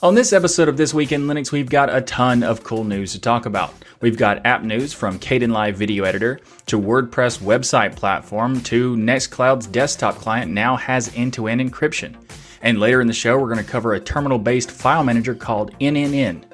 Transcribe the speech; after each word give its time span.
On 0.00 0.14
this 0.14 0.32
episode 0.32 0.68
of 0.68 0.76
This 0.76 0.94
Week 0.94 1.10
in 1.10 1.26
Linux, 1.26 1.50
we've 1.50 1.68
got 1.68 1.92
a 1.92 2.00
ton 2.00 2.44
of 2.44 2.62
cool 2.62 2.84
news 2.84 3.10
to 3.14 3.20
talk 3.20 3.46
about. 3.46 3.74
We've 4.00 4.16
got 4.16 4.46
app 4.46 4.62
news 4.62 4.92
from 4.92 5.18
Caden 5.18 5.48
Kdenlive 5.48 5.74
Video 5.74 6.04
Editor 6.04 6.38
to 6.66 6.80
WordPress 6.80 7.40
website 7.40 7.96
platform 7.96 8.60
to 8.60 8.94
Nextcloud's 8.94 9.66
desktop 9.66 10.14
client 10.14 10.52
now 10.52 10.76
has 10.76 11.10
end 11.16 11.32
to 11.32 11.48
end 11.48 11.60
encryption. 11.60 12.14
And 12.62 12.78
later 12.78 13.00
in 13.00 13.08
the 13.08 13.12
show, 13.12 13.40
we're 13.40 13.52
going 13.52 13.64
to 13.64 13.68
cover 13.68 13.94
a 13.94 14.00
terminal 14.00 14.38
based 14.38 14.70
file 14.70 15.02
manager 15.02 15.34
called 15.34 15.76
NNN. 15.80 16.44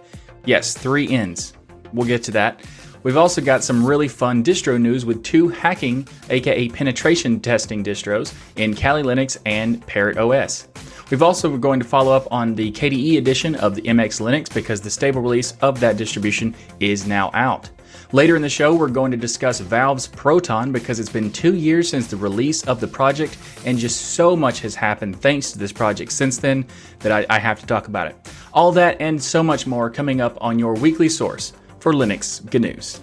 Yes, 0.47 0.73
three 0.73 1.07
N's. 1.11 1.53
We'll 1.93 2.09
get 2.09 2.23
to 2.23 2.31
that. 2.31 2.63
We've 3.03 3.19
also 3.19 3.43
got 3.43 3.63
some 3.63 3.85
really 3.85 4.09
fun 4.09 4.43
distro 4.43 4.81
news 4.81 5.05
with 5.05 5.23
two 5.23 5.49
hacking, 5.49 6.09
aka 6.31 6.71
penetration 6.71 7.41
testing 7.41 7.85
distros 7.85 8.33
in 8.57 8.75
Kali 8.75 9.03
Linux 9.03 9.37
and 9.45 9.87
Parrot 9.87 10.17
OS. 10.17 10.67
We've 11.11 11.23
also 11.23 11.57
going 11.57 11.81
to 11.81 11.87
follow 11.87 12.13
up 12.13 12.27
on 12.31 12.55
the 12.55 12.73
KDE 12.73 13.19
edition 13.19 13.55
of 13.57 13.75
the 13.75 13.83
MX 13.83 14.21
Linux 14.21 14.53
because 14.53 14.81
the 14.81 14.91
stable 14.91 15.21
release 15.21 15.53
of 15.61 15.79
that 15.81 15.97
distribution 15.97 16.55
is 16.81 17.07
now 17.07 17.31
out. 17.35 17.71
Later 18.13 18.37
in 18.37 18.43
the 18.43 18.49
show, 18.49 18.75
we're 18.75 18.89
going 18.89 19.11
to 19.11 19.17
discuss 19.17 19.61
Valve's 19.61 20.07
Proton 20.07 20.73
because 20.73 21.01
it's 21.01 21.11
been 21.11 21.31
two 21.33 21.55
years 21.55 21.89
since 21.89 22.07
the 22.07 22.17
release 22.17 22.63
of 22.65 22.81
the 22.81 22.87
project, 22.87 23.37
and 23.67 23.77
just 23.79 24.15
so 24.15 24.35
much 24.37 24.61
has 24.61 24.75
happened 24.75 25.21
thanks 25.21 25.53
to 25.53 25.59
this 25.59 25.73
project 25.73 26.13
since 26.13 26.39
then 26.39 26.65
that 27.01 27.13
I, 27.13 27.27
I 27.29 27.39
have 27.39 27.61
to 27.61 27.67
talk 27.67 27.89
about 27.89 28.09
it. 28.09 28.17
All 28.53 28.73
that 28.73 29.01
and 29.01 29.23
so 29.23 29.43
much 29.43 29.67
more 29.67 29.91
coming 29.91 30.21
up 30.21 30.39
on 30.41 30.59
your 30.59 30.75
weekly 30.75 31.09
source 31.09 31.53
for 31.81 31.93
Linux 31.93 32.41
GNews. 32.43 33.01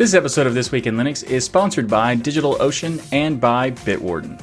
This 0.00 0.14
episode 0.14 0.46
of 0.46 0.54
This 0.54 0.72
Week 0.72 0.86
in 0.86 0.96
Linux 0.96 1.24
is 1.24 1.44
sponsored 1.44 1.86
by 1.86 2.16
DigitalOcean 2.16 3.06
and 3.12 3.38
by 3.38 3.70
Bitwarden. 3.70 4.40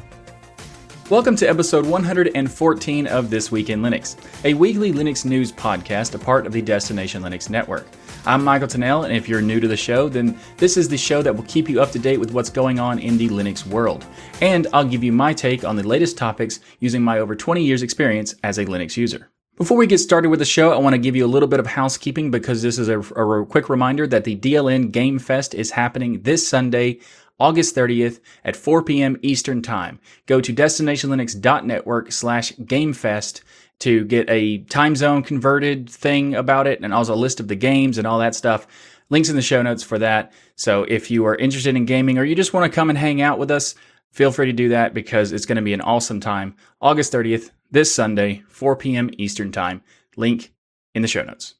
Welcome 1.09 1.35
to 1.35 1.49
episode 1.49 1.83
114 1.83 3.07
of 3.07 3.31
This 3.31 3.51
Week 3.51 3.71
in 3.71 3.81
Linux, 3.81 4.17
a 4.45 4.53
weekly 4.53 4.93
Linux 4.93 5.25
news 5.25 5.51
podcast, 5.51 6.13
a 6.13 6.19
part 6.19 6.45
of 6.45 6.53
the 6.53 6.61
Destination 6.61 7.23
Linux 7.23 7.49
network. 7.49 7.87
I'm 8.27 8.43
Michael 8.43 8.67
Tunnell, 8.67 9.05
and 9.05 9.17
if 9.17 9.27
you're 9.27 9.41
new 9.41 9.59
to 9.59 9.67
the 9.67 9.75
show, 9.75 10.07
then 10.07 10.37
this 10.57 10.77
is 10.77 10.87
the 10.87 10.95
show 10.95 11.23
that 11.23 11.35
will 11.35 11.45
keep 11.45 11.69
you 11.69 11.81
up 11.81 11.89
to 11.93 11.97
date 11.97 12.19
with 12.19 12.33
what's 12.33 12.51
going 12.51 12.79
on 12.79 12.99
in 12.99 13.17
the 13.17 13.29
Linux 13.29 13.65
world. 13.65 14.05
And 14.41 14.67
I'll 14.73 14.85
give 14.85 15.03
you 15.03 15.11
my 15.11 15.33
take 15.33 15.65
on 15.65 15.75
the 15.75 15.81
latest 15.81 16.19
topics 16.19 16.59
using 16.81 17.01
my 17.01 17.17
over 17.17 17.35
20 17.35 17.63
years' 17.63 17.81
experience 17.81 18.35
as 18.43 18.59
a 18.59 18.65
Linux 18.65 18.95
user. 18.95 19.31
Before 19.57 19.75
we 19.75 19.87
get 19.87 19.97
started 19.97 20.29
with 20.29 20.37
the 20.37 20.45
show, 20.45 20.71
I 20.71 20.77
want 20.77 20.93
to 20.93 20.99
give 20.99 21.15
you 21.15 21.25
a 21.25 21.27
little 21.27 21.47
bit 21.47 21.59
of 21.59 21.65
housekeeping 21.65 22.29
because 22.29 22.61
this 22.61 22.77
is 22.77 22.89
a, 22.89 22.99
a, 22.99 23.43
quick 23.43 23.69
reminder 23.69 24.05
that 24.05 24.23
the 24.23 24.37
DLN 24.37 24.91
Game 24.91 25.17
Fest 25.17 25.55
is 25.55 25.71
happening 25.71 26.21
this 26.21 26.47
Sunday, 26.47 26.99
August 27.39 27.75
30th 27.75 28.19
at 28.45 28.55
4 28.55 28.83
p.m. 28.83 29.17
Eastern 29.23 29.63
Time. 29.63 29.99
Go 30.27 30.41
to 30.41 30.53
destinationlinux.network 30.53 32.11
slash 32.11 32.51
gamefest 32.53 33.41
to 33.79 34.05
get 34.05 34.29
a 34.29 34.59
time 34.59 34.95
zone 34.95 35.23
converted 35.23 35.89
thing 35.89 36.35
about 36.35 36.67
it 36.67 36.81
and 36.83 36.93
also 36.93 37.15
a 37.15 37.15
list 37.15 37.39
of 37.39 37.47
the 37.47 37.55
games 37.55 37.97
and 37.97 38.05
all 38.05 38.19
that 38.19 38.35
stuff. 38.35 38.67
Links 39.09 39.29
in 39.29 39.35
the 39.35 39.41
show 39.41 39.63
notes 39.63 39.81
for 39.81 39.97
that. 39.97 40.33
So 40.55 40.83
if 40.83 41.09
you 41.09 41.25
are 41.25 41.35
interested 41.35 41.75
in 41.75 41.85
gaming 41.85 42.19
or 42.19 42.23
you 42.23 42.35
just 42.35 42.53
want 42.53 42.71
to 42.71 42.75
come 42.75 42.91
and 42.91 42.97
hang 42.97 43.23
out 43.23 43.39
with 43.39 43.49
us, 43.49 43.73
feel 44.11 44.31
free 44.31 44.45
to 44.45 44.53
do 44.53 44.69
that 44.69 44.93
because 44.93 45.31
it's 45.31 45.47
going 45.47 45.55
to 45.55 45.63
be 45.63 45.73
an 45.73 45.81
awesome 45.81 46.19
time. 46.19 46.55
August 46.79 47.11
30th, 47.11 47.49
this 47.71 47.93
Sunday, 47.93 48.43
4 48.49 48.75
p.m. 48.75 49.09
Eastern 49.17 49.51
Time. 49.51 49.81
Link 50.15 50.53
in 50.95 51.01
the 51.01 51.07
show 51.07 51.23
notes. 51.23 51.55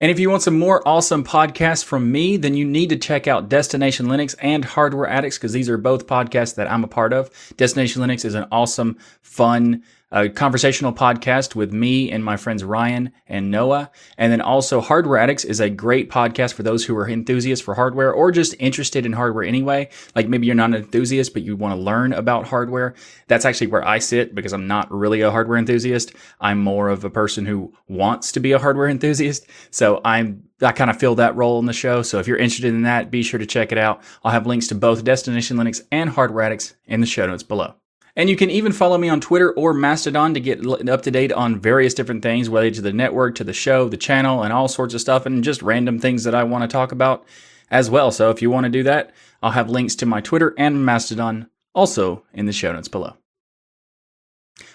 And 0.00 0.12
if 0.12 0.20
you 0.20 0.30
want 0.30 0.42
some 0.42 0.58
more 0.58 0.86
awesome 0.86 1.24
podcasts 1.24 1.82
from 1.82 2.12
me, 2.12 2.36
then 2.36 2.54
you 2.54 2.64
need 2.64 2.90
to 2.90 2.96
check 2.96 3.26
out 3.26 3.48
Destination 3.48 4.06
Linux 4.06 4.36
and 4.40 4.64
Hardware 4.64 5.08
Addicts 5.08 5.38
because 5.38 5.52
these 5.52 5.68
are 5.68 5.76
both 5.76 6.06
podcasts 6.06 6.54
that 6.54 6.70
I'm 6.70 6.84
a 6.84 6.88
part 6.88 7.12
of. 7.12 7.30
Destination 7.56 8.00
Linux 8.00 8.24
is 8.24 8.34
an 8.34 8.46
awesome, 8.52 8.96
fun, 9.22 9.82
a 10.10 10.28
conversational 10.28 10.92
podcast 10.92 11.54
with 11.54 11.72
me 11.72 12.10
and 12.10 12.24
my 12.24 12.36
friends 12.36 12.64
Ryan 12.64 13.12
and 13.26 13.50
Noah. 13.50 13.90
And 14.16 14.32
then 14.32 14.40
also 14.40 14.80
Hardware 14.80 15.18
Addicts 15.18 15.44
is 15.44 15.60
a 15.60 15.68
great 15.68 16.10
podcast 16.10 16.54
for 16.54 16.62
those 16.62 16.84
who 16.84 16.96
are 16.96 17.08
enthusiasts 17.08 17.64
for 17.64 17.74
hardware 17.74 18.12
or 18.12 18.30
just 18.30 18.54
interested 18.58 19.04
in 19.04 19.12
hardware 19.12 19.44
anyway. 19.44 19.90
Like 20.14 20.28
maybe 20.28 20.46
you're 20.46 20.54
not 20.54 20.70
an 20.70 20.76
enthusiast, 20.76 21.32
but 21.32 21.42
you 21.42 21.56
want 21.56 21.74
to 21.74 21.80
learn 21.80 22.12
about 22.12 22.46
hardware. 22.46 22.94
That's 23.26 23.44
actually 23.44 23.66
where 23.66 23.86
I 23.86 23.98
sit 23.98 24.34
because 24.34 24.52
I'm 24.52 24.66
not 24.66 24.90
really 24.90 25.20
a 25.20 25.30
hardware 25.30 25.58
enthusiast. 25.58 26.12
I'm 26.40 26.62
more 26.62 26.88
of 26.88 27.04
a 27.04 27.10
person 27.10 27.44
who 27.44 27.74
wants 27.88 28.32
to 28.32 28.40
be 28.40 28.52
a 28.52 28.58
hardware 28.58 28.88
enthusiast. 28.88 29.46
So 29.70 30.00
I'm 30.04 30.44
I 30.60 30.72
kind 30.72 30.90
of 30.90 30.98
fill 30.98 31.14
that 31.16 31.36
role 31.36 31.60
in 31.60 31.66
the 31.66 31.72
show. 31.72 32.02
So 32.02 32.18
if 32.18 32.26
you're 32.26 32.36
interested 32.36 32.74
in 32.74 32.82
that, 32.82 33.12
be 33.12 33.22
sure 33.22 33.38
to 33.38 33.46
check 33.46 33.70
it 33.70 33.78
out. 33.78 34.02
I'll 34.24 34.32
have 34.32 34.46
links 34.46 34.66
to 34.68 34.74
both 34.74 35.04
Destination 35.04 35.56
Linux 35.56 35.82
and 35.92 36.10
Hardware 36.10 36.44
Addicts 36.44 36.74
in 36.86 37.00
the 37.00 37.06
show 37.06 37.26
notes 37.26 37.44
below. 37.44 37.74
And 38.18 38.28
you 38.28 38.34
can 38.34 38.50
even 38.50 38.72
follow 38.72 38.98
me 38.98 39.08
on 39.08 39.20
Twitter 39.20 39.52
or 39.52 39.72
Mastodon 39.72 40.34
to 40.34 40.40
get 40.40 40.66
up 40.88 41.02
to 41.02 41.10
date 41.12 41.32
on 41.32 41.60
various 41.60 41.94
different 41.94 42.20
things, 42.20 42.50
whether 42.50 42.68
to 42.68 42.80
the 42.80 42.92
network, 42.92 43.36
to 43.36 43.44
the 43.44 43.52
show, 43.52 43.88
the 43.88 43.96
channel, 43.96 44.42
and 44.42 44.52
all 44.52 44.66
sorts 44.66 44.92
of 44.92 45.00
stuff, 45.00 45.24
and 45.24 45.44
just 45.44 45.62
random 45.62 46.00
things 46.00 46.24
that 46.24 46.34
I 46.34 46.42
want 46.42 46.62
to 46.62 46.68
talk 46.68 46.90
about 46.90 47.24
as 47.70 47.88
well. 47.88 48.10
So 48.10 48.30
if 48.30 48.42
you 48.42 48.50
want 48.50 48.64
to 48.64 48.70
do 48.70 48.82
that, 48.82 49.12
I'll 49.40 49.52
have 49.52 49.70
links 49.70 49.94
to 49.96 50.06
my 50.06 50.20
Twitter 50.20 50.52
and 50.58 50.84
Mastodon 50.84 51.48
also 51.76 52.24
in 52.34 52.46
the 52.46 52.52
show 52.52 52.72
notes 52.72 52.88
below. 52.88 53.14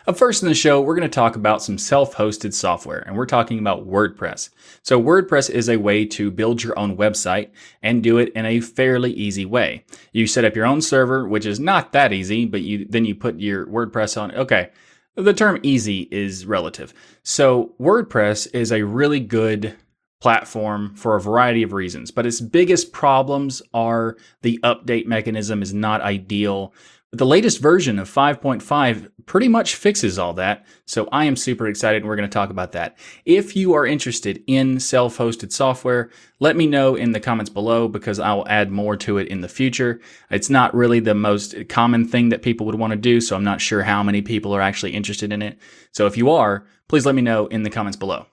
Up 0.05 0.17
first 0.17 0.43
in 0.43 0.49
the 0.49 0.55
show, 0.55 0.81
we're 0.81 0.95
going 0.95 1.09
to 1.09 1.13
talk 1.13 1.35
about 1.35 1.63
some 1.63 1.77
self 1.77 2.15
hosted 2.15 2.53
software, 2.53 2.99
and 2.99 3.15
we're 3.15 3.25
talking 3.25 3.59
about 3.59 3.87
WordPress. 3.87 4.49
So, 4.81 5.01
WordPress 5.01 5.49
is 5.49 5.69
a 5.69 5.77
way 5.77 6.05
to 6.05 6.31
build 6.31 6.63
your 6.63 6.77
own 6.77 6.97
website 6.97 7.49
and 7.81 8.03
do 8.03 8.17
it 8.17 8.31
in 8.33 8.45
a 8.45 8.59
fairly 8.59 9.11
easy 9.13 9.45
way. 9.45 9.85
You 10.11 10.27
set 10.27 10.45
up 10.45 10.55
your 10.55 10.65
own 10.65 10.81
server, 10.81 11.27
which 11.27 11.45
is 11.45 11.59
not 11.59 11.93
that 11.93 12.13
easy, 12.13 12.45
but 12.45 12.61
you 12.61 12.85
then 12.89 13.05
you 13.05 13.15
put 13.15 13.39
your 13.39 13.65
WordPress 13.65 14.21
on. 14.21 14.33
Okay, 14.33 14.69
the 15.15 15.33
term 15.33 15.59
easy 15.63 16.07
is 16.11 16.45
relative. 16.45 16.93
So, 17.23 17.73
WordPress 17.79 18.53
is 18.53 18.71
a 18.71 18.83
really 18.83 19.19
good 19.19 19.75
platform 20.23 20.95
for 20.95 21.15
a 21.17 21.21
variety 21.21 21.63
of 21.63 21.73
reasons, 21.73 22.09
but 22.09 22.25
its 22.25 22.39
biggest 22.39 22.93
problems 22.93 23.61
are 23.73 24.15
the 24.41 24.57
update 24.63 25.05
mechanism 25.05 25.61
is 25.61 25.73
not 25.73 25.99
ideal 25.99 26.73
but 27.13 27.19
the 27.19 27.27
latest 27.27 27.61
version 27.61 27.99
of 27.99 28.09
5.5 28.09 29.11
pretty 29.27 29.47
much 29.47 29.75
fixes 29.75 30.17
all 30.17 30.33
that, 30.33 30.65
so 30.87 31.07
I 31.11 31.25
am 31.25 31.35
super 31.35 31.67
excited 31.67 32.01
and 32.01 32.09
we're 32.09 32.15
going 32.15 32.27
to 32.27 32.33
talk 32.33 32.49
about 32.49 32.71
that. 32.71 32.97
If 33.23 33.55
you 33.55 33.73
are 33.73 33.85
interested 33.85 34.43
in 34.47 34.79
self 34.79 35.19
hosted 35.19 35.51
software, 35.51 36.09
let 36.39 36.55
me 36.55 36.65
know 36.65 36.95
in 36.95 37.11
the 37.11 37.19
comments 37.19 37.51
below 37.51 37.87
because 37.87 38.19
I 38.19 38.33
will 38.33 38.47
add 38.47 38.71
more 38.71 38.97
to 38.97 39.19
it 39.19 39.27
in 39.27 39.41
the 39.41 39.47
future. 39.47 40.01
It's 40.31 40.49
not 40.49 40.73
really 40.73 40.99
the 40.99 41.13
most 41.13 41.69
common 41.69 42.07
thing 42.07 42.29
that 42.29 42.41
people 42.41 42.65
would 42.65 42.79
want 42.79 42.93
to 42.93 42.97
do, 42.97 43.21
so 43.21 43.35
I'm 43.35 43.43
not 43.43 43.61
sure 43.61 43.83
how 43.83 44.01
many 44.01 44.23
people 44.23 44.51
are 44.55 44.61
actually 44.61 44.95
interested 44.95 45.31
in 45.31 45.43
it. 45.43 45.59
So 45.91 46.07
if 46.07 46.17
you 46.17 46.31
are, 46.31 46.65
please 46.87 47.05
let 47.05 47.13
me 47.13 47.21
know 47.21 47.45
in 47.45 47.61
the 47.61 47.69
comments 47.69 47.95
below. 47.95 48.25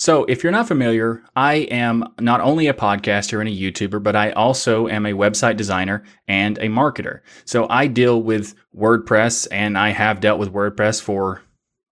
So, 0.00 0.24
if 0.24 0.42
you're 0.42 0.50
not 0.50 0.66
familiar, 0.66 1.22
I 1.36 1.56
am 1.70 2.14
not 2.18 2.40
only 2.40 2.68
a 2.68 2.72
podcaster 2.72 3.38
and 3.38 3.46
a 3.46 3.52
YouTuber, 3.52 4.02
but 4.02 4.16
I 4.16 4.30
also 4.30 4.88
am 4.88 5.04
a 5.04 5.12
website 5.12 5.58
designer 5.58 6.04
and 6.26 6.56
a 6.56 6.68
marketer. 6.68 7.20
So, 7.44 7.66
I 7.68 7.86
deal 7.86 8.22
with 8.22 8.54
WordPress 8.74 9.46
and 9.52 9.76
I 9.76 9.90
have 9.90 10.20
dealt 10.20 10.38
with 10.38 10.54
WordPress 10.54 11.02
for 11.02 11.42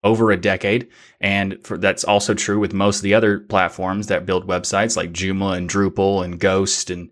over 0.04 0.30
a 0.30 0.36
decade. 0.36 0.86
And 1.20 1.58
for, 1.66 1.76
that's 1.76 2.04
also 2.04 2.32
true 2.32 2.60
with 2.60 2.72
most 2.72 2.98
of 2.98 3.02
the 3.02 3.14
other 3.14 3.40
platforms 3.40 4.06
that 4.06 4.24
build 4.24 4.46
websites 4.46 4.96
like 4.96 5.12
Joomla 5.12 5.56
and 5.56 5.68
Drupal 5.68 6.24
and 6.24 6.38
Ghost 6.38 6.90
and 6.90 7.10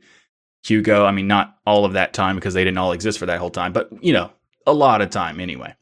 Hugo. 0.64 1.04
I 1.04 1.10
mean, 1.10 1.26
not 1.26 1.58
all 1.66 1.84
of 1.84 1.94
that 1.94 2.12
time 2.12 2.36
because 2.36 2.54
they 2.54 2.62
didn't 2.62 2.78
all 2.78 2.92
exist 2.92 3.18
for 3.18 3.26
that 3.26 3.40
whole 3.40 3.50
time, 3.50 3.72
but 3.72 3.90
you 4.00 4.12
know, 4.12 4.30
a 4.64 4.72
lot 4.72 5.02
of 5.02 5.10
time 5.10 5.40
anyway. 5.40 5.74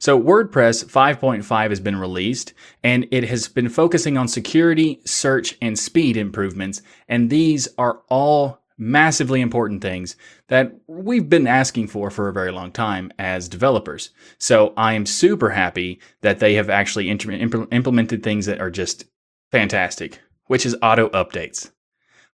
So 0.00 0.18
WordPress 0.18 0.86
5.5 0.86 1.68
has 1.68 1.78
been 1.78 1.96
released 1.96 2.54
and 2.82 3.06
it 3.10 3.24
has 3.24 3.48
been 3.48 3.68
focusing 3.68 4.16
on 4.16 4.28
security, 4.28 5.02
search, 5.04 5.58
and 5.60 5.78
speed 5.78 6.16
improvements. 6.16 6.80
And 7.06 7.28
these 7.28 7.68
are 7.76 8.00
all 8.08 8.62
massively 8.78 9.42
important 9.42 9.82
things 9.82 10.16
that 10.48 10.72
we've 10.86 11.28
been 11.28 11.46
asking 11.46 11.88
for 11.88 12.10
for 12.10 12.30
a 12.30 12.32
very 12.32 12.50
long 12.50 12.72
time 12.72 13.12
as 13.18 13.46
developers. 13.46 14.08
So 14.38 14.72
I 14.74 14.94
am 14.94 15.04
super 15.04 15.50
happy 15.50 16.00
that 16.22 16.38
they 16.38 16.54
have 16.54 16.70
actually 16.70 17.10
implemented 17.10 18.22
things 18.22 18.46
that 18.46 18.58
are 18.58 18.70
just 18.70 19.04
fantastic, 19.52 20.18
which 20.46 20.64
is 20.64 20.74
auto 20.80 21.10
updates 21.10 21.70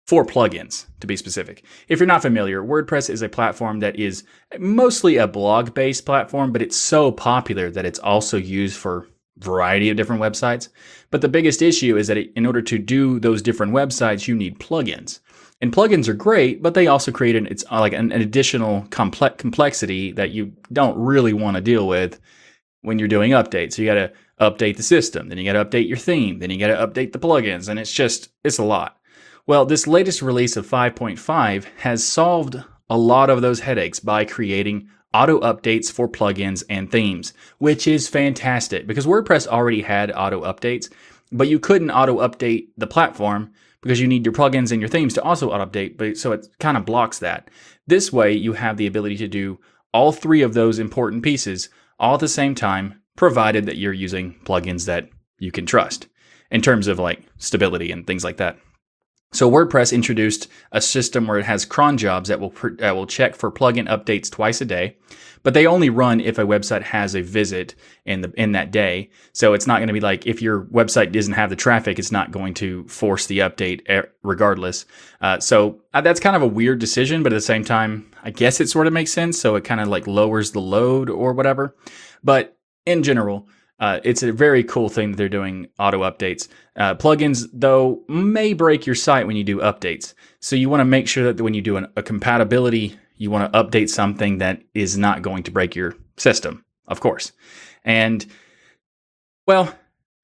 for 0.06 0.24
plugins, 0.24 0.86
to 1.00 1.06
be 1.06 1.16
specific. 1.16 1.64
If 1.88 1.98
you're 1.98 2.06
not 2.06 2.22
familiar, 2.22 2.62
WordPress 2.62 3.10
is 3.10 3.22
a 3.22 3.28
platform 3.28 3.80
that 3.80 3.98
is 3.98 4.24
mostly 4.58 5.16
a 5.16 5.26
blog 5.26 5.74
based 5.74 6.06
platform, 6.06 6.52
but 6.52 6.62
it's 6.62 6.76
so 6.76 7.10
popular 7.10 7.70
that 7.70 7.84
it's 7.84 7.98
also 7.98 8.36
used 8.36 8.76
for 8.76 9.08
variety 9.38 9.90
of 9.90 9.96
different 9.96 10.22
websites. 10.22 10.68
But 11.10 11.20
the 11.20 11.28
biggest 11.28 11.60
issue 11.60 11.96
is 11.96 12.06
that 12.06 12.18
in 12.18 12.46
order 12.46 12.62
to 12.62 12.78
do 12.78 13.18
those 13.18 13.42
different 13.42 13.72
websites, 13.72 14.28
you 14.28 14.34
need 14.34 14.58
plugins. 14.58 15.20
And 15.60 15.72
plugins 15.72 16.08
are 16.08 16.14
great, 16.14 16.62
but 16.62 16.74
they 16.74 16.86
also 16.86 17.10
create 17.10 17.34
an 17.34 17.46
it's 17.46 17.64
uh, 17.70 17.80
like 17.80 17.92
an, 17.92 18.12
an 18.12 18.20
additional 18.20 18.82
complex 18.90 19.36
complexity 19.38 20.12
that 20.12 20.30
you 20.30 20.52
don't 20.72 20.98
really 20.98 21.32
want 21.32 21.56
to 21.56 21.62
deal 21.62 21.88
with 21.88 22.20
when 22.82 22.98
you're 22.98 23.08
doing 23.08 23.32
updates. 23.32 23.72
So 23.72 23.82
you 23.82 23.88
got 23.88 23.94
to 23.94 24.12
update 24.40 24.76
the 24.76 24.82
system, 24.82 25.28
then 25.28 25.38
you 25.38 25.50
got 25.50 25.54
to 25.54 25.64
update 25.64 25.88
your 25.88 25.96
theme, 25.96 26.38
then 26.38 26.50
you 26.50 26.58
got 26.58 26.68
to 26.68 26.86
update 26.86 27.12
the 27.12 27.18
plugins, 27.18 27.68
and 27.68 27.78
it's 27.78 27.92
just 27.92 28.28
it's 28.44 28.58
a 28.58 28.64
lot. 28.64 29.00
Well, 29.48 29.64
this 29.64 29.86
latest 29.86 30.22
release 30.22 30.56
of 30.56 30.66
5.5 30.66 31.66
has 31.78 32.04
solved 32.04 32.56
a 32.90 32.98
lot 32.98 33.30
of 33.30 33.42
those 33.42 33.60
headaches 33.60 34.00
by 34.00 34.24
creating 34.24 34.88
auto 35.14 35.38
updates 35.38 35.90
for 35.90 36.08
plugins 36.08 36.64
and 36.68 36.90
themes, 36.90 37.32
which 37.58 37.86
is 37.86 38.08
fantastic 38.08 38.88
because 38.88 39.06
WordPress 39.06 39.46
already 39.46 39.82
had 39.82 40.10
auto 40.10 40.42
updates, 40.42 40.92
but 41.30 41.46
you 41.46 41.60
couldn't 41.60 41.92
auto 41.92 42.16
update 42.26 42.70
the 42.76 42.88
platform 42.88 43.52
because 43.82 44.00
you 44.00 44.08
need 44.08 44.26
your 44.26 44.32
plugins 44.32 44.72
and 44.72 44.80
your 44.80 44.88
themes 44.88 45.14
to 45.14 45.22
also 45.22 45.52
auto 45.52 45.64
update, 45.64 45.96
but 45.96 46.16
so 46.16 46.32
it 46.32 46.48
kind 46.58 46.76
of 46.76 46.84
blocks 46.84 47.20
that. 47.20 47.48
This 47.86 48.12
way 48.12 48.32
you 48.32 48.54
have 48.54 48.76
the 48.76 48.88
ability 48.88 49.16
to 49.18 49.28
do 49.28 49.60
all 49.92 50.10
three 50.10 50.42
of 50.42 50.54
those 50.54 50.80
important 50.80 51.22
pieces 51.22 51.68
all 52.00 52.14
at 52.14 52.20
the 52.20 52.28
same 52.28 52.56
time, 52.56 53.00
provided 53.14 53.64
that 53.66 53.76
you're 53.76 53.92
using 53.92 54.34
plugins 54.44 54.86
that 54.86 55.08
you 55.38 55.52
can 55.52 55.66
trust 55.66 56.08
in 56.50 56.60
terms 56.60 56.88
of 56.88 56.98
like 56.98 57.22
stability 57.38 57.92
and 57.92 58.08
things 58.08 58.24
like 58.24 58.38
that. 58.38 58.58
So 59.32 59.50
WordPress 59.50 59.92
introduced 59.92 60.48
a 60.72 60.80
system 60.80 61.26
where 61.26 61.38
it 61.38 61.44
has 61.44 61.64
cron 61.64 61.98
jobs 61.98 62.28
that 62.28 62.40
will 62.40 62.54
that 62.78 62.94
will 62.94 63.06
check 63.06 63.34
for 63.34 63.50
plugin 63.50 63.88
updates 63.88 64.30
twice 64.30 64.60
a 64.60 64.64
day, 64.64 64.96
but 65.42 65.52
they 65.52 65.66
only 65.66 65.90
run 65.90 66.20
if 66.20 66.38
a 66.38 66.42
website 66.42 66.82
has 66.82 67.14
a 67.14 67.22
visit 67.22 67.74
in 68.06 68.22
the 68.22 68.32
in 68.36 68.52
that 68.52 68.70
day. 68.70 69.10
So 69.32 69.52
it's 69.52 69.66
not 69.66 69.78
going 69.78 69.88
to 69.88 69.92
be 69.92 70.00
like 70.00 70.26
if 70.26 70.40
your 70.40 70.64
website 70.66 71.12
doesn't 71.12 71.34
have 71.34 71.50
the 71.50 71.56
traffic, 71.56 71.98
it's 71.98 72.12
not 72.12 72.30
going 72.30 72.54
to 72.54 72.86
force 72.88 73.26
the 73.26 73.40
update 73.40 74.06
regardless. 74.22 74.86
Uh, 75.20 75.40
so 75.40 75.82
uh, 75.92 76.00
that's 76.00 76.20
kind 76.20 76.36
of 76.36 76.42
a 76.42 76.46
weird 76.46 76.78
decision, 76.78 77.22
but 77.22 77.32
at 77.32 77.36
the 77.36 77.40
same 77.42 77.64
time, 77.64 78.10
I 78.22 78.30
guess 78.30 78.60
it 78.60 78.68
sort 78.68 78.86
of 78.86 78.92
makes 78.92 79.12
sense. 79.12 79.38
So 79.38 79.56
it 79.56 79.64
kind 79.64 79.80
of 79.80 79.88
like 79.88 80.06
lowers 80.06 80.52
the 80.52 80.60
load 80.60 81.10
or 81.10 81.32
whatever. 81.32 81.76
But 82.22 82.56
in 82.86 83.02
general, 83.02 83.48
uh, 83.78 84.00
it's 84.04 84.22
a 84.22 84.32
very 84.32 84.64
cool 84.64 84.88
thing 84.88 85.10
that 85.10 85.16
they're 85.16 85.28
doing 85.28 85.68
auto 85.78 86.00
updates. 86.00 86.48
Uh, 86.76 86.94
plugins, 86.94 87.46
though, 87.52 88.02
may 88.08 88.52
break 88.52 88.86
your 88.86 88.94
site 88.94 89.26
when 89.26 89.36
you 89.36 89.44
do 89.44 89.58
updates. 89.58 90.14
So 90.40 90.56
you 90.56 90.70
want 90.70 90.80
to 90.80 90.86
make 90.86 91.08
sure 91.08 91.32
that 91.32 91.42
when 91.42 91.54
you 91.54 91.62
do 91.62 91.76
an, 91.76 91.88
a 91.96 92.02
compatibility, 92.02 92.98
you 93.16 93.30
want 93.30 93.52
to 93.52 93.62
update 93.62 93.90
something 93.90 94.38
that 94.38 94.62
is 94.74 94.96
not 94.96 95.22
going 95.22 95.42
to 95.44 95.50
break 95.50 95.74
your 95.74 95.94
system, 96.16 96.64
of 96.88 97.00
course. 97.00 97.32
And, 97.84 98.24
well, 99.46 99.74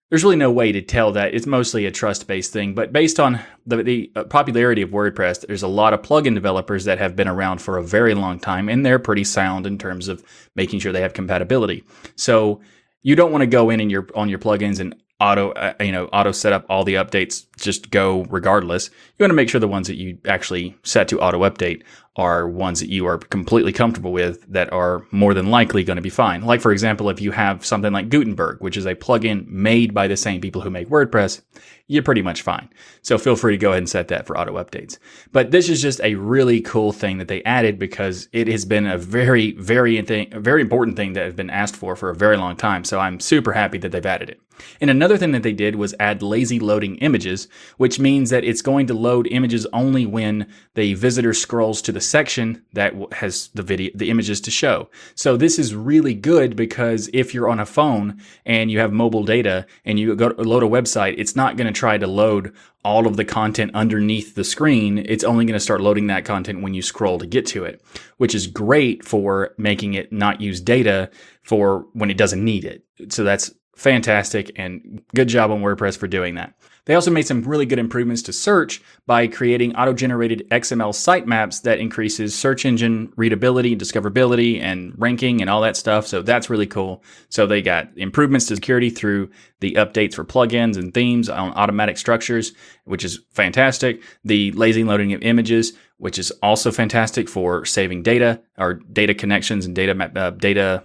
there's 0.09 0.25
really 0.25 0.37
no 0.37 0.51
way 0.51 0.73
to 0.73 0.83
tell 0.83 1.13
that. 1.13 1.35
It's 1.35 1.47
mostly 1.47 1.87
a 1.87 1.91
trust 1.91 2.27
based 2.27 2.53
thing. 2.53 2.75
But 2.75 2.93
based 2.93 3.19
on 3.19 3.41
the, 3.67 3.83
the, 3.83 4.13
uh, 4.15 4.25
popularity 4.25 4.83
of 4.83 4.91
WordPress, 4.91 5.47
there's 5.47 5.63
a 5.63 5.69
lot 5.69 5.95
of 5.95 6.03
plugin 6.03 6.35
developers 6.35 6.85
that 6.85 6.99
have 6.99 7.17
been 7.17 7.29
around 7.29 7.63
for 7.63 7.79
a 7.79 7.83
very 7.83 8.15
long 8.15 8.39
time, 8.39 8.69
and 8.69 8.85
they're 8.85 8.99
pretty 8.99 9.25
sound 9.25 9.67
in 9.67 9.79
terms 9.79 10.09
of 10.09 10.23
making 10.55 10.81
sure 10.81 10.93
they 10.93 11.01
have 11.01 11.15
compatibility. 11.15 11.85
So 12.17 12.61
you 13.03 13.17
don't 13.17 13.33
want 13.33 13.43
to 13.43 13.47
go 13.47 13.71
in 13.71 13.81
and 13.81 13.91
your 13.91 14.07
on 14.15 14.29
your 14.29 14.39
plugins 14.39 14.81
and 14.81 14.95
auto 15.21 15.51
uh, 15.53 15.73
you 15.81 15.93
know 15.93 16.07
auto 16.07 16.33
set 16.33 16.53
up 16.53 16.67
all 16.69 16.85
the 16.85 16.95
updates 16.95 17.47
just 17.59 17.91
go 17.91 18.25
regardless. 18.25 18.89
You 19.19 19.23
want 19.23 19.31
to 19.31 19.35
make 19.35 19.49
sure 19.49 19.61
the 19.61 19.69
ones 19.69 19.87
that 19.87 19.97
you 19.97 20.19
actually 20.27 20.77
set 20.83 21.09
to 21.09 21.21
auto 21.21 21.41
update 21.41 21.83
are 22.17 22.47
ones 22.47 22.81
that 22.81 22.91
you 22.91 23.07
are 23.07 23.17
completely 23.17 23.73
comfortable 23.73 24.13
with 24.13 24.45
that 24.53 24.71
are 24.73 25.07
more 25.11 25.33
than 25.33 25.51
likely 25.51 25.83
going 25.83 25.97
to 25.97 26.03
be 26.03 26.11
fine. 26.11 26.43
Like 26.43 26.61
for 26.61 26.73
example 26.73 27.09
if 27.09 27.21
you 27.21 27.31
have 27.31 27.65
something 27.65 27.93
like 27.93 28.11
gutenberg 28.11 28.61
which 28.61 28.77
is 28.77 28.87
a 28.87 28.95
plugin 28.95 29.47
made 29.47 29.95
by 29.95 30.07
the 30.07 30.17
same 30.17 30.41
people 30.41 30.61
who 30.61 30.71
make 30.71 30.89
wordpress 30.89 31.41
you're 31.89 32.03
pretty 32.03 32.23
much 32.23 32.43
fine. 32.43 32.69
So 33.03 33.19
feel 33.19 33.37
free 33.37 33.53
to 33.53 33.59
go 33.59 33.71
ahead 33.71 33.79
and 33.79 33.89
set 33.89 34.09
that 34.09 34.27
for 34.27 34.39
auto 34.39 34.55
updates. 34.55 34.99
But 35.33 35.51
this 35.51 35.69
is 35.69 35.83
just 35.83 36.01
a 36.01 36.15
really 36.15 36.61
cool 36.61 36.93
thing 36.93 37.19
that 37.19 37.29
they 37.29 37.43
added 37.43 37.79
because 37.79 38.29
it 38.33 38.49
has 38.49 38.65
been 38.65 38.87
a 38.87 38.99
very 38.99 39.53
very 39.53 40.01
thing 40.03 40.31
very 40.35 40.63
important 40.63 40.97
thing 40.97 41.13
that 41.15 41.25
has 41.25 41.35
been 41.35 41.51
asked 41.51 41.77
for 41.77 41.97
for 41.97 42.11
a 42.11 42.15
very 42.15 42.37
long 42.37 42.57
time. 42.57 42.85
So 42.85 42.99
i'm 42.99 43.21
super 43.21 43.53
happy 43.53 43.79
that 43.79 43.93
they've 43.93 44.05
added 44.05 44.31
it. 44.31 44.41
And 44.81 44.91
another 44.91 45.17
thing 45.17 45.33
that 45.33 45.43
they 45.43 45.53
did 45.53 45.77
was 45.77 45.95
add 45.99 46.23
lazy 46.23 46.61
loading 46.61 46.97
images, 46.97 47.49
which 47.79 47.99
means 47.99 48.31
that 48.31 48.45
it's 48.45 48.63
going 48.63 48.87
to 48.87 48.95
load 48.95 49.27
images 49.31 49.67
only 49.73 50.07
when 50.07 50.47
the 50.75 50.95
visitor 50.95 51.35
scrolls 51.35 51.83
to 51.83 51.93
the 51.93 52.01
section 52.03 52.65
that 52.73 52.95
has 53.13 53.49
the 53.55 53.63
video, 53.63 53.91
the 53.95 54.11
images 54.11 54.41
to 54.43 54.51
show. 54.51 54.89
So 55.15 55.37
this 55.37 55.59
is 55.59 55.75
really 55.75 56.15
good 56.15 56.57
because 56.57 57.09
if 57.13 57.33
you're 57.33 57.49
on 57.49 57.61
a 57.61 57.67
phone 57.67 58.21
and 58.45 58.71
you 58.71 58.79
have 58.81 58.93
mobile 58.93 59.25
data 59.25 59.67
and 59.85 59.99
you 59.99 60.15
go 60.15 60.35
load 60.39 60.63
a 60.63 60.67
website, 60.67 61.15
it's 61.19 61.37
not 61.37 61.57
going 61.57 61.67
to 61.67 61.79
try 61.79 61.99
to 61.99 62.07
load 62.07 62.55
all 62.85 63.07
of 63.07 63.17
the 63.17 63.25
content 63.25 63.71
underneath 63.75 64.35
the 64.35 64.45
screen. 64.45 64.99
It's 64.99 65.25
only 65.25 65.45
going 65.45 65.55
to 65.55 65.61
start 65.61 65.81
loading 65.81 66.09
that 66.09 66.25
content 66.25 66.63
when 66.63 66.75
you 66.75 66.83
scroll 66.83 67.19
to 67.19 67.27
get 67.27 67.47
to 67.47 67.65
it, 67.65 67.81
which 68.17 68.35
is 68.35 68.47
great 68.47 69.05
for 69.05 69.55
making 69.57 69.95
it 69.95 70.13
not 70.13 70.41
use 70.41 70.61
data 70.61 71.11
for 71.43 71.87
when 71.93 72.11
it 72.11 72.17
doesn't 72.17 72.45
need 72.45 72.65
it. 72.65 72.85
So 73.09 73.25
that's 73.25 73.53
fantastic 73.75 74.53
and 74.57 75.03
good 75.15 75.29
job 75.29 75.51
on 75.51 75.63
WordPress 75.63 75.97
for 75.97 76.07
doing 76.07 76.35
that. 76.35 76.55
They 76.85 76.95
also 76.95 77.13
made 77.13 77.29
some 77.29 77.43
really 77.43 77.65
good 77.65 77.79
improvements 77.79 78.23
to 78.23 78.33
search 78.33 78.83
by 79.07 79.29
creating 79.29 79.77
auto-generated 79.77 80.49
XML 80.51 80.91
sitemaps 80.91 81.63
that 81.63 81.79
increases 81.79 82.37
search 82.37 82.65
engine 82.65 83.13
readability, 83.17 83.73
and 83.73 83.81
discoverability, 83.81 84.61
and 84.61 84.93
ranking 84.99 85.41
and 85.41 85.49
all 85.49 85.61
that 85.61 85.77
stuff. 85.77 86.09
So 86.09 86.23
that's 86.23 86.51
really 86.51 86.67
cool. 86.67 87.05
So 87.29 87.47
they 87.47 87.63
got 87.63 87.89
improvements 87.97 88.47
to 88.47 88.57
security 88.57 88.91
through 88.91 89.31
the 89.61 89.75
updates 89.75 90.15
for 90.15 90.25
plugins 90.25 90.77
and 90.77 90.93
themes 90.93 91.29
on 91.29 91.53
automatic 91.53 91.99
structures, 91.99 92.53
which 92.85 93.05
is 93.05 93.21
fantastic. 93.31 94.03
The 94.25 94.51
lazy 94.53 94.83
loading 94.83 95.13
of 95.13 95.23
images, 95.23 95.75
which 95.99 96.19
is 96.19 96.33
also 96.43 96.73
fantastic 96.73 97.29
for 97.29 97.65
saving 97.65 98.03
data 98.03 98.43
or 98.59 98.75
data 98.75 99.15
connections 99.15 99.67
and 99.67 99.75
data 99.75 100.11
uh, 100.17 100.31
data 100.31 100.83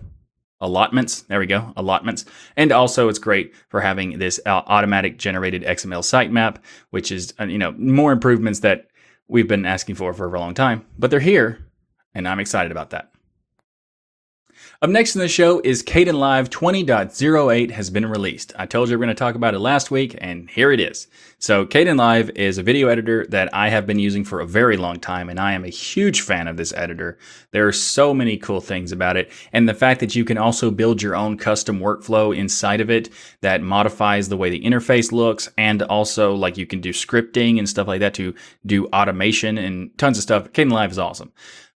allotments. 0.62 1.22
There 1.22 1.40
we 1.40 1.46
go, 1.46 1.74
allotments. 1.76 2.26
And 2.56 2.72
also, 2.72 3.10
it's 3.10 3.20
great 3.20 3.54
for 3.70 3.82
having 3.82 4.20
this 4.20 4.40
automatic 4.46 5.18
generated 5.18 5.64
XML 5.64 6.02
sitemap, 6.02 6.58
which 6.90 7.12
is 7.12 7.34
uh, 7.40 7.46
you 7.46 7.58
know 7.58 7.72
more 7.74 8.12
improvements 8.12 8.60
that 8.62 8.88
we've 9.28 9.48
been 9.48 9.66
asking 9.66 9.96
for 9.96 10.14
for 10.14 10.34
a 10.34 10.40
long 10.40 10.54
time. 10.54 10.86
But 10.98 11.12
they're 11.12 11.20
here, 11.20 11.66
and 12.14 12.28
I'm 12.28 12.40
excited 12.40 12.72
about 12.72 12.92
that. 12.92 13.12
Up 14.80 14.92
next 14.92 15.16
in 15.16 15.22
the 15.22 15.28
show 15.28 15.60
is 15.62 15.82
Caden 15.82 16.10
Kdenlive 16.10 16.50
20.08 16.50 17.72
has 17.72 17.90
been 17.90 18.06
released. 18.06 18.54
I 18.60 18.68
told 18.68 18.90
you 18.90 18.92
we 18.92 19.02
are 19.02 19.06
going 19.08 19.16
to 19.16 19.20
talk 19.20 19.34
about 19.34 19.56
it 19.56 19.60
last 19.60 19.90
week, 19.90 20.16
and 20.22 20.48
here 20.52 20.72
it 20.72 20.80
is. 20.80 21.08
So 21.40 21.66
Caden 21.66 21.98
Kdenlive 21.98 22.36
is 22.36 22.60
a 22.60 22.64
video 22.64 22.88
editor 22.88 23.26
that 23.30 23.52
I 23.56 23.70
have 23.70 23.88
been 23.88 23.98
using 23.98 24.24
for 24.24 24.40
a 24.40 24.46
very 24.46 24.78
long 24.78 25.00
time, 25.00 25.30
and 25.30 25.40
I 25.40 25.54
am 25.54 25.66
a 25.66 25.70
huge 25.70 26.22
fan 26.22 26.48
of 26.48 26.58
this 26.58 26.74
editor. 26.74 27.18
There 27.54 27.68
are 27.68 27.72
so 27.72 28.14
many 28.14 28.38
cool 28.38 28.62
things 28.62 28.92
about 28.92 29.18
it, 29.18 29.32
and 29.52 29.68
the 29.68 29.74
fact 29.74 30.00
that 30.00 30.16
you 30.16 30.24
can 30.24 30.38
also 30.38 30.70
build 30.70 31.02
your 31.02 31.16
own 31.16 31.40
custom 31.40 31.80
workflow 31.80 32.38
inside 32.38 32.80
of 32.80 32.92
it 32.92 33.10
that 33.42 33.64
modifies 33.64 34.30
the 34.30 34.38
way 34.38 34.52
the 34.52 34.64
interface 34.64 35.12
looks, 35.12 35.50
and 35.58 35.82
also 35.82 36.36
like 36.36 36.56
you 36.56 36.68
can 36.68 36.82
do 36.82 36.92
scripting 36.92 37.58
and 37.58 37.68
stuff 37.68 37.88
like 37.88 38.02
that 38.02 38.14
to 38.14 38.36
do 38.64 38.86
automation 38.94 39.58
and 39.58 39.98
tons 39.98 40.20
of 40.20 40.22
stuff. 40.22 40.52
Caden 40.52 40.70
Kdenlive 40.70 40.92
is 40.92 41.00
awesome. 41.00 41.32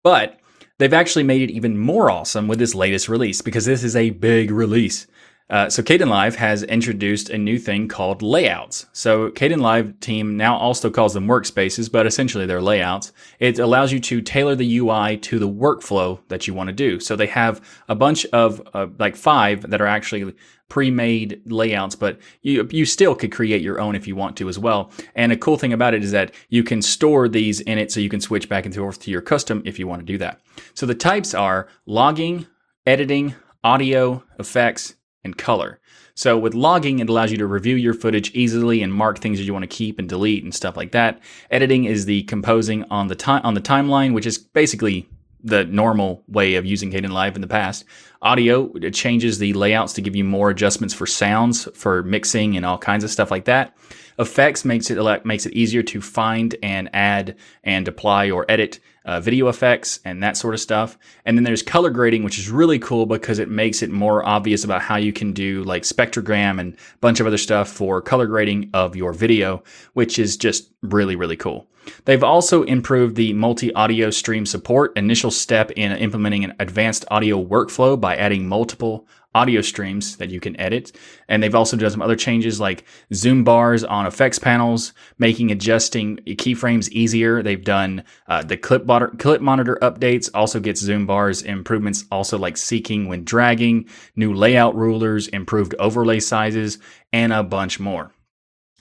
But 0.02 0.40
They've 0.80 0.94
actually 0.94 1.24
made 1.24 1.42
it 1.42 1.54
even 1.54 1.78
more 1.78 2.12
awesome 2.12 2.48
with 2.48 2.60
this 2.60 2.76
latest 2.76 3.10
release 3.10 3.42
because 3.42 3.66
this 3.66 3.84
is 3.84 3.96
a 3.96 4.12
big 4.12 4.52
release. 4.52 5.08
Uh, 5.50 5.70
so 5.70 5.82
Kdenlive 5.82 6.36
has 6.36 6.64
introduced 6.64 7.30
a 7.30 7.38
new 7.38 7.58
thing 7.58 7.88
called 7.88 8.22
layouts. 8.22 8.86
So 8.92 9.30
Kdenlive 9.32 10.00
team 10.02 10.36
now 10.36 10.58
also 10.58 10.90
calls 10.90 11.14
them 11.14 11.28
workspaces, 11.28 11.90
but 11.90 12.06
essentially 12.06 12.46
they're 12.46 12.62
layouts. 12.62 13.14
It 13.40 13.58
allows 13.58 13.94
you 13.94 14.00
to 14.02 14.22
tailor 14.22 14.56
the 14.56 14.78
UI 14.78 15.18
to 15.18 15.40
the 15.40 15.48
workflow 15.48 16.20
that 16.28 16.48
you 16.48 16.54
want 16.54 16.68
to 16.68 16.74
do. 16.74 17.00
So 17.00 17.16
they 17.16 17.28
have 17.28 17.62
a 17.88 17.96
bunch 17.96 18.26
of 18.28 18.62
uh, 18.74 18.88
like 19.00 19.16
five 19.16 19.70
that 19.70 19.80
are 19.80 19.88
actually 19.88 20.36
pre-made 20.70 21.42
layouts, 21.46 21.96
but 21.96 22.20
you 22.42 22.68
you 22.72 22.86
still 22.86 23.16
could 23.16 23.32
create 23.32 23.62
your 23.62 23.80
own 23.80 23.96
if 23.96 24.06
you 24.06 24.18
want 24.18 24.36
to 24.36 24.50
as 24.50 24.60
well. 24.60 24.92
And 25.16 25.32
a 25.32 25.38
cool 25.38 25.58
thing 25.58 25.72
about 25.72 25.94
it 25.94 26.04
is 26.04 26.12
that 26.12 26.34
you 26.50 26.62
can 26.62 26.82
store 26.82 27.30
these 27.30 27.62
in 27.62 27.78
it 27.78 27.90
so 27.90 28.02
you 28.02 28.10
can 28.10 28.20
switch 28.20 28.50
back 28.50 28.66
and 28.66 28.76
forth 28.76 29.00
to 29.02 29.12
your 29.12 29.22
custom 29.22 29.62
if 29.64 29.80
you 29.80 29.88
want 29.88 30.02
to 30.02 30.06
do 30.06 30.18
that. 30.18 30.42
So 30.74 30.86
the 30.86 30.94
types 30.94 31.34
are 31.34 31.70
logging, 31.86 32.48
editing, 32.86 33.36
audio, 33.64 34.24
effects, 34.40 34.97
and 35.28 35.38
color. 35.38 35.80
So 36.16 36.36
with 36.36 36.56
logging, 36.56 36.98
it 36.98 37.10
allows 37.10 37.32
you 37.32 37.38
to 37.38 37.46
review 37.46 37.76
your 37.76 37.94
footage 37.94 38.32
easily 38.34 38.82
and 38.82 38.92
mark 38.92 39.20
things 39.20 39.38
that 39.38 39.44
you 39.44 39.54
want 39.54 39.62
to 39.62 39.68
keep 39.68 40.00
and 40.00 40.10
delete 40.10 40.44
and 40.44 40.56
stuff 40.56 40.76
like 40.76 40.94
that. 40.94 41.20
Editing 41.52 41.86
is 41.86 42.06
the 42.06 42.24
composing 42.24 42.86
on 42.86 43.08
the 43.08 43.16
time 43.16 43.42
on 43.44 43.54
the 43.54 43.62
timeline, 43.62 44.16
which 44.16 44.26
is 44.26 44.40
basically 44.40 45.08
the 45.44 45.66
normal 45.66 46.24
way 46.28 46.56
of 46.56 46.66
using 46.66 46.92
Kdenlive 46.92 47.36
in 47.36 47.42
the 47.42 47.48
past. 47.48 47.86
Audio 48.24 48.74
it 48.74 48.96
changes 48.96 49.38
the 49.38 49.54
layouts 49.54 49.94
to 49.94 50.02
give 50.02 50.16
you 50.16 50.24
more 50.24 50.50
adjustments 50.50 50.96
for 50.96 51.06
sounds, 51.06 51.68
for 51.76 52.02
mixing, 52.02 52.58
and 52.58 52.66
all 52.66 52.80
kinds 52.80 53.04
of 53.04 53.12
stuff 53.12 53.30
like 53.30 53.46
that. 53.46 53.78
Effects 54.18 54.66
makes 54.66 54.90
it 54.90 55.26
makes 55.26 55.46
it 55.46 55.54
easier 55.54 55.84
to 55.84 56.02
find 56.02 56.56
and 56.64 56.90
add 56.94 57.36
and 57.64 57.88
apply 57.88 58.32
or 58.32 58.44
edit 58.50 58.80
uh, 59.08 59.20
video 59.20 59.48
effects 59.48 60.00
and 60.06 60.22
that 60.22 60.38
sort 60.38 60.54
of 60.54 60.60
stuff. 60.60 60.98
And 61.26 61.38
then 61.38 61.44
there's 61.44 61.64
color 61.64 61.90
grading, 61.90 62.24
which 62.24 62.38
is 62.38 62.50
really 62.50 62.78
cool 62.78 63.06
because 63.06 63.40
it 63.40 63.50
makes 63.50 63.82
it 63.82 63.90
more 63.90 64.24
obvious 64.26 64.64
about 64.64 64.82
how 64.82 64.98
you 64.98 65.14
can 65.14 65.34
do 65.34 65.64
like 65.64 65.84
spectrogram 65.84 66.60
and 66.60 66.74
a 66.74 66.98
bunch 67.00 67.20
of 67.20 67.26
other 67.26 67.38
stuff 67.38 67.70
for 67.70 68.02
color 68.02 68.28
grading 68.28 68.70
of 68.74 68.96
your 68.96 69.14
video, 69.14 69.64
which 69.94 70.20
is 70.20 70.38
just 70.38 70.72
really 70.84 71.16
really 71.16 71.38
cool. 71.38 71.68
They've 72.06 72.24
also 72.24 72.64
improved 72.64 73.16
the 73.16 73.34
multi 73.34 73.74
audio 73.74 74.10
stream 74.10 74.46
support, 74.46 74.98
initial 74.98 75.32
step 75.32 75.72
in 75.72 75.92
implementing 75.94 76.44
an 76.44 76.54
advanced 76.60 77.06
audio 77.10 77.44
workflow 77.44 78.00
by 78.00 78.16
adding 78.16 78.48
multiple 78.48 79.08
audio 79.38 79.62
streams 79.62 80.18
that 80.18 80.32
you 80.32 80.40
can 80.40 80.60
edit. 80.60 80.92
And 81.30 81.38
they've 81.42 81.60
also 81.62 81.78
done 81.78 81.92
some 81.92 82.02
other 82.02 82.16
changes 82.16 82.60
like 82.60 82.86
zoom 83.14 83.44
bars 83.44 83.84
on 83.84 84.08
effects 84.08 84.40
panels, 84.40 84.94
making 85.20 85.52
adjusting 85.52 86.18
keyframes 86.42 86.90
easier. 86.90 87.44
They've 87.44 87.64
done 87.64 88.04
uh, 88.28 88.42
the 88.42 88.58
clip, 88.58 88.88
clip 89.20 89.42
monitor 89.42 89.78
updates, 89.82 90.30
also 90.34 90.60
gets 90.60 90.82
zoom 90.82 91.06
bars 91.06 91.44
improvements, 91.44 92.06
also 92.12 92.38
like 92.40 92.58
seeking 92.58 93.08
when 93.08 93.24
dragging, 93.24 93.88
new 94.16 94.34
layout 94.34 94.76
rulers, 94.76 95.28
improved 95.28 95.76
overlay 95.78 96.20
sizes, 96.20 96.80
and 97.14 97.32
a 97.32 97.44
bunch 97.44 97.80
more. 97.80 98.12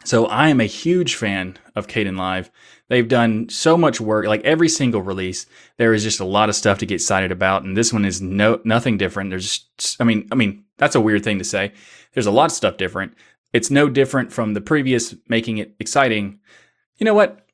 So 0.04 0.26
I 0.26 0.48
am 0.50 0.60
a 0.60 0.66
huge 0.66 1.16
fan 1.16 1.58
of 1.74 1.88
Kdenlive. 1.88 2.48
They've 2.88 3.08
done 3.08 3.48
so 3.48 3.76
much 3.76 4.00
work, 4.00 4.26
like 4.26 4.44
every 4.44 4.68
single 4.68 5.02
release, 5.02 5.46
there 5.76 5.92
is 5.92 6.04
just 6.04 6.20
a 6.20 6.24
lot 6.24 6.48
of 6.48 6.54
stuff 6.54 6.78
to 6.78 6.86
get 6.86 6.96
excited 6.96 7.32
about. 7.32 7.64
And 7.64 7.76
this 7.76 7.92
one 7.92 8.04
is 8.04 8.22
no, 8.22 8.60
nothing 8.64 8.96
different. 8.96 9.30
There's, 9.30 9.66
just, 9.76 10.00
I 10.00 10.04
mean, 10.04 10.28
I 10.30 10.36
mean, 10.36 10.64
that's 10.76 10.94
a 10.94 11.00
weird 11.00 11.24
thing 11.24 11.38
to 11.38 11.44
say. 11.44 11.72
There's 12.12 12.26
a 12.26 12.30
lot 12.30 12.46
of 12.46 12.52
stuff 12.52 12.76
different. 12.76 13.14
It's 13.52 13.70
no 13.70 13.88
different 13.88 14.32
from 14.32 14.54
the 14.54 14.60
previous, 14.60 15.14
making 15.28 15.58
it 15.58 15.74
exciting. 15.80 16.38
You 16.98 17.06
know 17.06 17.14
what? 17.14 17.44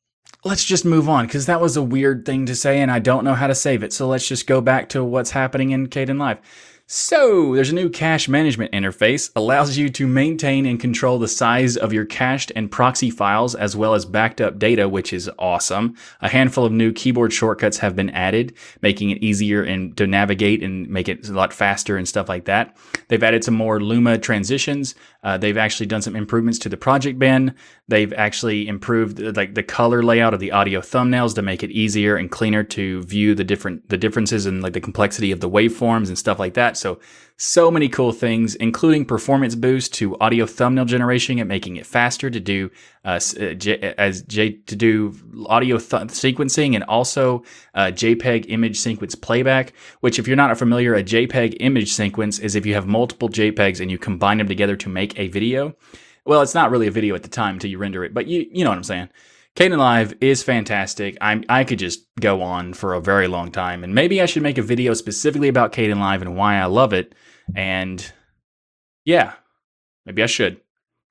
Let's 0.44 0.64
just 0.64 0.84
move 0.84 1.08
on 1.08 1.26
because 1.26 1.46
that 1.46 1.60
was 1.60 1.76
a 1.76 1.82
weird 1.82 2.26
thing 2.26 2.46
to 2.46 2.54
say 2.54 2.80
and 2.80 2.90
I 2.90 2.98
don't 2.98 3.24
know 3.24 3.34
how 3.34 3.46
to 3.46 3.54
save 3.54 3.82
it. 3.82 3.92
So 3.92 4.08
let's 4.08 4.26
just 4.26 4.46
go 4.46 4.60
back 4.60 4.88
to 4.90 5.04
what's 5.04 5.30
happening 5.30 5.70
in 5.70 5.86
Kdenlive. 5.86 6.38
So, 6.94 7.54
there's 7.54 7.70
a 7.70 7.74
new 7.74 7.88
cache 7.88 8.28
management 8.28 8.70
interface, 8.72 9.30
allows 9.34 9.78
you 9.78 9.88
to 9.88 10.06
maintain 10.06 10.66
and 10.66 10.78
control 10.78 11.18
the 11.18 11.26
size 11.26 11.78
of 11.78 11.94
your 11.94 12.04
cached 12.04 12.52
and 12.54 12.70
proxy 12.70 13.08
files 13.08 13.54
as 13.54 13.74
well 13.74 13.94
as 13.94 14.04
backed 14.04 14.42
up 14.42 14.58
data, 14.58 14.86
which 14.90 15.14
is 15.14 15.30
awesome. 15.38 15.96
A 16.20 16.28
handful 16.28 16.66
of 16.66 16.72
new 16.72 16.92
keyboard 16.92 17.32
shortcuts 17.32 17.78
have 17.78 17.96
been 17.96 18.10
added, 18.10 18.52
making 18.82 19.08
it 19.08 19.22
easier 19.22 19.62
and 19.62 19.96
to 19.96 20.06
navigate 20.06 20.62
and 20.62 20.86
make 20.86 21.08
it 21.08 21.26
a 21.26 21.32
lot 21.32 21.54
faster 21.54 21.96
and 21.96 22.06
stuff 22.06 22.28
like 22.28 22.44
that. 22.44 22.76
They've 23.08 23.22
added 23.22 23.42
some 23.42 23.54
more 23.54 23.80
Luma 23.80 24.18
transitions. 24.18 24.94
Uh, 25.22 25.38
they've 25.38 25.56
actually 25.56 25.86
done 25.86 26.02
some 26.02 26.14
improvements 26.14 26.58
to 26.58 26.68
the 26.68 26.76
project 26.76 27.18
bin. 27.18 27.54
They've 27.92 28.14
actually 28.14 28.68
improved 28.68 29.20
like 29.36 29.52
the 29.52 29.62
color 29.62 30.02
layout 30.02 30.32
of 30.32 30.40
the 30.40 30.50
audio 30.50 30.80
thumbnails 30.80 31.34
to 31.34 31.42
make 31.42 31.62
it 31.62 31.70
easier 31.70 32.16
and 32.16 32.30
cleaner 32.30 32.64
to 32.64 33.02
view 33.02 33.34
the 33.34 33.44
different 33.44 33.86
the 33.90 33.98
differences 33.98 34.46
and 34.46 34.62
like 34.62 34.72
the 34.72 34.80
complexity 34.80 35.30
of 35.30 35.40
the 35.40 35.50
waveforms 35.50 36.08
and 36.08 36.16
stuff 36.16 36.38
like 36.38 36.54
that. 36.54 36.78
So, 36.78 37.00
so 37.36 37.70
many 37.70 37.90
cool 37.90 38.12
things, 38.12 38.54
including 38.54 39.04
performance 39.04 39.54
boost 39.54 39.92
to 39.96 40.18
audio 40.20 40.46
thumbnail 40.46 40.86
generation 40.86 41.38
and 41.38 41.46
making 41.46 41.76
it 41.76 41.84
faster 41.84 42.30
to 42.30 42.40
do 42.40 42.70
uh, 43.04 43.20
uh 43.38 43.52
J, 43.52 43.94
as 43.98 44.22
J 44.22 44.52
to 44.52 44.74
do 44.74 45.14
audio 45.46 45.76
th- 45.76 46.04
sequencing 46.04 46.74
and 46.74 46.84
also 46.84 47.42
uh, 47.74 47.90
JPEG 47.92 48.46
image 48.48 48.78
sequence 48.78 49.14
playback. 49.14 49.74
Which, 50.00 50.18
if 50.18 50.26
you're 50.26 50.34
not 50.34 50.56
familiar, 50.56 50.94
a 50.94 51.04
JPEG 51.04 51.58
image 51.60 51.92
sequence 51.92 52.38
is 52.38 52.56
if 52.56 52.64
you 52.64 52.72
have 52.72 52.86
multiple 52.86 53.28
JPEGs 53.28 53.80
and 53.82 53.90
you 53.90 53.98
combine 53.98 54.38
them 54.38 54.48
together 54.48 54.76
to 54.76 54.88
make 54.88 55.18
a 55.18 55.28
video. 55.28 55.76
Well, 56.24 56.42
it's 56.42 56.54
not 56.54 56.70
really 56.70 56.86
a 56.86 56.92
video 56.92 57.14
at 57.14 57.22
the 57.22 57.28
time 57.28 57.56
until 57.56 57.70
you 57.70 57.78
render 57.78 58.04
it, 58.04 58.14
but 58.14 58.26
you 58.26 58.46
you 58.50 58.64
know 58.64 58.70
what 58.70 58.78
I'm 58.78 58.84
saying. 58.84 59.08
Kdenlive 59.56 60.16
is 60.22 60.42
fantastic. 60.42 61.18
i 61.20 61.42
I 61.48 61.64
could 61.64 61.78
just 61.78 62.06
go 62.20 62.42
on 62.42 62.72
for 62.72 62.94
a 62.94 63.00
very 63.00 63.28
long 63.28 63.50
time, 63.50 63.84
and 63.84 63.94
maybe 63.94 64.22
I 64.22 64.26
should 64.26 64.42
make 64.42 64.58
a 64.58 64.62
video 64.62 64.94
specifically 64.94 65.48
about 65.48 65.72
Kdenlive 65.72 66.22
and 66.22 66.36
why 66.36 66.56
I 66.56 66.66
love 66.66 66.92
it. 66.92 67.14
And 67.54 68.12
yeah, 69.04 69.34
maybe 70.06 70.22
I 70.22 70.26
should. 70.26 70.60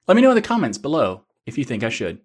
Let 0.07 0.15
me 0.15 0.21
know 0.21 0.31
in 0.31 0.35
the 0.35 0.41
comments 0.41 0.77
below 0.77 1.23
if 1.45 1.57
you 1.57 1.65
think 1.65 1.83
I 1.83 1.89
should. 1.89 2.19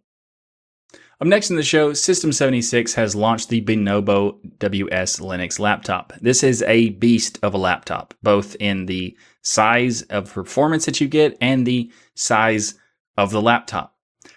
Up 1.19 1.27
next 1.27 1.49
in 1.49 1.57
the 1.57 1.63
show, 1.63 1.93
System76 1.93 2.95
has 2.95 3.17
launched 3.17 3.49
the 3.49 3.63
Bonobo 3.63 4.39
WS 4.59 5.19
Linux 5.19 5.59
laptop. 5.59 6.13
This 6.21 6.43
is 6.43 6.63
a 6.63 6.91
beast 6.91 7.39
of 7.43 7.55
a 7.55 7.59
laptop, 7.59 8.13
both 8.23 8.55
in 8.61 8.85
the 8.85 9.17
size 9.43 10.03
of 10.03 10.33
performance 10.33 10.85
that 10.85 11.01
you 11.01 11.09
get 11.09 11.39
and 11.41 11.67
the 11.67 11.91
size 12.15 12.75
of 13.17 13.31
the 13.31 13.41
laptop. 13.41 13.95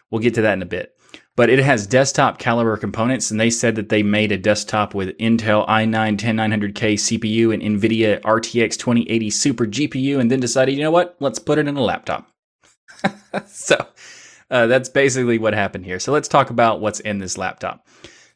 We'll 0.10 0.22
get 0.22 0.36
to 0.36 0.42
that 0.42 0.54
in 0.54 0.62
a 0.62 0.66
bit 0.66 0.96
but 1.40 1.50
it 1.50 1.60
has 1.60 1.88
desktop 1.88 2.38
caliber 2.38 2.76
components, 2.76 3.32
and 3.32 3.40
they 3.40 3.50
said 3.50 3.76
that 3.76 3.88
they 3.88 4.04
made 4.04 4.30
a 4.30 4.38
desktop 4.38 4.94
with 4.94 5.18
Intel 5.20 5.66
i9 5.70 6.18
10900K 6.18 6.96
CPU 6.96 7.54
and 7.54 7.64
NVIDIA 7.64 8.20
RTX 8.24 8.76
2080 8.76 9.30
Super 9.30 9.66
GPU, 9.66 10.20
and 10.20 10.30
then 10.30 10.42
decided, 10.42 10.76
you 10.76 10.84
know 10.84 10.92
what, 10.92 11.16
let's 11.22 11.40
put 11.40 11.58
it 11.58 11.66
in 11.70 11.78
a 11.78 11.82
laptop. 11.82 12.30
so 13.48 13.88
uh, 14.50 14.68
that's 14.68 14.90
basically 14.90 15.38
what 15.38 15.54
happened 15.54 15.86
here. 15.86 16.00
So 16.00 16.12
let's 16.12 16.28
talk 16.28 16.50
about 16.50 16.82
what's 16.82 17.00
in 17.00 17.20
this 17.20 17.38
laptop. 17.38 17.88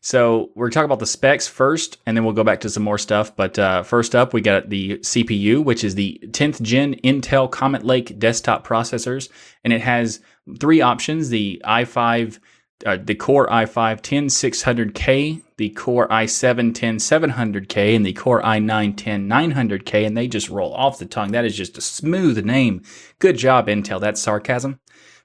So 0.02 0.52
we're 0.54 0.70
talking 0.70 0.86
about 0.86 1.00
the 1.00 1.06
specs 1.06 1.48
first, 1.48 1.98
and 2.06 2.18
then 2.18 2.26
we'll 2.26 2.34
go 2.34 2.44
back 2.44 2.60
to 2.62 2.70
some 2.70 2.84
more 2.84 2.98
stuff. 2.98 3.34
But 3.36 3.58
uh, 3.58 3.84
first 3.84 4.16
up, 4.16 4.34
we 4.34 4.42
got 4.42 4.70
the 4.70 4.98
CPU, 4.98 5.64
which 5.64 5.84
is 5.84 5.96
the 5.96 6.20
10th 6.28 6.62
gen 6.62 6.96
Intel 6.96 7.50
Comet 7.50 7.86
Lake 7.86 8.20
desktop 8.20 8.68
processors, 8.68 9.30
and 9.64 9.72
it 9.72 9.82
has 9.82 10.20
three 10.60 10.82
options: 10.82 11.30
the 11.30 11.62
i5 11.66 12.40
uh, 12.86 12.98
the 13.02 13.16
Core 13.16 13.48
i5 13.48 14.02
10600K, 14.02 15.42
the 15.56 15.70
Core 15.70 16.08
i7 16.10 16.74
10700K, 16.74 17.96
and 17.96 18.06
the 18.06 18.12
Core 18.12 18.42
i9 18.42 18.96
10900K, 18.96 20.06
and 20.06 20.18
they 20.18 20.28
just 20.28 20.50
roll 20.50 20.74
off 20.74 21.00
the 21.00 21.06
tongue. 21.06 21.32
That 21.32 21.46
is 21.46 21.56
just 21.56 21.78
a 21.78 21.82
smooth 21.82 22.44
name. 22.44 22.82
Good 23.20 23.38
job, 23.38 23.68
Intel. 23.68 24.02
That's 24.02 24.20
sarcasm 24.20 24.80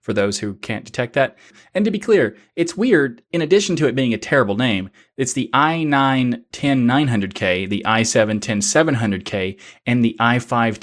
for 0.08 0.14
those 0.14 0.38
who 0.38 0.54
can't 0.54 0.86
detect 0.86 1.12
that. 1.12 1.36
And 1.74 1.84
to 1.84 1.90
be 1.90 1.98
clear, 1.98 2.34
it's 2.56 2.78
weird, 2.78 3.20
in 3.30 3.42
addition 3.42 3.76
to 3.76 3.86
it 3.86 3.94
being 3.94 4.14
a 4.14 4.18
terrible 4.18 4.56
name, 4.56 4.88
it's 5.18 5.34
the 5.34 5.50
i9 5.52 6.44
10900K, 6.50 7.68
the 7.68 7.82
i7 7.86 8.40
10700K, 8.40 9.60
and 9.84 10.02
the 10.02 10.16
i5 10.18 10.78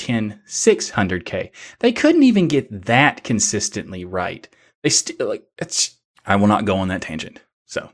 10600K. 0.45 1.49
They 1.79 1.91
couldn't 1.91 2.21
even 2.21 2.47
get 2.47 2.85
that 2.85 3.23
consistently 3.23 4.05
right. 4.05 4.47
They 4.83 4.91
still, 4.91 5.27
like, 5.27 5.47
it's 5.57 5.97
I 6.27 6.35
will 6.35 6.45
not 6.45 6.65
go 6.65 6.77
on 6.77 6.89
that 6.89 7.01
tangent. 7.01 7.41
So, 7.65 7.89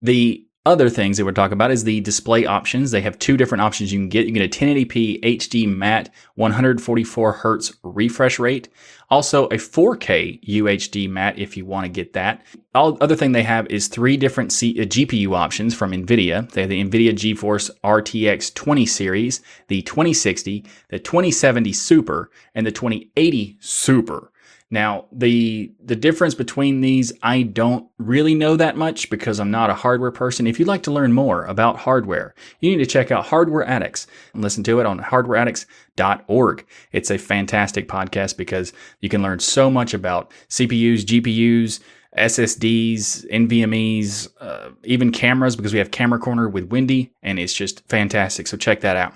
the 0.00 0.44
other 0.64 0.88
things 0.88 1.16
that 1.16 1.24
we're 1.24 1.32
talking 1.32 1.54
about 1.54 1.72
is 1.72 1.82
the 1.82 2.00
display 2.00 2.46
options. 2.46 2.92
They 2.92 3.00
have 3.00 3.18
two 3.18 3.36
different 3.36 3.62
options 3.62 3.92
you 3.92 3.98
can 3.98 4.08
get. 4.08 4.26
You 4.26 4.32
can 4.32 4.42
get 4.42 4.54
a 4.54 4.64
1080p 4.64 5.20
HD 5.22 5.66
matte 5.66 6.08
144 6.36 7.32
hertz 7.32 7.72
refresh 7.82 8.38
rate. 8.38 8.68
Also 9.10 9.46
a 9.46 9.56
4K 9.56 10.42
UHD 10.44 11.10
matte 11.10 11.38
if 11.38 11.56
you 11.56 11.66
want 11.66 11.84
to 11.84 11.90
get 11.90 12.12
that. 12.12 12.44
All 12.74 12.96
other 13.00 13.16
thing 13.16 13.32
they 13.32 13.42
have 13.42 13.66
is 13.66 13.88
three 13.88 14.16
different 14.16 14.52
C- 14.52 14.80
uh, 14.80 14.84
GPU 14.84 15.36
options 15.36 15.74
from 15.74 15.90
NVIDIA. 15.90 16.50
They 16.50 16.62
have 16.62 16.70
the 16.70 16.82
NVIDIA 16.82 17.12
GeForce 17.12 17.70
RTX 17.84 18.54
20 18.54 18.86
series, 18.86 19.42
the 19.68 19.82
2060, 19.82 20.64
the 20.88 20.98
2070 20.98 21.72
Super, 21.72 22.30
and 22.54 22.64
the 22.64 22.72
2080 22.72 23.58
Super. 23.60 24.31
Now, 24.72 25.04
the 25.12 25.70
the 25.84 25.94
difference 25.94 26.34
between 26.34 26.80
these, 26.80 27.12
I 27.22 27.42
don't 27.42 27.86
really 27.98 28.34
know 28.34 28.56
that 28.56 28.74
much 28.74 29.10
because 29.10 29.38
I'm 29.38 29.50
not 29.50 29.68
a 29.68 29.74
hardware 29.74 30.10
person. 30.10 30.46
If 30.46 30.58
you'd 30.58 30.66
like 30.66 30.82
to 30.84 30.90
learn 30.90 31.12
more 31.12 31.44
about 31.44 31.76
hardware, 31.76 32.34
you 32.60 32.70
need 32.70 32.82
to 32.82 32.90
check 32.90 33.10
out 33.10 33.26
Hardware 33.26 33.64
Addicts 33.64 34.06
and 34.32 34.42
listen 34.42 34.64
to 34.64 34.80
it 34.80 34.86
on 34.86 34.98
hardwareaddicts.org. 34.98 36.66
It's 36.90 37.10
a 37.10 37.18
fantastic 37.18 37.86
podcast 37.86 38.38
because 38.38 38.72
you 39.00 39.10
can 39.10 39.22
learn 39.22 39.40
so 39.40 39.70
much 39.70 39.92
about 39.92 40.30
CPUs, 40.48 41.04
GPUs, 41.04 41.80
SSDs, 42.16 43.30
NVMEs, 43.30 44.28
uh, 44.40 44.70
even 44.84 45.12
cameras 45.12 45.54
because 45.54 45.74
we 45.74 45.80
have 45.80 45.90
Camera 45.90 46.18
Corner 46.18 46.48
with 46.48 46.72
Wendy, 46.72 47.12
and 47.22 47.38
it's 47.38 47.52
just 47.52 47.86
fantastic. 47.90 48.46
So 48.46 48.56
check 48.56 48.80
that 48.80 48.96
out. 48.96 49.12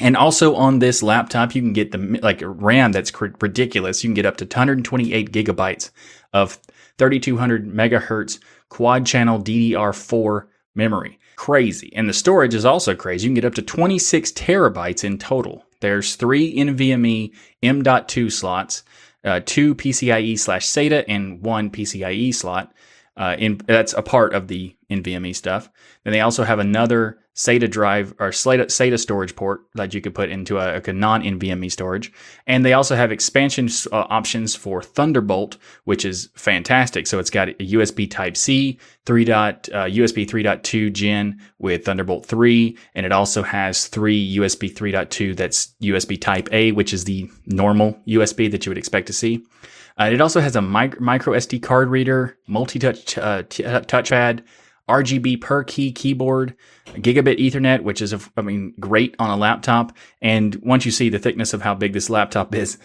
And 0.00 0.16
also 0.16 0.54
on 0.54 0.78
this 0.78 1.02
laptop, 1.02 1.54
you 1.54 1.60
can 1.60 1.74
get 1.74 1.92
the 1.92 2.18
like 2.22 2.40
RAM 2.42 2.92
that's 2.92 3.12
ridiculous. 3.20 4.02
You 4.02 4.08
can 4.08 4.14
get 4.14 4.26
up 4.26 4.38
to 4.38 4.46
128 4.46 5.30
gigabytes 5.30 5.90
of 6.32 6.58
3200 6.98 7.70
megahertz 7.70 8.38
quad 8.70 9.04
channel 9.04 9.38
DDR4 9.38 10.46
memory. 10.74 11.18
Crazy. 11.36 11.92
And 11.94 12.08
the 12.08 12.14
storage 12.14 12.54
is 12.54 12.64
also 12.64 12.94
crazy. 12.94 13.24
You 13.24 13.28
can 13.30 13.34
get 13.34 13.44
up 13.44 13.54
to 13.54 13.62
26 13.62 14.32
terabytes 14.32 15.04
in 15.04 15.18
total. 15.18 15.64
There's 15.80 16.16
three 16.16 16.54
NVMe 16.56 17.32
M.2 17.62 18.32
slots, 18.32 18.82
uh, 19.24 19.40
two 19.44 19.74
PCIe 19.74 20.38
slash 20.38 20.66
SATA, 20.66 21.04
and 21.08 21.42
one 21.42 21.70
PCIe 21.70 22.34
slot. 22.34 22.72
Uh, 23.16 23.36
in, 23.38 23.60
that's 23.66 23.92
a 23.92 24.02
part 24.02 24.34
of 24.34 24.48
the 24.48 24.76
NVMe 24.90 25.34
stuff. 25.34 25.68
Then 26.04 26.12
they 26.12 26.20
also 26.20 26.44
have 26.44 26.58
another 26.58 27.18
SATA 27.34 27.70
drive 27.70 28.12
or 28.18 28.30
SATA 28.30 28.98
storage 28.98 29.34
port 29.36 29.62
that 29.74 29.94
you 29.94 30.00
could 30.00 30.14
put 30.14 30.30
into 30.30 30.58
a, 30.58 30.80
a 30.84 30.92
non 30.92 31.22
NVMe 31.22 31.70
storage. 31.70 32.12
And 32.46 32.64
they 32.64 32.72
also 32.72 32.96
have 32.96 33.12
expansion 33.12 33.68
uh, 33.92 34.06
options 34.10 34.54
for 34.54 34.82
Thunderbolt, 34.82 35.56
which 35.84 36.04
is 36.04 36.28
fantastic. 36.34 37.06
So 37.06 37.18
it's 37.18 37.30
got 37.30 37.48
a 37.48 37.54
USB 37.54 38.10
Type 38.10 38.36
C, 38.36 38.78
3. 39.06 39.24
Dot, 39.24 39.68
uh, 39.72 39.84
USB 39.84 40.28
3.2 40.28 40.92
gen 40.92 41.40
with 41.58 41.84
Thunderbolt 41.84 42.26
3, 42.26 42.76
and 42.94 43.06
it 43.06 43.12
also 43.12 43.42
has 43.42 43.86
three 43.86 44.36
USB 44.36 44.72
3.2 44.72 45.36
that's 45.36 45.74
USB 45.82 46.20
Type 46.20 46.48
A, 46.52 46.72
which 46.72 46.92
is 46.92 47.04
the 47.04 47.30
normal 47.46 47.98
USB 48.08 48.50
that 48.50 48.66
you 48.66 48.70
would 48.70 48.78
expect 48.78 49.06
to 49.06 49.12
see. 49.12 49.44
Uh, 50.00 50.06
it 50.06 50.20
also 50.20 50.40
has 50.40 50.56
a 50.56 50.62
micro, 50.62 51.34
SD 51.34 51.62
card 51.62 51.90
reader, 51.90 52.38
multi 52.46 52.78
touch 52.78 53.18
uh, 53.18 53.42
t- 53.48 53.62
touchpad 53.62 54.42
RGB 54.88 55.40
per 55.40 55.62
key 55.62 55.92
keyboard, 55.92 56.56
gigabit 56.94 57.38
Ethernet, 57.38 57.82
which 57.82 58.00
is, 58.00 58.14
a, 58.14 58.20
I 58.36 58.40
mean, 58.40 58.72
great 58.80 59.14
on 59.18 59.28
a 59.28 59.36
laptop. 59.36 59.96
And 60.22 60.56
once 60.56 60.86
you 60.86 60.90
see 60.90 61.10
the 61.10 61.18
thickness 61.18 61.52
of 61.52 61.60
how 61.60 61.74
big 61.74 61.92
this 61.92 62.08
laptop 62.08 62.54
is, 62.54 62.78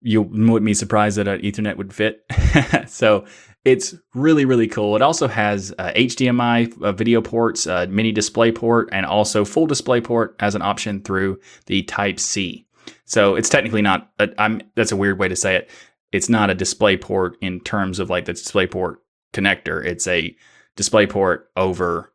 you 0.00 0.22
wouldn't 0.22 0.64
be 0.64 0.74
surprised 0.74 1.18
that 1.18 1.28
an 1.28 1.42
Ethernet 1.42 1.76
would 1.76 1.92
fit. 1.92 2.24
so 2.88 3.26
it's 3.66 3.94
really, 4.14 4.46
really 4.46 4.66
cool. 4.66 4.96
It 4.96 5.02
also 5.02 5.28
has 5.28 5.74
uh, 5.78 5.92
HDMI 5.94 6.82
uh, 6.82 6.92
video 6.92 7.20
ports, 7.20 7.66
uh, 7.66 7.86
mini 7.88 8.12
display 8.12 8.50
port, 8.50 8.88
and 8.92 9.04
also 9.04 9.44
full 9.44 9.66
display 9.66 10.00
port 10.00 10.34
as 10.40 10.54
an 10.54 10.62
option 10.62 11.02
through 11.02 11.38
the 11.66 11.82
Type 11.82 12.18
C. 12.18 12.66
So 13.04 13.36
it's 13.36 13.48
technically 13.48 13.82
not. 13.82 14.10
A, 14.18 14.28
I'm. 14.38 14.62
That's 14.74 14.90
a 14.90 14.96
weird 14.96 15.18
way 15.18 15.28
to 15.28 15.36
say 15.36 15.54
it. 15.54 15.70
It's 16.12 16.28
not 16.28 16.50
a 16.50 16.54
display 16.54 16.96
port 16.96 17.36
in 17.40 17.60
terms 17.60 17.98
of 17.98 18.10
like 18.10 18.26
the 18.26 18.34
display 18.34 18.66
port 18.66 19.00
connector. 19.32 19.84
It's 19.84 20.06
a 20.06 20.36
display 20.76 21.06
port 21.06 21.50
over 21.56 22.12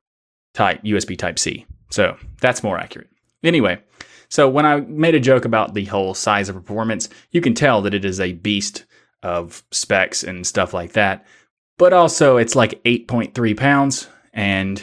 type 0.53 0.83
USB 0.83 1.17
Type 1.17 1.39
C. 1.39 1.65
So 1.89 2.17
that's 2.39 2.63
more 2.63 2.77
accurate. 2.77 3.09
Anyway, 3.43 3.79
so 4.29 4.49
when 4.49 4.65
I 4.65 4.81
made 4.81 5.15
a 5.15 5.19
joke 5.19 5.45
about 5.45 5.73
the 5.73 5.85
whole 5.85 6.13
size 6.13 6.49
of 6.49 6.55
performance, 6.55 7.09
you 7.31 7.41
can 7.41 7.53
tell 7.53 7.81
that 7.83 7.93
it 7.93 8.05
is 8.05 8.19
a 8.19 8.33
beast 8.33 8.85
of 9.23 9.63
specs 9.71 10.23
and 10.23 10.45
stuff 10.45 10.73
like 10.73 10.93
that. 10.93 11.25
But 11.77 11.93
also, 11.93 12.37
it's 12.37 12.55
like 12.55 12.83
8.3 12.83 13.55
pounds, 13.55 14.07
and 14.33 14.81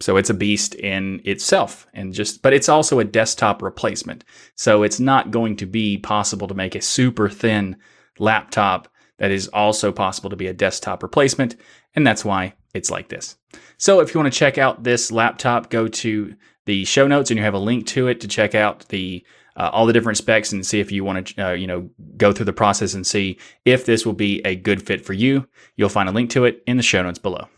so 0.00 0.18
it's 0.18 0.28
a 0.28 0.34
beast 0.34 0.74
in 0.74 1.22
itself. 1.24 1.86
And 1.94 2.12
just, 2.12 2.42
but 2.42 2.52
it's 2.52 2.68
also 2.68 2.98
a 2.98 3.04
desktop 3.04 3.62
replacement. 3.62 4.22
So 4.54 4.82
it's 4.82 5.00
not 5.00 5.30
going 5.30 5.56
to 5.56 5.66
be 5.66 5.96
possible 5.96 6.46
to 6.48 6.54
make 6.54 6.74
a 6.74 6.82
super 6.82 7.30
thin 7.30 7.76
laptop 8.18 8.88
that 9.18 9.30
is 9.30 9.48
also 9.48 9.92
possible 9.92 10.30
to 10.30 10.36
be 10.36 10.46
a 10.46 10.52
desktop 10.52 11.02
replacement. 11.02 11.56
And 11.94 12.06
that's 12.06 12.24
why 12.24 12.54
it's 12.74 12.90
like 12.90 13.08
this. 13.08 13.36
So 13.78 14.00
if 14.00 14.14
you 14.14 14.20
want 14.20 14.32
to 14.32 14.38
check 14.38 14.58
out 14.58 14.84
this 14.84 15.10
laptop, 15.10 15.70
go 15.70 15.88
to 15.88 16.34
the 16.66 16.84
show 16.84 17.06
notes 17.06 17.30
and 17.30 17.38
you 17.38 17.44
have 17.44 17.54
a 17.54 17.58
link 17.58 17.86
to 17.88 18.08
it 18.08 18.20
to 18.20 18.28
check 18.28 18.54
out 18.54 18.86
the 18.88 19.24
uh, 19.56 19.70
all 19.72 19.86
the 19.86 19.92
different 19.92 20.18
specs 20.18 20.52
and 20.52 20.66
see 20.66 20.80
if 20.80 20.92
you 20.92 21.02
want 21.02 21.28
to 21.28 21.48
uh, 21.48 21.52
you 21.52 21.66
know 21.66 21.88
go 22.18 22.32
through 22.32 22.44
the 22.44 22.52
process 22.52 22.92
and 22.92 23.06
see 23.06 23.38
if 23.64 23.86
this 23.86 24.04
will 24.04 24.12
be 24.12 24.44
a 24.44 24.54
good 24.54 24.84
fit 24.86 25.04
for 25.04 25.14
you. 25.14 25.46
You'll 25.76 25.88
find 25.88 26.08
a 26.08 26.12
link 26.12 26.30
to 26.30 26.44
it 26.44 26.62
in 26.66 26.76
the 26.76 26.82
show 26.82 27.02
notes 27.02 27.18
below. 27.18 27.48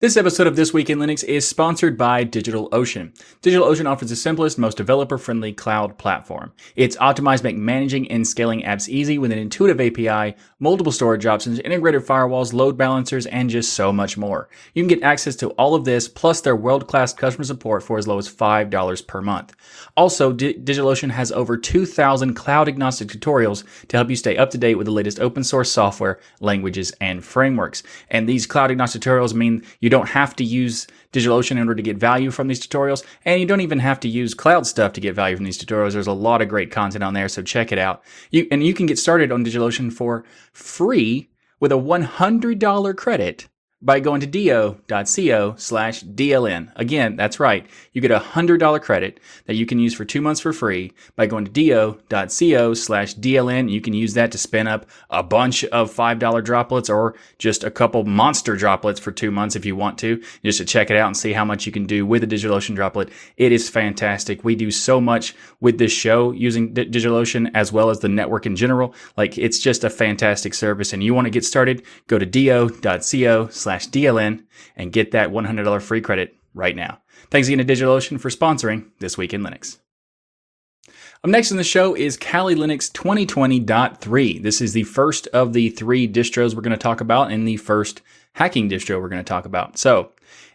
This 0.00 0.16
episode 0.16 0.46
of 0.46 0.54
This 0.54 0.72
Week 0.72 0.90
in 0.90 1.00
Linux 1.00 1.24
is 1.24 1.48
sponsored 1.48 1.98
by 1.98 2.24
DigitalOcean. 2.24 3.12
DigitalOcean 3.42 3.90
offers 3.90 4.10
the 4.10 4.14
simplest, 4.14 4.56
most 4.56 4.76
developer-friendly 4.76 5.54
cloud 5.54 5.98
platform. 5.98 6.52
It's 6.76 6.96
optimized 6.98 7.38
to 7.38 7.42
make 7.42 7.56
managing 7.56 8.08
and 8.08 8.24
scaling 8.24 8.62
apps 8.62 8.88
easy 8.88 9.18
with 9.18 9.32
an 9.32 9.40
intuitive 9.40 9.80
API, 9.80 10.36
multiple 10.60 10.92
storage 10.92 11.26
options, 11.26 11.58
integrated 11.58 12.06
firewalls, 12.06 12.52
load 12.52 12.78
balancers, 12.78 13.26
and 13.26 13.50
just 13.50 13.72
so 13.72 13.92
much 13.92 14.16
more. 14.16 14.48
You 14.72 14.84
can 14.84 14.88
get 14.88 15.02
access 15.02 15.34
to 15.34 15.48
all 15.50 15.74
of 15.74 15.84
this 15.84 16.06
plus 16.06 16.42
their 16.42 16.54
world-class 16.54 17.14
customer 17.14 17.42
support 17.42 17.82
for 17.82 17.98
as 17.98 18.06
low 18.06 18.18
as 18.18 18.32
$5 18.32 19.06
per 19.08 19.20
month. 19.20 19.56
Also, 19.96 20.32
D- 20.32 20.54
DigitalOcean 20.54 21.10
has 21.10 21.32
over 21.32 21.56
2,000 21.56 22.34
cloud-agnostic 22.34 23.08
tutorials 23.08 23.64
to 23.88 23.96
help 23.96 24.10
you 24.10 24.16
stay 24.16 24.36
up 24.36 24.50
to 24.50 24.58
date 24.58 24.76
with 24.76 24.84
the 24.84 24.92
latest 24.92 25.18
open 25.18 25.42
source 25.42 25.72
software, 25.72 26.20
languages, 26.38 26.92
and 27.00 27.24
frameworks. 27.24 27.82
And 28.10 28.28
these 28.28 28.46
cloud-agnostic 28.46 29.02
tutorials 29.02 29.34
mean 29.34 29.64
you 29.80 29.87
you 29.88 29.90
don't 29.90 30.10
have 30.10 30.36
to 30.36 30.44
use 30.44 30.86
DigitalOcean 31.14 31.52
in 31.52 31.60
order 31.60 31.76
to 31.76 31.82
get 31.82 31.96
value 31.96 32.30
from 32.30 32.46
these 32.46 32.60
tutorials, 32.60 33.02
and 33.24 33.40
you 33.40 33.46
don't 33.46 33.62
even 33.62 33.78
have 33.78 33.98
to 34.00 34.08
use 34.08 34.34
cloud 34.34 34.66
stuff 34.66 34.92
to 34.92 35.00
get 35.00 35.14
value 35.14 35.34
from 35.34 35.46
these 35.46 35.58
tutorials. 35.58 35.94
There's 35.94 36.06
a 36.06 36.12
lot 36.12 36.42
of 36.42 36.48
great 36.50 36.70
content 36.70 37.02
on 37.02 37.14
there, 37.14 37.26
so 37.26 37.40
check 37.40 37.72
it 37.72 37.78
out. 37.78 38.04
You, 38.30 38.46
and 38.50 38.62
you 38.62 38.74
can 38.74 38.84
get 38.84 38.98
started 38.98 39.32
on 39.32 39.46
DigitalOcean 39.46 39.90
for 39.90 40.26
free 40.52 41.30
with 41.58 41.72
a 41.72 41.76
$100 41.76 42.96
credit 42.98 43.48
by 43.80 44.00
going 44.00 44.20
to 44.20 44.26
do.co 44.26 45.54
slash 45.56 46.02
DLN. 46.02 46.72
Again, 46.74 47.14
that's 47.14 47.38
right. 47.38 47.64
You 47.92 48.00
get 48.00 48.10
a 48.10 48.18
$100 48.18 48.82
credit 48.82 49.20
that 49.46 49.54
you 49.54 49.66
can 49.66 49.78
use 49.78 49.94
for 49.94 50.04
two 50.04 50.20
months 50.20 50.40
for 50.40 50.52
free 50.52 50.92
by 51.14 51.26
going 51.26 51.44
to 51.44 51.50
do.co 51.50 52.74
slash 52.74 53.14
DLN. 53.14 53.70
You 53.70 53.80
can 53.80 53.94
use 53.94 54.14
that 54.14 54.32
to 54.32 54.38
spin 54.38 54.66
up 54.66 54.86
a 55.10 55.22
bunch 55.22 55.64
of 55.66 55.94
$5 55.94 56.44
droplets 56.44 56.90
or 56.90 57.14
just 57.38 57.62
a 57.62 57.70
couple 57.70 58.04
monster 58.04 58.56
droplets 58.56 58.98
for 58.98 59.12
two 59.12 59.30
months 59.30 59.54
if 59.54 59.64
you 59.64 59.76
want 59.76 59.96
to, 59.98 60.22
just 60.44 60.58
to 60.58 60.64
check 60.64 60.90
it 60.90 60.96
out 60.96 61.06
and 61.06 61.16
see 61.16 61.32
how 61.32 61.44
much 61.44 61.64
you 61.64 61.70
can 61.70 61.86
do 61.86 62.04
with 62.04 62.24
a 62.24 62.26
DigitalOcean 62.26 62.74
droplet. 62.74 63.10
It 63.36 63.52
is 63.52 63.68
fantastic. 63.68 64.42
We 64.42 64.56
do 64.56 64.72
so 64.72 65.00
much 65.00 65.36
with 65.60 65.78
this 65.78 65.92
show 65.92 66.32
using 66.32 66.74
D- 66.74 66.86
DigitalOcean 66.86 67.52
as 67.54 67.72
well 67.72 67.90
as 67.90 68.00
the 68.00 68.08
network 68.08 68.44
in 68.44 68.56
general. 68.56 68.92
Like 69.16 69.38
it's 69.38 69.60
just 69.60 69.84
a 69.84 69.90
fantastic 69.90 70.52
service 70.52 70.92
and 70.92 71.04
you 71.04 71.14
want 71.14 71.26
to 71.26 71.30
get 71.30 71.44
started, 71.44 71.84
go 72.08 72.18
to 72.18 72.26
do.co 72.26 73.48
slash 73.48 73.67
slash 73.68 73.88
DLN 73.88 74.44
and 74.76 74.94
get 74.94 75.10
that 75.10 75.28
$100 75.28 75.82
free 75.82 76.00
credit 76.00 76.34
right 76.54 76.74
now. 76.74 77.02
Thanks 77.30 77.48
again 77.48 77.64
to 77.64 77.70
DigitalOcean 77.70 78.18
for 78.18 78.30
sponsoring 78.30 78.86
This 78.98 79.18
Week 79.18 79.34
in 79.34 79.42
Linux. 79.42 79.76
Up 81.22 81.28
next 81.28 81.50
in 81.50 81.58
the 81.58 81.64
show 81.64 81.94
is 81.94 82.16
Kali 82.16 82.54
Linux 82.54 82.90
2020.3. 82.90 84.42
This 84.42 84.62
is 84.62 84.72
the 84.72 84.84
first 84.84 85.26
of 85.34 85.52
the 85.52 85.68
three 85.68 86.08
distros 86.08 86.54
we're 86.54 86.62
going 86.62 86.70
to 86.70 86.78
talk 86.78 87.02
about 87.02 87.30
and 87.30 87.46
the 87.46 87.58
first 87.58 88.00
hacking 88.32 88.70
distro 88.70 89.02
we're 89.02 89.10
going 89.10 89.22
to 89.22 89.28
talk 89.28 89.44
about. 89.44 89.76
So, 89.76 90.12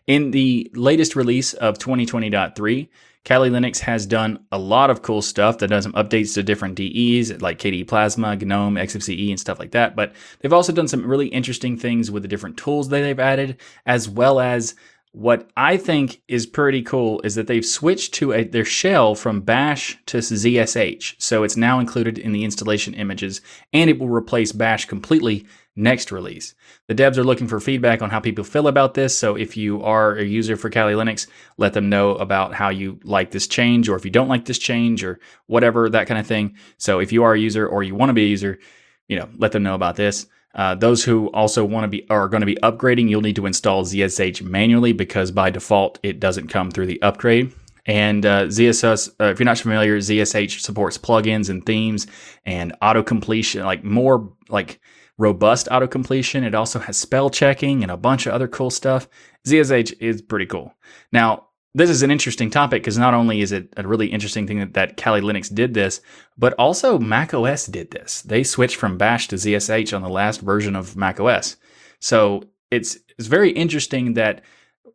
in 0.08 0.32
the 0.32 0.71
latest 0.73 1.15
release 1.15 1.54
of 1.54 1.78
2020.3, 1.78 2.89
Kali 3.25 3.49
Linux 3.49 3.79
has 3.79 4.05
done 4.05 4.45
a 4.51 4.57
lot 4.57 4.89
of 4.89 5.01
cool 5.01 5.21
stuff 5.21 5.57
that 5.59 5.69
does 5.69 5.83
some 5.83 5.93
updates 5.93 6.33
to 6.33 6.43
different 6.43 6.75
DEs 6.75 7.41
like 7.41 7.59
KDE 7.59 7.88
Plasma, 7.88 8.36
GNOME, 8.36 8.75
XFCE, 8.75 9.29
and 9.29 9.39
stuff 9.39 9.59
like 9.59 9.71
that. 9.71 9.95
But 9.95 10.13
they've 10.39 10.51
also 10.51 10.73
done 10.73 10.89
some 10.89 11.05
really 11.05 11.27
interesting 11.27 11.77
things 11.77 12.12
with 12.12 12.23
the 12.23 12.27
different 12.27 12.57
tools 12.57 12.89
that 12.89 12.99
they've 12.99 13.19
added, 13.19 13.57
as 13.86 14.09
well 14.09 14.39
as 14.39 14.75
what 15.13 15.51
I 15.55 15.77
think 15.77 16.21
is 16.27 16.47
pretty 16.47 16.81
cool 16.81 17.21
is 17.21 17.36
that 17.36 17.45
they've 17.45 17.65
switched 17.65 18.15
to 18.15 18.33
a, 18.33 18.43
their 18.43 18.65
shell 18.65 19.13
from 19.13 19.41
Bash 19.41 19.97
to 20.07 20.17
ZSH. 20.17 21.15
So 21.19 21.43
it's 21.43 21.55
now 21.55 21.79
included 21.79 22.17
in 22.17 22.31
the 22.31 22.43
installation 22.43 22.95
images 22.95 23.39
and 23.71 23.91
it 23.91 23.99
will 23.99 24.09
replace 24.09 24.51
Bash 24.51 24.86
completely 24.86 25.45
next 25.75 26.12
release. 26.12 26.53
The 26.88 26.95
devs 26.95 27.17
are 27.17 27.23
looking 27.23 27.47
for 27.47 27.59
feedback 27.59 28.01
on 28.01 28.09
how 28.09 28.19
people 28.19 28.43
feel 28.43 28.67
about 28.67 28.93
this. 28.93 29.17
So 29.17 29.36
if 29.36 29.57
you 29.57 29.81
are 29.83 30.15
a 30.15 30.23
user 30.23 30.55
for 30.55 30.69
Kali 30.69 30.93
Linux, 30.93 31.27
let 31.57 31.73
them 31.73 31.89
know 31.89 32.12
about 32.15 32.53
how 32.53 32.69
you 32.69 32.99
like 33.03 33.31
this 33.31 33.47
change 33.47 33.89
or 33.89 33.95
if 33.95 34.05
you 34.05 34.12
don't 34.12 34.27
like 34.27 34.45
this 34.45 34.59
change 34.59 35.03
or 35.03 35.19
whatever, 35.47 35.89
that 35.89 36.07
kind 36.07 36.19
of 36.19 36.27
thing. 36.27 36.55
So 36.77 36.99
if 36.99 37.12
you 37.12 37.23
are 37.23 37.33
a 37.33 37.39
user 37.39 37.67
or 37.67 37.83
you 37.83 37.95
want 37.95 38.09
to 38.09 38.13
be 38.13 38.25
a 38.25 38.29
user, 38.29 38.59
you 39.07 39.17
know, 39.17 39.29
let 39.38 39.51
them 39.51 39.63
know 39.63 39.75
about 39.75 39.95
this. 39.95 40.27
Uh, 40.55 40.75
those 40.75 41.03
who 41.03 41.27
also 41.31 41.65
want 41.65 41.83
to 41.83 41.88
be 41.88 42.07
are 42.09 42.27
going 42.27 42.41
to 42.41 42.45
be 42.45 42.57
upgrading, 42.57 43.09
you'll 43.09 43.21
need 43.21 43.36
to 43.36 43.47
install 43.47 43.83
ZSH 43.83 44.43
manually 44.43 44.93
because 44.93 45.31
by 45.31 45.49
default 45.49 45.99
it 46.03 46.19
doesn't 46.19 46.47
come 46.49 46.69
through 46.69 46.86
the 46.86 47.01
upgrade. 47.01 47.51
And 47.86 48.25
uh, 48.25 48.45
ZSS, 48.45 49.09
uh, 49.19 49.25
if 49.25 49.39
you're 49.39 49.45
not 49.45 49.57
familiar, 49.57 49.97
ZSH 49.97 50.62
supports 50.62 50.97
plugins 50.97 51.49
and 51.49 51.65
themes 51.65 52.07
and 52.45 52.73
auto 52.81 53.03
completion, 53.03 53.65
like 53.65 53.83
more 53.83 54.31
like 54.47 54.79
robust 55.17 55.67
auto 55.71 55.88
completion. 55.88 56.43
It 56.43 56.56
also 56.56 56.80
has 56.80 56.97
spell 56.97 57.30
checking 57.30 57.84
and 57.84 57.91
a 57.91 57.97
bunch 57.97 58.26
of 58.26 58.34
other 58.34 58.47
cool 58.47 58.69
stuff. 58.69 59.08
ZSH 59.47 59.93
is 59.99 60.21
pretty 60.21 60.45
cool. 60.45 60.73
Now, 61.12 61.47
this 61.76 61.89
is 61.89 62.04
an 62.04 62.12
interesting 62.12 62.49
topic 62.49 62.84
because 62.84 62.97
not 62.97 63.13
only 63.13 63.41
is 63.41 63.52
it 63.52 63.73
a 63.78 63.88
really 63.88 64.08
interesting 64.08 64.45
thing 64.45 64.60
that, 64.60 64.73
that 64.76 64.97
Kali 64.97 65.21
Linux 65.21 65.54
did 65.54 65.73
this, 65.73 66.02
but 66.38 66.54
also 66.54 66.99
Mac 66.99 67.34
OS 67.34 67.65
did 67.65 67.91
this. 67.91 68.21
They 68.21 68.43
switched 68.43 68.76
from 68.76 68.97
Bash 68.97 69.28
to 69.30 69.38
ZSH 69.38 69.95
on 69.95 70.04
the 70.04 70.10
last 70.10 70.41
version 70.41 70.76
of 70.76 70.95
Mac 70.95 71.19
OS. 71.19 71.58
So 71.99 72.43
it's 72.69 72.97
it's 73.17 73.28
very 73.28 73.52
interesting 73.52 74.13
that 74.13 74.43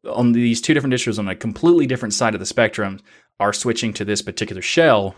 on 0.08 0.32
these 0.32 0.60
two 0.60 0.74
different 0.74 0.94
distros 0.94 1.18
on 1.18 1.28
a 1.28 1.34
completely 1.34 1.86
different 1.86 2.14
side 2.14 2.34
of 2.34 2.40
the 2.40 2.46
spectrum 2.46 3.00
are 3.40 3.52
switching 3.52 3.92
to 3.94 4.04
this 4.04 4.22
particular 4.22 4.62
shell. 4.62 5.16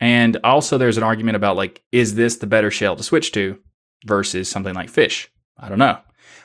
And 0.00 0.38
also 0.44 0.78
there's 0.78 0.98
an 0.98 1.02
argument 1.02 1.36
about 1.36 1.56
like, 1.56 1.82
is 1.92 2.14
this 2.14 2.36
the 2.36 2.46
better 2.46 2.70
shell 2.70 2.96
to 2.96 3.02
switch 3.02 3.32
to? 3.32 3.58
Versus 4.04 4.48
something 4.48 4.74
like 4.74 4.90
fish? 4.90 5.30
I 5.58 5.68
don't 5.68 5.78
know. 5.78 5.98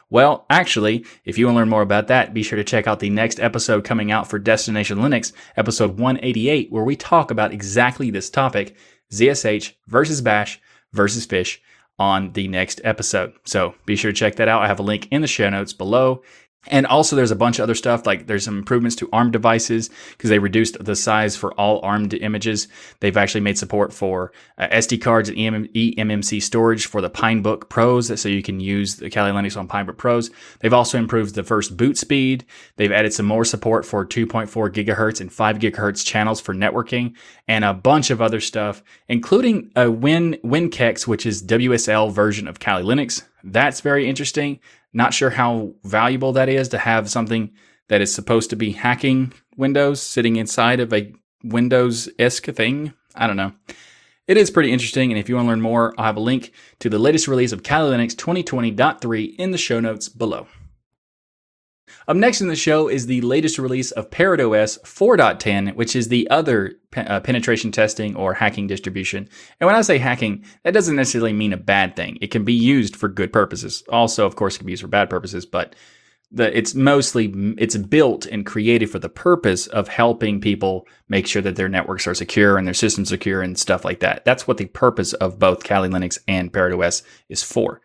Well, 0.10 0.46
actually, 0.50 1.06
if 1.24 1.38
you 1.38 1.46
want 1.46 1.56
to 1.56 1.60
learn 1.60 1.70
more 1.70 1.82
about 1.82 2.08
that, 2.08 2.34
be 2.34 2.44
sure 2.44 2.58
to 2.58 2.66
check 2.66 2.86
out 2.86 3.00
the 3.00 3.10
next 3.10 3.40
episode 3.40 3.86
coming 3.86 4.12
out 4.12 4.28
for 4.28 4.40
Destination 4.40 5.00
Linux, 5.00 5.32
episode 5.56 5.98
188, 5.98 6.70
where 6.70 6.84
we 6.84 6.98
talk 6.98 7.32
about 7.32 7.54
exactly 7.54 8.12
this 8.12 8.30
topic 8.30 8.76
ZSH 9.12 9.74
versus 9.88 10.22
Bash 10.22 10.60
versus 10.92 11.26
Fish 11.26 11.62
on 11.98 12.34
the 12.34 12.48
next 12.50 12.82
episode. 12.84 13.32
So 13.46 13.76
be 13.86 13.96
sure 13.96 14.12
to 14.12 14.18
check 14.18 14.36
that 14.36 14.50
out. 14.50 14.62
I 14.62 14.68
have 14.68 14.80
a 14.80 14.84
link 14.84 15.08
in 15.12 15.22
the 15.22 15.28
show 15.28 15.50
notes 15.50 15.72
below. 15.72 16.24
And 16.68 16.86
also, 16.86 17.16
there's 17.16 17.32
a 17.32 17.36
bunch 17.36 17.58
of 17.58 17.64
other 17.64 17.74
stuff 17.74 18.06
like 18.06 18.28
there's 18.28 18.46
some 18.46 18.60
improvements 18.60 18.96
to 18.98 19.10
ARM 19.12 19.32
devices 19.32 19.90
because 20.12 20.30
they 20.30 20.38
reduced 20.38 20.84
the 20.84 20.96
size 20.96 21.36
for 21.36 21.52
all 21.54 21.80
ARM 21.82 22.10
images. 22.22 22.68
They've 23.00 23.18
actually 23.18 23.42
made 23.42 23.58
support 23.58 23.92
for 23.92 24.32
uh, 24.60 24.68
SD 24.68 25.02
cards 25.02 25.30
and 25.30 25.38
eMMC 25.38 26.42
storage 26.42 26.86
for 26.86 27.02
the 27.02 27.10
Pinebook 27.10 27.68
Pros, 27.70 28.20
so 28.20 28.30
you 28.30 28.44
can 28.44 28.60
use 28.60 28.98
the 28.98 29.10
Kali 29.10 29.32
Linux 29.32 29.58
on 29.58 29.68
Pinebook 29.68 29.98
Pros. 29.98 30.30
They've 30.60 30.74
also 30.74 31.00
improved 31.00 31.34
the 31.34 31.44
first 31.44 31.78
boot 31.78 31.98
speed. 31.98 32.46
They've 32.76 32.92
added 32.92 33.14
some 33.14 33.26
more 33.26 33.44
support 33.44 33.84
for 33.84 34.06
2.4 34.06 34.48
gigahertz 34.70 35.20
and 35.20 35.34
5 35.34 35.58
gigahertz 35.58 36.06
channels 36.06 36.40
for 36.40 36.54
networking, 36.54 37.16
and 37.48 37.66
a 37.66 37.74
bunch 37.74 38.12
of 38.12 38.22
other 38.22 38.40
stuff, 38.40 38.84
including 39.08 39.72
a 39.76 39.90
Win 39.90 40.38
WinKEX, 40.44 41.08
which 41.08 41.26
is 41.26 41.42
WSL 41.42 42.12
version 42.12 42.48
of 42.48 42.60
Kali 42.60 42.84
Linux 42.84 43.24
That's 43.44 43.82
very 43.82 44.08
interesting. 44.08 44.60
Not 44.94 45.14
sure 45.14 45.30
how 45.30 45.74
valuable 45.84 46.34
that 46.34 46.50
is 46.50 46.70
to 46.70 46.78
have 46.78 47.10
something 47.10 47.52
that 47.88 48.02
is 48.02 48.14
supposed 48.14 48.50
to 48.50 48.56
be 48.56 48.72
hacking 48.72 49.34
Windows 49.58 50.02
sitting 50.02 50.36
inside 50.36 50.80
of 50.80 50.94
a 50.94 51.14
Windows 51.44 52.10
esque 52.20 52.46
thing. 52.46 52.94
I 53.16 53.28
don't 53.28 53.38
know. 53.38 53.54
It 54.28 54.38
is 54.38 54.52
pretty 54.52 54.72
interesting, 54.72 55.12
and 55.12 55.20
if 55.20 55.28
you 55.28 55.36
want 55.36 55.48
to 55.48 55.50
learn 55.50 55.62
more, 55.62 55.94
I'll 55.98 56.06
have 56.06 56.16
a 56.16 56.22
link 56.22 56.54
to 56.80 56.90
the 56.90 57.00
latest 57.00 57.28
release 57.28 57.52
of 57.52 57.64
Kali 57.64 57.98
Linux 57.98 58.16
2020.3 58.16 59.36
in 59.38 59.52
the 59.52 59.58
show 59.58 59.80
notes 59.80 60.08
below. 60.08 60.48
Up 62.08 62.18
next 62.18 62.42
in 62.42 62.48
the 62.48 62.56
show 62.56 62.88
is 62.88 63.06
the 63.06 63.22
latest 63.22 63.58
release 63.58 63.92
of 63.92 64.10
ParrotOS 64.10 64.80
4.10, 64.82 65.76
which 65.76 65.96
is 65.96 66.08
the 66.08 66.30
other 66.30 66.74
pe- 66.92 67.06
uh, 67.06 67.20
penetration 67.20 67.72
testing 67.72 68.16
or 68.16 68.34
hacking 68.34 68.68
distribution. 68.68 69.28
And 69.60 69.68
when 69.68 69.76
I 69.76 69.82
say 69.82 69.98
hacking, 69.98 70.46
that 70.64 70.74
doesn't 70.74 70.96
necessarily 70.96 71.34
mean 71.34 71.54
a 71.54 71.58
bad 71.58 71.96
thing. 71.96 72.18
It 72.22 72.32
can 72.32 72.44
be 72.44 72.54
used 72.54 72.96
for 72.96 73.08
good 73.08 73.34
purposes. 73.34 73.84
Also, 73.90 74.26
of 74.26 74.36
course, 74.36 74.56
it 74.56 74.60
can 74.60 74.68
be 74.68 74.74
used 74.74 74.82
for 74.82 74.88
bad 74.88 75.10
purposes, 75.10 75.46
but 75.46 75.76
the, 76.32 76.58
it's 76.58 76.74
mostly 76.74 77.34
it's 77.58 77.76
built 77.76 78.26
and 78.26 78.46
created 78.46 78.90
for 78.90 79.00
the 79.00 79.10
purpose 79.10 79.68
of 79.68 79.90
helping 79.90 80.40
people 80.40 80.88
make 81.10 81.28
sure 81.28 81.42
that 81.42 81.58
their 81.58 81.68
networks 81.68 82.08
are 82.08 82.14
secure 82.14 82.58
and 82.58 82.66
their 82.66 82.74
systems 82.74 83.10
secure 83.10 83.42
and 83.42 83.60
stuff 83.60 83.84
like 83.84 84.00
that. 84.00 84.24
That's 84.24 84.48
what 84.48 84.58
the 84.58 84.68
purpose 84.68 85.12
of 85.14 85.40
both 85.40 85.64
Kali 85.64 85.90
Linux 85.90 86.18
and 86.28 86.52
ParrotOS 86.52 87.04
is 87.28 87.44
for. 87.44 87.82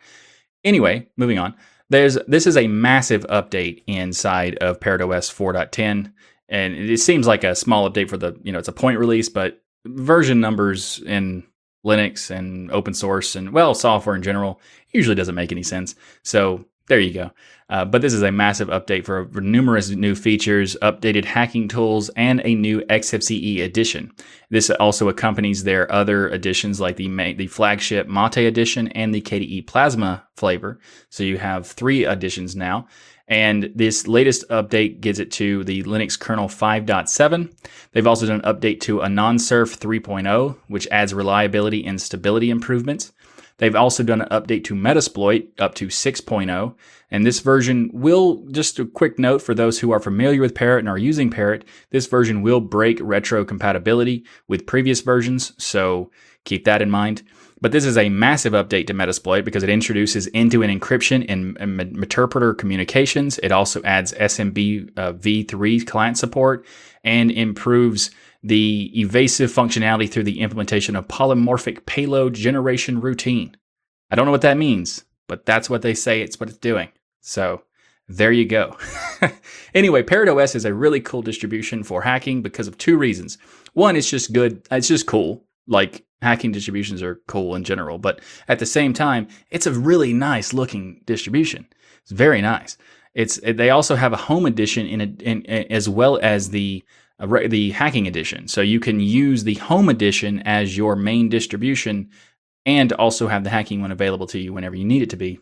Anyway, 0.64 1.08
moving 1.16 1.38
on. 1.38 1.54
There's 1.88 2.18
this 2.26 2.46
is 2.46 2.56
a 2.56 2.66
massive 2.66 3.24
update 3.28 3.82
inside 3.86 4.56
of 4.56 4.80
ParrotOS 4.80 5.32
4.10, 5.32 6.12
and 6.48 6.74
it 6.74 7.00
seems 7.00 7.26
like 7.26 7.44
a 7.44 7.54
small 7.54 7.88
update 7.90 8.08
for 8.08 8.16
the 8.16 8.36
you 8.42 8.52
know 8.52 8.58
it's 8.58 8.68
a 8.68 8.72
point 8.72 8.98
release, 8.98 9.28
but 9.28 9.62
version 9.84 10.40
numbers 10.40 11.00
in 11.06 11.44
Linux 11.84 12.30
and 12.30 12.70
open 12.72 12.94
source 12.94 13.36
and 13.36 13.52
well 13.52 13.74
software 13.74 14.16
in 14.16 14.22
general 14.22 14.60
usually 14.92 15.14
doesn't 15.14 15.34
make 15.34 15.52
any 15.52 15.62
sense. 15.62 15.94
So 16.24 16.64
there 16.88 16.98
you 17.00 17.12
go. 17.12 17.30
Uh, 17.68 17.84
but 17.84 18.00
this 18.00 18.12
is 18.12 18.22
a 18.22 18.30
massive 18.30 18.68
update 18.68 19.04
for, 19.04 19.28
numerous 19.40 19.90
new 19.90 20.14
features, 20.14 20.76
updated 20.82 21.24
hacking 21.24 21.66
tools, 21.66 22.08
and 22.10 22.40
a 22.44 22.54
new 22.54 22.80
XFCE 22.82 23.62
edition. 23.62 24.12
This 24.50 24.70
also 24.70 25.08
accompanies 25.08 25.64
their 25.64 25.90
other 25.90 26.28
editions 26.28 26.80
like 26.80 26.96
the 26.96 27.08
the 27.38 27.48
flagship 27.48 28.06
Mate 28.06 28.46
edition 28.46 28.88
and 28.88 29.12
the 29.12 29.20
KDE 29.20 29.66
Plasma 29.66 30.26
flavor. 30.36 30.78
So 31.08 31.24
you 31.24 31.38
have 31.38 31.66
three 31.66 32.06
editions 32.06 32.54
now. 32.54 32.86
And 33.28 33.72
this 33.74 34.06
latest 34.06 34.48
update 34.50 35.00
gets 35.00 35.18
it 35.18 35.32
to 35.32 35.64
the 35.64 35.82
Linux 35.82 36.18
kernel 36.18 36.46
5.7. 36.46 37.52
They've 37.90 38.06
also 38.06 38.26
done 38.26 38.40
an 38.42 38.54
update 38.54 38.80
to 38.82 38.98
AnonSurf 38.98 39.76
3.0, 39.78 40.56
which 40.68 40.86
adds 40.92 41.12
reliability 41.12 41.84
and 41.84 42.00
stability 42.00 42.50
improvements. 42.50 43.12
They've 43.58 43.74
also 43.74 44.02
done 44.02 44.20
an 44.20 44.28
update 44.28 44.64
to 44.64 44.74
Metasploit 44.74 45.48
up 45.58 45.74
to 45.76 45.86
6.0, 45.86 46.74
and 47.10 47.24
this 47.24 47.40
version 47.40 47.90
will, 47.92 48.44
just 48.50 48.78
a 48.78 48.84
quick 48.84 49.18
note 49.18 49.40
for 49.40 49.54
those 49.54 49.78
who 49.78 49.92
are 49.92 50.00
familiar 50.00 50.40
with 50.40 50.54
Parrot 50.54 50.80
and 50.80 50.88
are 50.88 50.98
using 50.98 51.30
Parrot, 51.30 51.64
this 51.90 52.06
version 52.06 52.42
will 52.42 52.60
break 52.60 52.98
retro 53.00 53.44
compatibility 53.44 54.24
with 54.46 54.66
previous 54.66 55.00
versions, 55.00 55.52
so 55.56 56.10
keep 56.44 56.64
that 56.64 56.82
in 56.82 56.90
mind. 56.90 57.22
But 57.58 57.72
this 57.72 57.86
is 57.86 57.96
a 57.96 58.10
massive 58.10 58.52
update 58.52 58.86
to 58.88 58.94
Metasploit 58.94 59.44
because 59.44 59.62
it 59.62 59.70
introduces 59.70 60.28
end-to-end 60.34 60.80
encryption 60.80 61.24
in, 61.24 61.56
in 61.58 61.78
Meterpreter 61.78 62.56
communications. 62.56 63.38
It 63.38 63.50
also 63.50 63.82
adds 63.82 64.12
SMB 64.12 64.90
uh, 64.98 65.12
v3 65.14 65.86
client 65.86 66.18
support 66.18 66.66
and 67.02 67.30
improves 67.30 68.10
the 68.42 68.92
evasive 68.98 69.50
functionality 69.50 70.10
through 70.10 70.24
the 70.24 70.40
implementation 70.40 70.96
of 70.96 71.08
polymorphic 71.08 71.86
payload 71.86 72.34
generation 72.34 73.00
routine. 73.00 73.56
I 74.10 74.16
don't 74.16 74.26
know 74.26 74.32
what 74.32 74.42
that 74.42 74.56
means, 74.56 75.04
but 75.26 75.46
that's 75.46 75.68
what 75.68 75.82
they 75.82 75.94
say 75.94 76.20
it's 76.20 76.38
what 76.38 76.48
it's 76.48 76.58
doing. 76.58 76.90
So 77.20 77.62
there 78.08 78.32
you 78.32 78.44
go. 78.44 78.76
anyway, 79.74 80.02
ParrotOS 80.02 80.54
is 80.54 80.64
a 80.64 80.74
really 80.74 81.00
cool 81.00 81.22
distribution 81.22 81.82
for 81.82 82.02
hacking 82.02 82.42
because 82.42 82.68
of 82.68 82.78
two 82.78 82.96
reasons. 82.96 83.36
One, 83.72 83.96
it's 83.96 84.08
just 84.08 84.32
good, 84.32 84.66
it's 84.70 84.88
just 84.88 85.06
cool. 85.06 85.44
Like 85.66 86.06
hacking 86.22 86.52
distributions 86.52 87.02
are 87.02 87.20
cool 87.26 87.56
in 87.56 87.64
general, 87.64 87.98
but 87.98 88.20
at 88.46 88.60
the 88.60 88.66
same 88.66 88.92
time, 88.92 89.26
it's 89.50 89.66
a 89.66 89.72
really 89.72 90.12
nice 90.12 90.52
looking 90.52 91.02
distribution. 91.04 91.66
It's 92.02 92.12
very 92.12 92.40
nice. 92.40 92.78
It's 93.14 93.40
they 93.42 93.70
also 93.70 93.96
have 93.96 94.12
a 94.12 94.16
home 94.16 94.46
edition 94.46 94.86
in, 94.86 95.00
a, 95.00 95.04
in, 95.04 95.42
in 95.42 95.72
as 95.72 95.88
well 95.88 96.18
as 96.22 96.50
the 96.50 96.84
the 97.18 97.70
hacking 97.70 98.06
edition. 98.06 98.48
So 98.48 98.60
you 98.60 98.80
can 98.80 99.00
use 99.00 99.44
the 99.44 99.54
home 99.54 99.88
edition 99.88 100.40
as 100.40 100.76
your 100.76 100.96
main 100.96 101.28
distribution 101.28 102.10
and 102.64 102.92
also 102.92 103.28
have 103.28 103.44
the 103.44 103.50
hacking 103.50 103.80
one 103.80 103.92
available 103.92 104.26
to 104.28 104.38
you 104.38 104.52
whenever 104.52 104.76
you 104.76 104.84
need 104.84 105.02
it 105.02 105.10
to 105.10 105.16
be, 105.16 105.38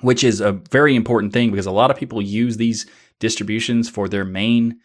which 0.00 0.24
is 0.24 0.40
a 0.40 0.52
very 0.52 0.94
important 0.94 1.32
thing 1.32 1.50
because 1.50 1.66
a 1.66 1.72
lot 1.72 1.90
of 1.90 1.96
people 1.96 2.22
use 2.22 2.56
these 2.56 2.86
distributions 3.20 3.88
for 3.88 4.08
their 4.08 4.24
main 4.24 4.78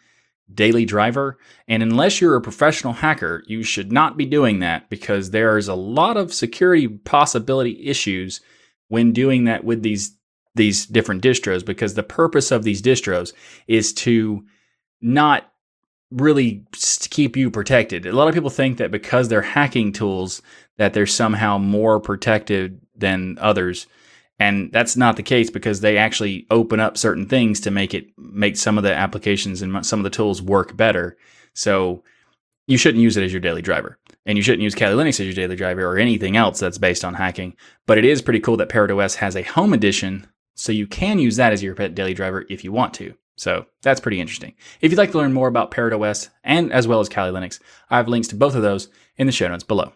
daily 0.52 0.84
driver. 0.84 1.38
And 1.68 1.82
unless 1.82 2.20
you're 2.20 2.36
a 2.36 2.40
professional 2.40 2.92
hacker, 2.92 3.44
you 3.46 3.62
should 3.62 3.92
not 3.92 4.16
be 4.16 4.26
doing 4.26 4.58
that 4.58 4.90
because 4.90 5.30
there's 5.30 5.68
a 5.68 5.74
lot 5.74 6.16
of 6.16 6.34
security 6.34 6.88
possibility 6.88 7.86
issues 7.86 8.40
when 8.88 9.12
doing 9.12 9.44
that 9.44 9.64
with 9.64 9.82
these 9.82 10.16
these 10.56 10.84
different 10.84 11.22
distros 11.22 11.64
because 11.64 11.94
the 11.94 12.02
purpose 12.02 12.50
of 12.50 12.64
these 12.64 12.82
distros 12.82 13.32
is 13.68 13.92
to 13.92 14.44
not 15.00 15.52
really 16.10 16.64
keep 17.10 17.36
you 17.36 17.50
protected. 17.50 18.06
A 18.06 18.12
lot 18.12 18.28
of 18.28 18.34
people 18.34 18.50
think 18.50 18.78
that 18.78 18.90
because 18.90 19.28
they're 19.28 19.42
hacking 19.42 19.92
tools 19.92 20.42
that 20.76 20.94
they're 20.94 21.06
somehow 21.06 21.58
more 21.58 22.00
protected 22.00 22.80
than 22.96 23.38
others. 23.40 23.86
And 24.38 24.72
that's 24.72 24.96
not 24.96 25.16
the 25.16 25.22
case 25.22 25.50
because 25.50 25.80
they 25.80 25.98
actually 25.98 26.46
open 26.50 26.80
up 26.80 26.96
certain 26.96 27.26
things 27.26 27.60
to 27.60 27.70
make 27.70 27.92
it 27.94 28.06
make 28.16 28.56
some 28.56 28.78
of 28.78 28.84
the 28.84 28.94
applications 28.94 29.62
and 29.62 29.84
some 29.84 30.00
of 30.00 30.04
the 30.04 30.10
tools 30.10 30.40
work 30.40 30.76
better. 30.76 31.16
So 31.54 32.02
you 32.66 32.78
shouldn't 32.78 33.02
use 33.02 33.16
it 33.16 33.24
as 33.24 33.32
your 33.32 33.40
daily 33.40 33.62
driver. 33.62 33.98
And 34.26 34.38
you 34.38 34.42
shouldn't 34.42 34.62
use 34.62 34.74
Kali 34.74 34.94
Linux 34.94 35.20
as 35.20 35.26
your 35.26 35.34
daily 35.34 35.56
driver 35.56 35.84
or 35.84 35.98
anything 35.98 36.36
else 36.36 36.60
that's 36.60 36.78
based 36.78 37.04
on 37.04 37.14
hacking. 37.14 37.56
But 37.86 37.98
it 37.98 38.04
is 38.04 38.22
pretty 38.22 38.40
cool 38.40 38.56
that 38.58 38.68
ParrotOS 38.68 39.16
has 39.16 39.34
a 39.34 39.42
home 39.42 39.72
edition, 39.72 40.26
so 40.54 40.72
you 40.72 40.86
can 40.86 41.18
use 41.18 41.36
that 41.36 41.52
as 41.52 41.62
your 41.62 41.74
daily 41.74 42.14
driver 42.14 42.44
if 42.48 42.62
you 42.62 42.70
want 42.70 42.94
to. 42.94 43.14
So 43.40 43.64
that's 43.80 44.00
pretty 44.00 44.20
interesting. 44.20 44.52
If 44.82 44.92
you'd 44.92 44.98
like 44.98 45.12
to 45.12 45.18
learn 45.18 45.32
more 45.32 45.48
about 45.48 45.70
Parrot 45.70 45.94
OS 45.94 46.28
and 46.44 46.70
as 46.74 46.86
well 46.86 47.00
as 47.00 47.08
Kali 47.08 47.32
Linux, 47.32 47.58
I 47.88 47.96
have 47.96 48.06
links 48.06 48.28
to 48.28 48.36
both 48.36 48.54
of 48.54 48.60
those 48.60 48.90
in 49.16 49.26
the 49.26 49.32
show 49.32 49.48
notes 49.48 49.64
below. 49.64 49.94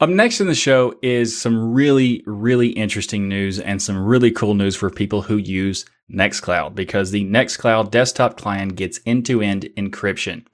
Up 0.00 0.10
next 0.10 0.40
in 0.40 0.48
the 0.48 0.54
show 0.56 0.98
is 1.00 1.40
some 1.40 1.72
really, 1.72 2.24
really 2.26 2.70
interesting 2.70 3.28
news 3.28 3.60
and 3.60 3.80
some 3.80 3.96
really 3.96 4.32
cool 4.32 4.54
news 4.54 4.74
for 4.74 4.90
people 4.90 5.22
who 5.22 5.36
use 5.36 5.84
Nextcloud 6.12 6.74
because 6.74 7.12
the 7.12 7.24
Nextcloud 7.24 7.92
desktop 7.92 8.36
client 8.36 8.74
gets 8.74 8.98
end-to-end 9.06 9.68
encryption. 9.76 10.44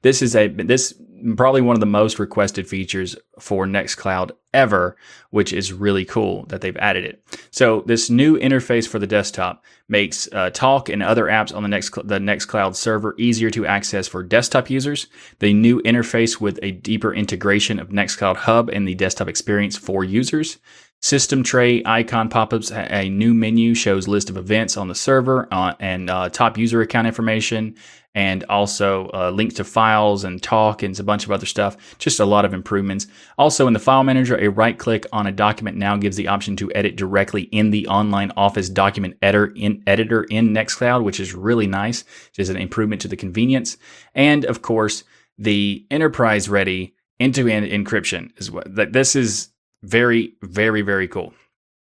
This 0.00 0.22
is 0.22 0.34
a 0.34 0.48
this 0.48 0.94
probably 1.36 1.60
one 1.60 1.76
of 1.76 1.80
the 1.80 1.86
most 1.86 2.18
requested 2.18 2.68
features 2.68 3.16
for 3.38 3.66
Nextcloud 3.66 4.32
ever, 4.52 4.96
which 5.30 5.52
is 5.52 5.72
really 5.72 6.04
cool 6.04 6.44
that 6.46 6.60
they've 6.60 6.76
added 6.76 7.04
it. 7.04 7.22
So 7.50 7.82
this 7.86 8.10
new 8.10 8.38
interface 8.38 8.88
for 8.88 8.98
the 8.98 9.06
desktop 9.06 9.64
makes 9.88 10.28
uh, 10.32 10.50
Talk 10.50 10.88
and 10.88 11.02
other 11.02 11.24
apps 11.24 11.54
on 11.54 11.62
the 11.62 11.68
next 11.68 11.94
the 11.94 12.18
Nextcloud 12.18 12.74
server 12.74 13.14
easier 13.18 13.50
to 13.50 13.66
access 13.66 14.08
for 14.08 14.22
desktop 14.22 14.70
users. 14.70 15.06
The 15.38 15.52
new 15.52 15.80
interface 15.82 16.40
with 16.40 16.58
a 16.62 16.72
deeper 16.72 17.14
integration 17.14 17.78
of 17.78 17.88
Nextcloud 17.88 18.36
Hub 18.36 18.68
and 18.68 18.86
the 18.86 18.94
desktop 18.94 19.28
experience 19.28 19.76
for 19.76 20.04
users. 20.04 20.58
System 21.02 21.42
tray 21.42 21.82
icon 21.86 22.28
pop-ups. 22.28 22.70
A 22.70 23.08
new 23.08 23.32
menu 23.32 23.74
shows 23.74 24.06
list 24.06 24.28
of 24.28 24.36
events 24.36 24.76
on 24.76 24.88
the 24.88 24.94
server 24.94 25.48
uh, 25.50 25.74
and 25.80 26.10
uh, 26.10 26.28
top 26.28 26.58
user 26.58 26.82
account 26.82 27.06
information, 27.06 27.74
and 28.14 28.44
also 28.44 29.08
uh, 29.14 29.30
links 29.30 29.54
to 29.54 29.64
files 29.64 30.24
and 30.24 30.42
talk 30.42 30.82
and 30.82 30.98
a 31.00 31.02
bunch 31.02 31.24
of 31.24 31.30
other 31.30 31.46
stuff. 31.46 31.96
Just 31.98 32.20
a 32.20 32.24
lot 32.26 32.44
of 32.44 32.52
improvements. 32.52 33.06
Also, 33.38 33.66
in 33.66 33.72
the 33.72 33.78
file 33.78 34.04
manager, 34.04 34.36
a 34.36 34.48
right-click 34.48 35.06
on 35.12 35.26
a 35.26 35.32
document 35.32 35.76
now 35.76 35.96
gives 35.96 36.16
the 36.16 36.28
option 36.28 36.54
to 36.56 36.72
edit 36.74 36.96
directly 36.96 37.42
in 37.44 37.70
the 37.70 37.86
online 37.86 38.32
Office 38.36 38.68
document 38.68 39.16
editor 39.22 39.52
in 39.56 39.82
editor 39.86 40.24
in 40.24 40.50
Nextcloud, 40.50 41.02
which 41.02 41.20
is 41.20 41.34
really 41.34 41.66
nice. 41.66 42.04
Is 42.36 42.50
an 42.50 42.56
improvement 42.56 43.00
to 43.02 43.08
the 43.08 43.16
convenience, 43.16 43.78
and 44.14 44.44
of 44.44 44.60
course, 44.60 45.04
the 45.38 45.86
enterprise-ready 45.90 46.94
end-to-end 47.20 47.66
encryption 47.66 48.30
is 48.38 48.50
what 48.50 48.66
this 48.92 49.14
is 49.14 49.49
very, 49.82 50.34
very, 50.42 50.82
very 50.82 51.08
cool. 51.08 51.32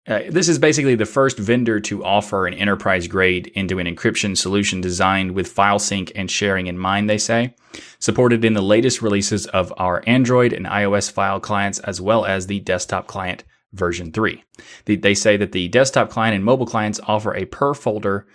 Uh, 0.08 0.20
this 0.28 0.48
is 0.48 0.58
basically 0.58 0.94
the 0.94 1.04
first 1.04 1.36
vendor 1.36 1.80
to 1.80 2.04
offer 2.04 2.46
an 2.46 2.54
enterprise 2.54 3.08
grade 3.08 3.50
end-to-end 3.56 3.88
encryption 3.88 4.36
solution 4.36 4.80
designed 4.80 5.32
with 5.32 5.48
file 5.48 5.80
sync 5.80 6.12
and 6.14 6.30
sharing 6.30 6.68
in 6.68 6.78
mind, 6.78 7.10
they 7.10 7.18
say. 7.18 7.54
Supported 7.98 8.44
in 8.44 8.54
the 8.54 8.62
latest 8.62 9.02
releases 9.02 9.46
of 9.46 9.72
our 9.78 10.04
Android 10.06 10.52
and 10.52 10.66
iOS 10.66 11.10
file 11.10 11.40
clients, 11.40 11.80
as 11.80 12.00
well 12.00 12.24
as 12.24 12.46
the 12.46 12.60
desktop 12.60 13.08
client 13.08 13.42
version 13.72 14.12
3. 14.12 14.42
they 14.86 15.14
say 15.14 15.36
that 15.36 15.52
the 15.52 15.68
desktop 15.68 16.08
client 16.08 16.34
and 16.34 16.44
mobile 16.44 16.66
clients 16.66 17.00
offer 17.06 17.34
a 17.34 17.44
per 17.44 17.74
folder 17.74 18.26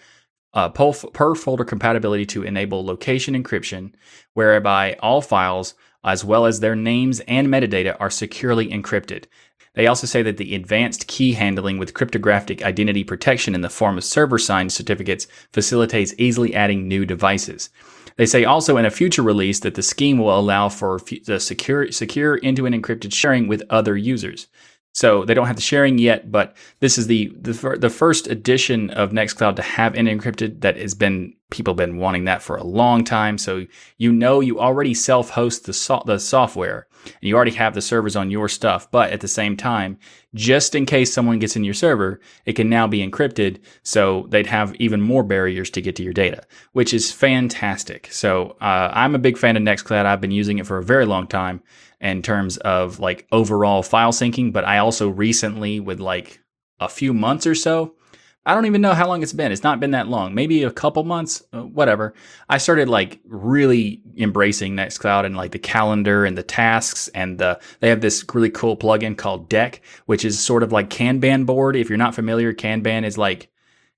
uh, 0.53 0.67
per 0.67 1.33
folder 1.33 1.63
compatibility 1.63 2.25
to 2.25 2.43
enable 2.43 2.85
location 2.85 3.41
encryption, 3.41 3.93
whereby 4.33 4.97
all 4.99 5.21
files, 5.21 5.75
as 6.03 6.25
well 6.25 6.45
as 6.45 6.59
their 6.59 6.75
names 6.75 7.21
and 7.21 7.47
metadata, 7.47 7.95
are 7.99 8.09
securely 8.09 8.67
encrypted. 8.67 9.25
They 9.73 9.87
also 9.87 10.05
say 10.05 10.21
that 10.23 10.37
the 10.37 10.53
advanced 10.53 11.07
key 11.07 11.33
handling 11.33 11.77
with 11.77 11.93
cryptographic 11.93 12.61
identity 12.61 13.03
protection 13.03 13.55
in 13.55 13.61
the 13.61 13.69
form 13.69 13.97
of 13.97 14.03
server 14.03 14.37
signed 14.37 14.73
certificates 14.73 15.27
facilitates 15.53 16.13
easily 16.17 16.53
adding 16.53 16.87
new 16.87 17.05
devices. 17.05 17.69
They 18.17 18.25
say 18.25 18.43
also 18.43 18.75
in 18.75 18.85
a 18.85 18.91
future 18.91 19.21
release 19.21 19.61
that 19.61 19.75
the 19.75 19.81
scheme 19.81 20.17
will 20.17 20.37
allow 20.37 20.67
for 20.67 20.99
the 21.25 21.39
secure, 21.39 21.91
secure 21.91 22.39
end-to-end 22.43 22.75
encrypted 22.75 23.13
sharing 23.13 23.47
with 23.47 23.63
other 23.69 23.95
users. 23.95 24.47
So 24.93 25.23
they 25.23 25.33
don't 25.33 25.47
have 25.47 25.55
the 25.55 25.61
sharing 25.61 25.97
yet, 25.97 26.31
but 26.31 26.55
this 26.79 26.97
is 26.97 27.07
the 27.07 27.33
the, 27.39 27.77
the 27.79 27.89
first 27.89 28.27
edition 28.27 28.89
of 28.89 29.11
Nextcloud 29.11 29.55
to 29.55 29.61
have 29.61 29.95
end 29.95 30.07
encrypted 30.07 30.61
that 30.61 30.77
has 30.77 30.93
been 30.93 31.33
people 31.49 31.73
been 31.73 31.97
wanting 31.97 32.25
that 32.25 32.41
for 32.41 32.55
a 32.55 32.63
long 32.63 33.03
time. 33.03 33.37
So 33.37 33.65
you 33.97 34.11
know 34.11 34.39
you 34.39 34.59
already 34.59 34.93
self-host 34.93 35.65
the 35.65 35.73
so- 35.73 36.03
the 36.05 36.19
software 36.19 36.87
and 37.05 37.13
you 37.21 37.35
already 37.35 37.51
have 37.51 37.73
the 37.73 37.81
servers 37.81 38.15
on 38.15 38.31
your 38.31 38.47
stuff, 38.47 38.89
but 38.91 39.11
at 39.11 39.21
the 39.21 39.27
same 39.27 39.57
time, 39.57 39.97
just 40.35 40.75
in 40.75 40.85
case 40.85 41.13
someone 41.13 41.39
gets 41.39 41.55
in 41.55 41.63
your 41.63 41.73
server, 41.73 42.19
it 42.45 42.53
can 42.53 42.69
now 42.69 42.87
be 42.87 43.05
encrypted. 43.05 43.59
So 43.83 44.27
they'd 44.29 44.47
have 44.47 44.75
even 44.75 45.01
more 45.01 45.23
barriers 45.23 45.69
to 45.71 45.81
get 45.81 45.95
to 45.97 46.03
your 46.03 46.13
data, 46.13 46.43
which 46.73 46.93
is 46.93 47.11
fantastic. 47.11 48.09
So 48.11 48.57
uh, 48.61 48.91
I'm 48.93 49.15
a 49.15 49.19
big 49.19 49.37
fan 49.37 49.57
of 49.57 49.63
Nextcloud. 49.63 50.05
I've 50.05 50.21
been 50.21 50.31
using 50.31 50.59
it 50.59 50.67
for 50.67 50.77
a 50.77 50.83
very 50.83 51.05
long 51.05 51.27
time 51.27 51.61
in 52.01 52.21
terms 52.21 52.57
of 52.57 52.99
like 52.99 53.27
overall 53.31 53.83
file 53.83 54.11
syncing, 54.11 54.51
but 54.51 54.65
I 54.65 54.79
also 54.79 55.07
recently, 55.07 55.79
with 55.79 55.99
like 55.99 56.41
a 56.79 56.89
few 56.89 57.13
months 57.13 57.45
or 57.45 57.55
so, 57.55 57.95
I 58.43 58.55
don't 58.55 58.65
even 58.65 58.81
know 58.81 58.95
how 58.95 59.07
long 59.07 59.21
it's 59.21 59.33
been. 59.33 59.51
It's 59.51 59.63
not 59.63 59.79
been 59.79 59.91
that 59.91 60.07
long, 60.07 60.33
maybe 60.33 60.63
a 60.63 60.71
couple 60.71 61.03
months, 61.03 61.43
uh, 61.53 61.61
whatever. 61.61 62.15
I 62.49 62.57
started 62.57 62.89
like 62.89 63.19
really 63.23 64.01
embracing 64.17 64.75
Nextcloud 64.75 65.25
and 65.25 65.37
like 65.37 65.51
the 65.51 65.59
calendar 65.59 66.25
and 66.25 66.35
the 66.35 66.41
tasks 66.41 67.07
and 67.09 67.37
the 67.37 67.59
they 67.81 67.89
have 67.89 68.01
this 68.01 68.25
really 68.33 68.49
cool 68.49 68.75
plugin 68.75 69.15
called 69.15 69.47
Deck, 69.47 69.81
which 70.07 70.25
is 70.25 70.39
sort 70.39 70.63
of 70.63 70.71
like 70.71 70.89
Kanban 70.89 71.45
board. 71.45 71.75
If 71.75 71.87
you're 71.87 71.99
not 71.99 72.15
familiar, 72.15 72.51
Kanban 72.51 73.05
is 73.05 73.15
like 73.15 73.49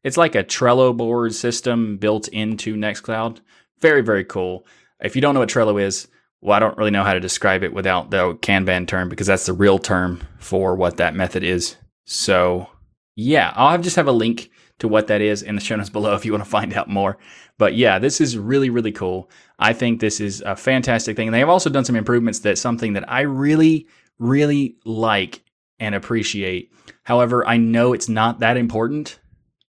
it's 0.03 0.17
like 0.17 0.35
a 0.35 0.43
Trello 0.43 0.95
board 0.95 1.33
system 1.33 1.95
built 1.95 2.27
into 2.27 2.75
Nextcloud. 2.75 3.39
Very 3.79 4.01
very 4.01 4.25
cool. 4.25 4.67
If 4.99 5.15
you 5.15 5.21
don't 5.21 5.33
know 5.33 5.39
what 5.39 5.49
Trello 5.49 5.81
is, 5.81 6.09
well, 6.43 6.57
I 6.57 6.59
don't 6.59 6.77
really 6.77 6.91
know 6.91 7.05
how 7.05 7.13
to 7.13 7.21
describe 7.21 7.63
it 7.63 7.73
without 7.73 8.11
the 8.11 8.35
Kanban 8.35 8.85
term 8.85 9.07
because 9.07 9.27
that's 9.27 9.45
the 9.45 9.53
real 9.53 9.79
term 9.79 10.21
for 10.39 10.75
what 10.75 10.97
that 10.97 11.15
method 11.15 11.41
is. 11.41 11.77
So, 12.05 12.67
yeah, 13.15 13.53
I'll 13.55 13.77
just 13.77 13.95
have 13.95 14.07
a 14.07 14.11
link 14.11 14.51
to 14.79 14.89
what 14.89 15.07
that 15.07 15.21
is 15.21 15.41
in 15.41 15.55
the 15.55 15.61
show 15.61 15.77
notes 15.77 15.89
below 15.89 16.15
if 16.15 16.25
you 16.25 16.33
want 16.33 16.43
to 16.43 16.49
find 16.49 16.73
out 16.73 16.89
more. 16.89 17.17
But 17.57 17.75
yeah, 17.75 17.97
this 17.97 18.19
is 18.19 18.37
really, 18.37 18.69
really 18.69 18.91
cool. 18.91 19.29
I 19.57 19.71
think 19.71 20.01
this 20.01 20.19
is 20.19 20.41
a 20.41 20.57
fantastic 20.57 21.15
thing. 21.15 21.29
And 21.29 21.33
they 21.33 21.39
have 21.39 21.47
also 21.47 21.69
done 21.69 21.85
some 21.85 21.95
improvements 21.95 22.39
that 22.39 22.57
something 22.57 22.91
that 22.93 23.09
I 23.09 23.21
really, 23.21 23.87
really 24.19 24.75
like 24.83 25.43
and 25.79 25.95
appreciate. 25.95 26.73
However, 27.03 27.47
I 27.47 27.55
know 27.55 27.93
it's 27.93 28.09
not 28.09 28.39
that 28.39 28.57
important, 28.57 29.17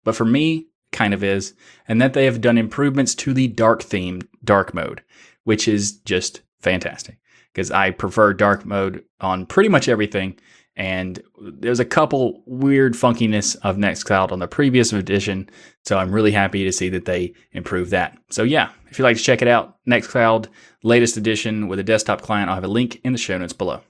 but 0.03 0.17
for 0.17 0.25
me, 0.25 0.67
kind 0.91 1.13
of 1.13 1.23
is. 1.23 1.53
And 1.87 2.01
that 2.01 2.11
they 2.11 2.25
have 2.25 2.41
done 2.41 2.57
improvements 2.57 3.15
to 3.15 3.33
the 3.33 3.47
dark 3.47 3.83
theme, 3.83 4.23
dark 4.43 4.73
mode, 4.73 5.01
which 5.45 5.69
is 5.69 5.93
just 5.99 6.41
fantastic 6.59 7.17
because 7.53 7.71
I 7.71 7.91
prefer 7.91 8.33
dark 8.33 8.65
mode 8.65 9.03
on 9.19 9.45
pretty 9.45 9.69
much 9.69 9.89
everything. 9.89 10.37
And 10.75 11.19
there's 11.41 11.79
a 11.79 11.85
couple 11.85 12.43
weird 12.45 12.93
funkiness 12.93 13.55
of 13.63 13.77
Nextcloud 13.77 14.31
on 14.31 14.37
the 14.37 14.47
previous 14.47 14.93
edition. 14.93 15.49
So 15.85 15.97
I'm 15.97 16.11
really 16.11 16.31
happy 16.31 16.63
to 16.65 16.71
see 16.71 16.89
that 16.89 17.05
they 17.05 17.33
improved 17.51 17.89
that. 17.91 18.15
So 18.29 18.43
yeah, 18.43 18.69
if 18.87 18.99
you'd 18.99 19.05
like 19.05 19.17
to 19.17 19.23
check 19.23 19.41
it 19.41 19.47
out, 19.47 19.77
Nextcloud 19.87 20.47
latest 20.83 21.17
edition 21.17 21.67
with 21.67 21.79
a 21.79 21.83
desktop 21.83 22.21
client, 22.21 22.49
I'll 22.49 22.55
have 22.55 22.63
a 22.63 22.67
link 22.67 23.01
in 23.03 23.11
the 23.11 23.17
show 23.17 23.39
notes 23.39 23.53
below. 23.53 23.81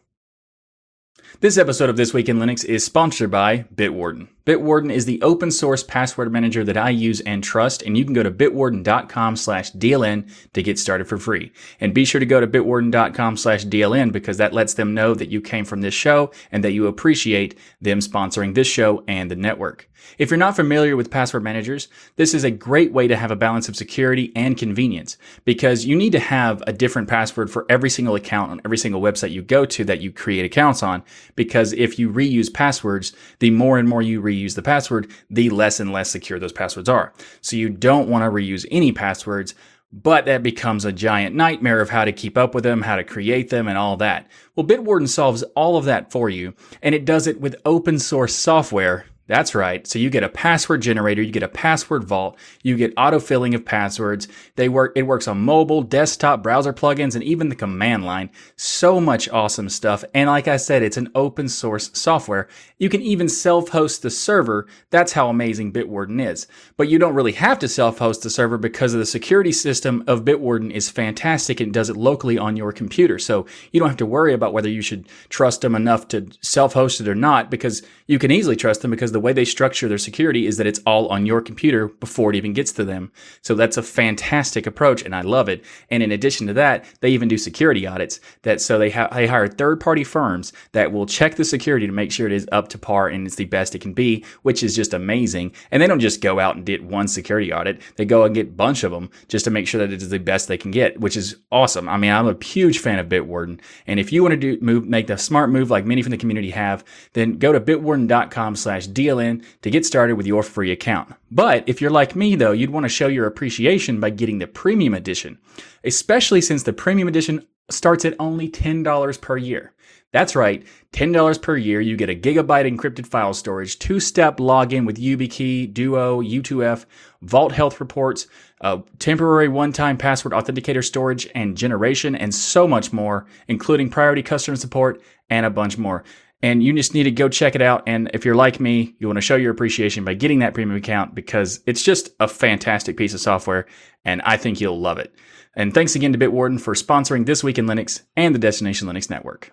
This 1.41 1.57
episode 1.57 1.89
of 1.89 1.97
This 1.97 2.13
Week 2.13 2.29
in 2.29 2.39
Linux 2.39 2.63
is 2.63 2.85
sponsored 2.85 3.29
by 3.29 3.65
Bitwarden. 3.75 4.29
Bitwarden 4.47 4.93
is 4.93 5.03
the 5.03 5.21
open 5.21 5.51
source 5.51 5.83
password 5.83 6.31
manager 6.31 6.63
that 6.63 6.77
I 6.77 6.89
use 6.89 7.19
and 7.19 7.43
trust, 7.43 7.81
and 7.81 7.97
you 7.97 8.05
can 8.05 8.13
go 8.13 8.23
to 8.23 8.31
bitwarden.com 8.31 9.35
slash 9.35 9.73
DLN 9.73 10.31
to 10.53 10.63
get 10.63 10.79
started 10.79 11.05
for 11.05 11.17
free. 11.17 11.51
And 11.81 11.93
be 11.93 12.05
sure 12.05 12.19
to 12.19 12.25
go 12.25 12.39
to 12.39 12.47
bitwarden.com 12.47 13.35
slash 13.35 13.65
DLN 13.65 14.13
because 14.13 14.37
that 14.37 14.53
lets 14.53 14.75
them 14.75 14.93
know 14.93 15.13
that 15.15 15.27
you 15.27 15.41
came 15.41 15.65
from 15.65 15.81
this 15.81 15.93
show 15.93 16.31
and 16.49 16.63
that 16.63 16.71
you 16.71 16.87
appreciate 16.87 17.59
them 17.81 17.99
sponsoring 17.99 18.55
this 18.55 18.67
show 18.67 19.03
and 19.05 19.29
the 19.29 19.35
network. 19.35 19.89
If 20.17 20.29
you're 20.29 20.37
not 20.37 20.55
familiar 20.55 20.95
with 20.95 21.11
password 21.11 21.43
managers, 21.43 21.89
this 22.15 22.33
is 22.33 22.43
a 22.43 22.51
great 22.51 22.93
way 22.93 23.07
to 23.07 23.15
have 23.15 23.31
a 23.31 23.35
balance 23.35 23.67
of 23.67 23.75
security 23.75 24.31
and 24.35 24.57
convenience 24.57 25.17
because 25.43 25.85
you 25.85 25.95
need 25.95 26.11
to 26.11 26.19
have 26.19 26.63
a 26.65 26.71
different 26.71 27.09
password 27.09 27.51
for 27.51 27.65
every 27.67 27.89
single 27.89 28.15
account 28.15 28.51
on 28.51 28.61
every 28.63 28.77
single 28.77 29.01
website 29.01 29.31
you 29.31 29.41
go 29.41 29.65
to 29.65 29.83
that 29.85 30.01
you 30.01 30.11
create 30.11 30.45
accounts 30.45 30.83
on. 30.83 31.03
Because 31.35 31.73
if 31.73 31.99
you 31.99 32.09
reuse 32.09 32.53
passwords, 32.53 33.13
the 33.39 33.49
more 33.49 33.77
and 33.77 33.89
more 33.89 34.01
you 34.01 34.21
reuse 34.21 34.36
reuse 34.37 34.55
the 34.55 34.61
password, 34.61 35.11
the 35.29 35.49
less 35.49 35.79
and 35.79 35.91
less 35.91 36.09
secure 36.09 36.39
those 36.39 36.53
passwords 36.53 36.89
are. 36.89 37.13
So 37.41 37.55
you 37.55 37.69
don't 37.69 38.09
want 38.09 38.23
to 38.23 38.31
reuse 38.31 38.65
any 38.71 38.91
passwords, 38.91 39.55
but 39.91 40.25
that 40.25 40.43
becomes 40.43 40.85
a 40.85 40.91
giant 40.91 41.35
nightmare 41.35 41.81
of 41.81 41.89
how 41.89 42.05
to 42.05 42.11
keep 42.11 42.37
up 42.37 42.53
with 42.53 42.63
them, 42.63 42.81
how 42.81 42.97
to 42.97 43.03
create 43.03 43.49
them, 43.49 43.67
and 43.67 43.77
all 43.77 43.97
that. 43.97 44.27
Well, 44.55 44.65
Bitwarden 44.65 45.07
solves 45.07 45.43
all 45.55 45.77
of 45.77 45.85
that 45.85 46.11
for 46.11 46.29
you, 46.29 46.53
and 46.81 46.93
it 46.93 47.05
does 47.05 47.27
it 47.27 47.39
with 47.39 47.55
open 47.65 47.99
source 47.99 48.35
software 48.35 49.05
that's 49.27 49.53
right. 49.53 49.85
So 49.85 49.99
you 49.99 50.09
get 50.09 50.23
a 50.23 50.29
password 50.29 50.81
generator, 50.81 51.21
you 51.21 51.31
get 51.31 51.43
a 51.43 51.49
password 51.49 52.05
vault, 52.05 52.37
you 52.63 52.77
get 52.77 52.95
autofilling 52.95 53.53
of 53.53 53.65
passwords. 53.65 54.27
They 54.55 54.69
work 54.69 54.93
it 54.95 55.03
works 55.03 55.27
on 55.27 55.41
mobile, 55.41 55.81
desktop, 55.81 56.41
browser 56.41 56.71
plugins 56.73 57.13
and 57.13 57.23
even 57.23 57.49
the 57.49 57.55
command 57.55 58.05
line. 58.05 58.29
So 58.55 59.01
much 59.01 59.27
awesome 59.29 59.67
stuff. 59.67 60.05
And 60.13 60.29
like 60.29 60.47
I 60.47 60.55
said, 60.55 60.81
it's 60.81 60.97
an 60.97 61.11
open 61.13 61.49
source 61.49 61.91
software. 61.93 62.47
You 62.77 62.87
can 62.89 63.01
even 63.01 63.27
self-host 63.27 64.01
the 64.01 64.09
server. 64.09 64.65
That's 64.91 65.11
how 65.11 65.29
amazing 65.29 65.73
Bitwarden 65.73 66.25
is. 66.25 66.47
But 66.77 66.87
you 66.87 66.97
don't 66.97 67.15
really 67.15 67.33
have 67.33 67.59
to 67.59 67.67
self-host 67.67 68.23
the 68.23 68.29
server 68.29 68.57
because 68.57 68.93
of 68.93 68.99
the 68.99 69.05
security 69.05 69.51
system 69.51 70.03
of 70.07 70.23
Bitwarden 70.23 70.71
is 70.71 70.89
fantastic 70.89 71.59
and 71.59 71.73
does 71.73 71.89
it 71.89 71.97
locally 71.97 72.37
on 72.37 72.55
your 72.55 72.71
computer. 72.71 73.19
So 73.19 73.45
you 73.71 73.79
don't 73.79 73.89
have 73.89 73.97
to 73.97 74.05
worry 74.05 74.33
about 74.33 74.53
whether 74.53 74.69
you 74.69 74.81
should 74.81 75.09
trust 75.27 75.61
them 75.61 75.75
enough 75.75 76.07
to 76.09 76.29
self-host 76.41 77.01
it 77.01 77.09
or 77.09 77.15
not 77.15 77.51
because 77.51 77.81
you 78.05 78.19
can 78.19 78.31
easily 78.31 78.55
trust 78.55 78.81
them 78.81 78.91
because 78.91 79.11
the 79.17 79.21
way 79.21 79.33
they 79.33 79.45
structure 79.45 79.87
their 79.87 79.97
security 79.97 80.45
is 80.45 80.57
that 80.57 80.67
it's 80.67 80.79
all 80.85 81.07
on 81.07 81.25
your 81.25 81.41
computer 81.41 81.87
before 81.87 82.29
it 82.29 82.35
even 82.35 82.53
gets 82.53 82.71
to 82.73 82.85
them. 82.85 83.11
So 83.41 83.55
that's 83.55 83.75
a 83.75 83.81
fantastic 83.81 84.67
approach 84.67 85.01
and 85.01 85.15
I 85.15 85.21
love 85.21 85.49
it. 85.49 85.65
And 85.89 86.03
in 86.03 86.11
addition 86.11 86.45
to 86.45 86.53
that, 86.53 86.85
they 87.01 87.09
even 87.09 87.27
do 87.27 87.39
security 87.39 87.87
audits 87.87 88.19
that 88.43 88.61
so 88.61 88.77
they, 88.77 88.91
ha- 88.91 89.07
they 89.11 89.25
hire 89.25 89.47
third 89.47 89.79
party 89.79 90.03
firms 90.03 90.53
that 90.73 90.91
will 90.91 91.07
check 91.07 91.33
the 91.33 91.45
security 91.45 91.87
to 91.87 91.91
make 91.91 92.11
sure 92.11 92.27
it 92.27 92.31
is 92.31 92.47
up 92.51 92.67
to 92.67 92.77
par 92.77 93.07
and 93.07 93.25
it's 93.25 93.37
the 93.37 93.45
best 93.45 93.73
it 93.73 93.81
can 93.81 93.93
be, 93.93 94.23
which 94.43 94.61
is 94.61 94.75
just 94.75 94.93
amazing. 94.93 95.51
And 95.71 95.81
they 95.81 95.87
don't 95.87 95.99
just 95.99 96.21
go 96.21 96.39
out 96.39 96.55
and 96.55 96.63
get 96.63 96.83
one 96.83 97.07
security 97.07 97.51
audit. 97.51 97.81
They 97.95 98.05
go 98.05 98.23
and 98.23 98.35
get 98.35 98.49
a 98.49 98.51
bunch 98.51 98.83
of 98.83 98.91
them 98.91 99.09
just 99.29 99.45
to 99.45 99.51
make 99.51 99.67
sure 99.67 99.79
that 99.79 99.91
it 99.91 100.03
is 100.03 100.09
the 100.09 100.19
best 100.19 100.47
they 100.47 100.59
can 100.59 100.69
get, 100.69 100.99
which 100.99 101.17
is 101.17 101.37
awesome. 101.51 101.89
I 101.89 101.97
mean, 101.97 102.11
I'm 102.11 102.27
a 102.27 102.43
huge 102.43 102.77
fan 102.77 102.99
of 102.99 103.09
Bitwarden. 103.09 103.59
And 103.87 103.99
if 103.99 104.13
you 104.13 104.21
want 104.21 104.33
to 104.33 104.37
do 104.37 104.63
move, 104.63 104.85
make 104.85 105.07
the 105.07 105.17
smart 105.17 105.49
move 105.49 105.71
like 105.71 105.87
many 105.87 106.03
from 106.03 106.11
the 106.11 106.17
community 106.17 106.51
have, 106.51 106.83
then 107.13 107.39
go 107.39 107.51
to 107.51 107.59
bitwarden.com 107.59 108.55
slash 108.55 108.85
DLN 109.07 109.43
to 109.61 109.69
get 109.69 109.85
started 109.85 110.15
with 110.15 110.27
your 110.27 110.43
free 110.43 110.71
account. 110.71 111.13
But 111.31 111.63
if 111.67 111.81
you're 111.81 111.91
like 111.91 112.15
me 112.15 112.35
though, 112.35 112.51
you'd 112.51 112.69
want 112.69 112.83
to 112.85 112.89
show 112.89 113.07
your 113.07 113.27
appreciation 113.27 113.99
by 113.99 114.09
getting 114.09 114.39
the 114.39 114.47
premium 114.47 114.93
edition, 114.93 115.39
especially 115.83 116.41
since 116.41 116.63
the 116.63 116.73
premium 116.73 117.07
edition 117.07 117.45
starts 117.69 118.05
at 118.05 118.15
only 118.19 118.49
$10 118.49 119.21
per 119.21 119.37
year. 119.37 119.73
That's 120.13 120.37
right, 120.37 120.65
$10 120.93 121.41
per 121.41 121.57
year, 121.57 121.81
you 121.81 121.97
get 121.97 122.09
a 122.09 122.15
gigabyte 122.15 122.65
encrypted 122.65 123.05
file 123.05 123.33
storage, 123.33 123.77
two 123.77 123.99
step 123.99 124.37
login 124.37 124.85
with 124.85 124.97
YubiKey, 124.97 125.73
Duo, 125.73 126.21
U2F, 126.21 126.85
Vault 127.21 127.51
Health 127.51 127.81
reports, 127.81 128.25
uh, 128.61 128.79
temporary 128.99 129.49
one 129.49 129.73
time 129.73 129.97
password 129.97 130.33
authenticator 130.33 130.83
storage 130.83 131.27
and 131.35 131.57
generation, 131.57 132.15
and 132.15 132.33
so 132.33 132.67
much 132.67 132.93
more, 132.93 133.25
including 133.49 133.89
priority 133.89 134.23
customer 134.23 134.55
support 134.55 135.01
and 135.29 135.45
a 135.45 135.49
bunch 135.49 135.77
more 135.77 136.05
and 136.41 136.61
you 136.63 136.73
just 136.73 136.93
need 136.93 137.03
to 137.03 137.11
go 137.11 137.29
check 137.29 137.55
it 137.55 137.61
out. 137.61 137.83
And 137.87 138.11
if 138.13 138.25
you're 138.25 138.35
like 138.35 138.59
me, 138.59 138.95
you 138.99 139.07
want 139.07 139.17
to 139.17 139.21
show 139.21 139.35
your 139.35 139.51
appreciation 139.51 140.05
by 140.05 140.13
getting 140.13 140.39
that 140.39 140.53
premium 140.53 140.77
account 140.77 141.15
because 141.15 141.61
it's 141.65 141.83
just 141.83 142.09
a 142.19 142.27
fantastic 142.27 142.97
piece 142.97 143.13
of 143.13 143.19
software, 143.19 143.65
and 144.05 144.21
I 144.23 144.37
think 144.37 144.61
you'll 144.61 144.79
love 144.79 144.99
it. 144.99 145.13
And 145.55 145.73
thanks 145.73 145.95
again 145.95 146.13
to 146.13 146.19
Bitwarden 146.19 146.61
for 146.61 146.75
sponsoring 146.75 147.25
This 147.25 147.43
Week 147.43 147.57
in 147.57 147.65
Linux 147.65 148.03
and 148.15 148.35
the 148.35 148.39
Destination 148.39 148.87
Linux 148.87 149.09
Network. 149.09 149.51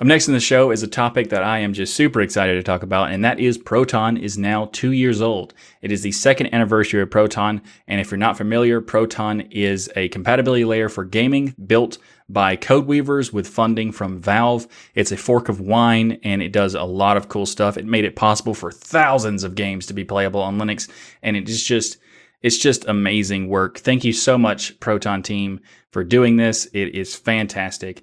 Up 0.00 0.08
next 0.08 0.26
in 0.26 0.34
the 0.34 0.40
show 0.40 0.72
is 0.72 0.82
a 0.82 0.88
topic 0.88 1.28
that 1.28 1.44
I 1.44 1.60
am 1.60 1.72
just 1.72 1.94
super 1.94 2.20
excited 2.20 2.54
to 2.54 2.64
talk 2.64 2.82
about, 2.82 3.12
and 3.12 3.24
that 3.24 3.38
is 3.38 3.56
Proton 3.56 4.16
is 4.16 4.36
now 4.36 4.68
two 4.72 4.90
years 4.90 5.22
old. 5.22 5.54
It 5.82 5.92
is 5.92 6.02
the 6.02 6.10
second 6.10 6.52
anniversary 6.52 7.00
of 7.00 7.12
Proton, 7.12 7.62
and 7.86 8.00
if 8.00 8.10
you're 8.10 8.18
not 8.18 8.36
familiar, 8.36 8.80
Proton 8.80 9.42
is 9.52 9.88
a 9.94 10.08
compatibility 10.08 10.64
layer 10.64 10.88
for 10.88 11.04
gaming 11.04 11.54
built 11.64 11.98
by 12.28 12.56
Codeweavers 12.56 13.32
with 13.32 13.46
funding 13.46 13.92
from 13.92 14.20
Valve. 14.20 14.66
It's 14.96 15.12
a 15.12 15.16
fork 15.16 15.48
of 15.48 15.60
Wine, 15.60 16.18
and 16.24 16.42
it 16.42 16.50
does 16.50 16.74
a 16.74 16.82
lot 16.82 17.16
of 17.16 17.28
cool 17.28 17.46
stuff. 17.46 17.76
It 17.76 17.86
made 17.86 18.04
it 18.04 18.16
possible 18.16 18.54
for 18.54 18.72
thousands 18.72 19.44
of 19.44 19.54
games 19.54 19.86
to 19.86 19.94
be 19.94 20.02
playable 20.02 20.40
on 20.40 20.58
Linux, 20.58 20.90
and 21.22 21.36
it 21.36 21.48
is 21.48 21.62
just 21.62 21.98
it's 22.42 22.58
just 22.58 22.84
amazing 22.86 23.48
work. 23.48 23.78
Thank 23.78 24.04
you 24.04 24.12
so 24.12 24.36
much, 24.36 24.78
Proton 24.78 25.22
team, 25.22 25.60
for 25.92 26.04
doing 26.04 26.36
this. 26.36 26.66
It 26.74 26.94
is 26.94 27.14
fantastic. 27.14 28.02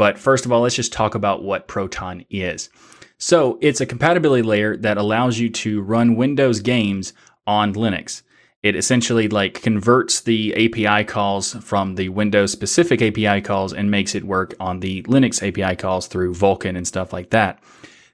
But 0.00 0.18
first 0.18 0.46
of 0.46 0.52
all, 0.52 0.62
let's 0.62 0.76
just 0.76 0.94
talk 0.94 1.14
about 1.14 1.42
what 1.42 1.68
Proton 1.68 2.24
is. 2.30 2.70
So 3.18 3.58
it's 3.60 3.82
a 3.82 3.86
compatibility 3.86 4.40
layer 4.40 4.74
that 4.78 4.96
allows 4.96 5.38
you 5.38 5.50
to 5.50 5.82
run 5.82 6.16
Windows 6.16 6.60
games 6.60 7.12
on 7.46 7.74
Linux. 7.74 8.22
It 8.62 8.76
essentially 8.76 9.28
like 9.28 9.60
converts 9.60 10.22
the 10.22 10.54
API 10.54 11.04
calls 11.04 11.52
from 11.52 11.96
the 11.96 12.08
Windows 12.08 12.50
specific 12.50 13.02
API 13.02 13.42
calls 13.42 13.74
and 13.74 13.90
makes 13.90 14.14
it 14.14 14.24
work 14.24 14.54
on 14.58 14.80
the 14.80 15.02
Linux 15.02 15.46
API 15.46 15.76
calls 15.76 16.06
through 16.06 16.32
Vulkan 16.32 16.78
and 16.78 16.88
stuff 16.88 17.12
like 17.12 17.28
that. 17.28 17.62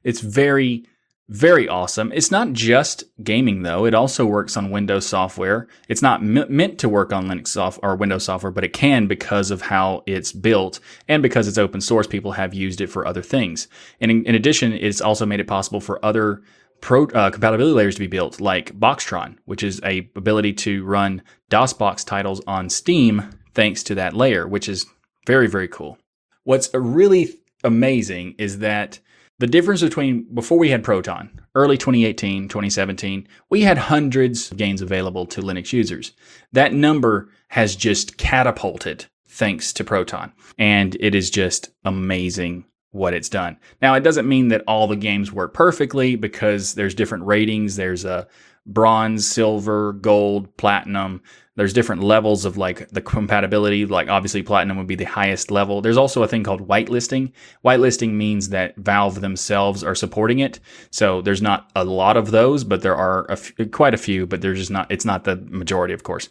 It's 0.03 0.21
very 0.21 0.89
very 1.29 1.69
awesome. 1.69 2.13
It's 2.13 2.31
not 2.31 2.53
just 2.53 3.03
gaming 3.25 3.63
though. 3.63 3.85
It 3.85 3.95
also 3.95 4.25
works 4.25 4.57
on 4.57 4.71
Windows 4.71 5.07
software. 5.07 5.67
It's 5.89 6.03
not 6.03 6.21
m- 6.21 6.47
meant 6.49 6.79
to 6.79 6.89
work 6.89 7.13
on 7.13 7.27
Linux 7.27 7.49
soft- 7.49 7.81
or 7.83 7.97
Windows 7.97 8.25
software, 8.25 8.53
but 8.53 8.63
it 8.63 8.73
can 8.73 9.09
because 9.09 9.51
of 9.51 9.63
how 9.63 10.05
it's 10.07 10.33
built 10.33 10.79
and 11.09 11.23
because 11.23 11.49
it's 11.49 11.59
open 11.59 11.81
source. 11.81 12.07
People 12.07 12.33
have 12.33 12.55
used 12.55 12.81
it 12.81 12.87
for 12.89 13.07
other 13.07 13.23
things. 13.23 13.67
And 14.01 14.11
in, 14.11 14.25
in 14.25 14.35
addition, 14.37 14.73
it's 14.73 15.01
also 15.01 15.27
made 15.27 15.41
it 15.41 15.49
possible 15.49 15.81
for 15.81 16.05
other 16.05 16.43
pro, 16.81 17.07
uh, 17.07 17.31
compatibility 17.31 17.75
layers 17.75 17.97
to 17.97 18.01
be 18.01 18.07
built, 18.07 18.41
like 18.41 18.79
Boxtron, 18.79 19.37
which 19.47 19.65
is 19.65 19.81
a 19.85 20.09
ability 20.15 20.53
to 20.53 20.85
run 20.85 21.23
DOSBox 21.51 22.05
titles 22.05 22.41
on 22.47 22.71
Steam 22.71 23.31
thanks 23.53 23.83
to 23.85 23.97
that 23.97 24.15
layer, 24.15 24.47
which 24.47 24.69
is 24.69 24.87
very 25.27 25.49
very 25.49 25.67
cool. 25.67 25.99
What's 26.45 26.73
really 26.73 27.31
amazing 27.65 28.37
is 28.39 28.61
that 28.61 29.01
the 29.39 29.47
difference 29.47 29.83
between 29.83 30.27
before 30.33 30.59
we 30.59 30.71
had 30.71 30.83
Proton, 30.83 31.41
early 31.55 31.77
2018, 31.77 32.49
2017, 32.49 33.29
we 33.51 33.63
had 33.63 33.79
hundreds 33.79 34.51
of 34.51 34.57
games 34.57 34.81
available 34.81 35.27
to 35.27 35.43
Linux 35.43 35.73
users. 35.73 36.13
That 36.53 36.73
number 36.73 37.29
has 37.49 37.77
just 37.77 38.17
catapulted 38.17 39.07
thanks 39.29 39.73
to 39.75 39.85
Proton. 39.85 40.33
And 40.59 40.97
it 41.01 41.15
is 41.15 41.31
just 41.31 41.71
amazing 41.85 42.65
what 42.93 43.13
it's 43.13 43.29
done. 43.29 43.59
Now, 43.83 43.95
it 43.95 44.03
doesn't 44.03 44.29
mean 44.29 44.49
that 44.49 44.65
all 44.67 44.87
the 44.87 44.97
games 44.97 45.31
work 45.31 45.53
perfectly 45.53 46.17
because 46.17 46.75
there's 46.75 46.95
different 46.95 47.25
ratings. 47.25 47.77
There's 47.77 48.07
a 48.07 48.27
bronze, 48.65 49.27
silver, 49.27 49.93
gold, 49.93 50.57
platinum 50.57 51.23
there's 51.57 51.73
different 51.73 52.03
levels 52.03 52.45
of 52.45 52.57
like 52.57 52.89
the 52.91 53.01
compatibility. 53.01 53.85
Like 53.87 54.09
obviously 54.09 54.43
platinum 54.43 54.77
would 54.77 54.87
be 54.87 54.95
the 54.95 55.05
highest 55.05 55.51
level. 55.51 55.81
There's 55.81 55.97
also 55.97 56.23
a 56.23 56.29
thing 56.29 56.45
called 56.45 56.69
whitelisting. 56.69 57.33
Whitelisting 57.65 58.13
means 58.13 58.51
that 58.51 58.77
Valve 58.77 59.21
themselves 59.21 59.83
are 59.83 59.95
supporting 59.95 60.39
it. 60.39 60.61
So 60.91 61.21
there's 61.23 61.43
not 61.43 61.71
a 61.75 61.85
lot 61.85 62.17
of 62.17 62.31
those, 62.31 62.63
but 62.63 62.83
there 62.83 62.97
are 62.97 63.25
a 63.27 63.33
f- 63.33 63.53
quite 63.73 63.95
a 63.95 63.99
few, 63.99 64.27
but 64.27 64.41
there's 64.41 64.59
just 64.59 64.71
not, 64.71 64.91
it's 64.91 65.05
not 65.05 65.25
the 65.25 65.37
majority, 65.37 65.95
of 65.95 66.03
course. 66.03 66.29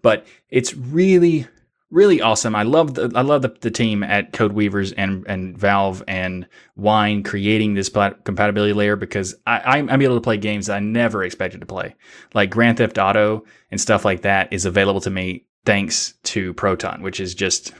But 0.00 0.26
it's 0.48 0.74
really, 0.74 1.46
really 1.90 2.20
awesome. 2.20 2.54
I 2.54 2.62
love 2.62 2.94
the 2.94 3.10
I 3.14 3.22
love 3.22 3.42
the, 3.42 3.54
the 3.60 3.70
team 3.70 4.02
at 4.02 4.32
Codeweavers 4.32 4.92
and 4.96 5.24
and 5.26 5.56
Valve 5.56 6.02
and 6.06 6.46
Wine 6.76 7.22
creating 7.22 7.74
this 7.74 7.88
plat- 7.88 8.24
compatibility 8.24 8.72
layer 8.72 8.96
because 8.96 9.34
I, 9.46 9.78
I'm 9.78 10.02
able 10.02 10.16
to 10.16 10.20
play 10.20 10.36
games 10.36 10.68
I 10.68 10.80
never 10.80 11.22
expected 11.22 11.60
to 11.60 11.66
play, 11.66 11.94
like 12.34 12.50
Grand 12.50 12.78
Theft 12.78 12.98
Auto 12.98 13.44
and 13.70 13.80
stuff 13.80 14.04
like 14.04 14.22
that 14.22 14.52
is 14.52 14.64
available 14.64 15.00
to 15.02 15.10
me 15.10 15.44
thanks 15.64 16.14
to 16.24 16.54
Proton, 16.54 17.02
which 17.02 17.20
is 17.20 17.34
just 17.34 17.72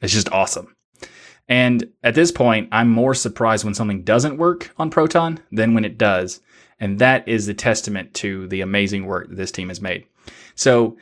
it's 0.00 0.12
just 0.12 0.30
awesome. 0.32 0.74
And 1.48 1.88
at 2.02 2.14
this 2.14 2.32
point, 2.32 2.68
I'm 2.72 2.88
more 2.88 3.14
surprised 3.14 3.64
when 3.64 3.74
something 3.74 4.02
doesn't 4.02 4.38
work 4.38 4.72
on 4.78 4.90
Proton 4.90 5.38
than 5.52 5.74
when 5.74 5.84
it 5.84 5.96
does. 5.96 6.40
And 6.80 6.98
that 6.98 7.26
is 7.28 7.46
the 7.46 7.54
testament 7.54 8.12
to 8.14 8.48
the 8.48 8.60
amazing 8.60 9.06
work 9.06 9.28
that 9.28 9.36
this 9.36 9.52
team 9.52 9.68
has 9.68 9.80
made. 9.80 10.06
So 10.56 10.96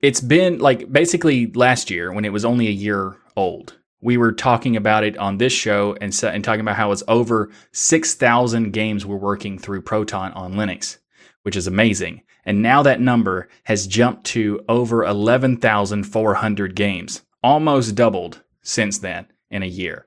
it's 0.00 0.20
been 0.20 0.58
like 0.58 0.90
basically 0.92 1.46
last 1.52 1.90
year 1.90 2.12
when 2.12 2.24
it 2.24 2.32
was 2.32 2.44
only 2.44 2.68
a 2.68 2.72
year 2.72 3.16
old. 3.36 3.78
We 4.00 4.16
were 4.16 4.32
talking 4.32 4.76
about 4.76 5.04
it 5.04 5.16
on 5.16 5.38
this 5.38 5.52
show 5.52 5.96
and, 6.00 6.16
and 6.22 6.44
talking 6.44 6.60
about 6.60 6.76
how 6.76 6.92
it's 6.92 7.02
over 7.08 7.50
6,000 7.72 8.72
games 8.72 9.06
were 9.06 9.16
working 9.16 9.58
through 9.58 9.82
Proton 9.82 10.32
on 10.32 10.54
Linux, 10.54 10.98
which 11.42 11.56
is 11.56 11.66
amazing. 11.66 12.22
And 12.44 12.62
now 12.62 12.82
that 12.82 13.00
number 13.00 13.48
has 13.64 13.86
jumped 13.86 14.24
to 14.26 14.64
over 14.68 15.02
11,400 15.04 16.76
games, 16.76 17.22
almost 17.42 17.94
doubled 17.94 18.42
since 18.62 18.98
then 18.98 19.26
in 19.50 19.62
a 19.62 19.66
year. 19.66 20.06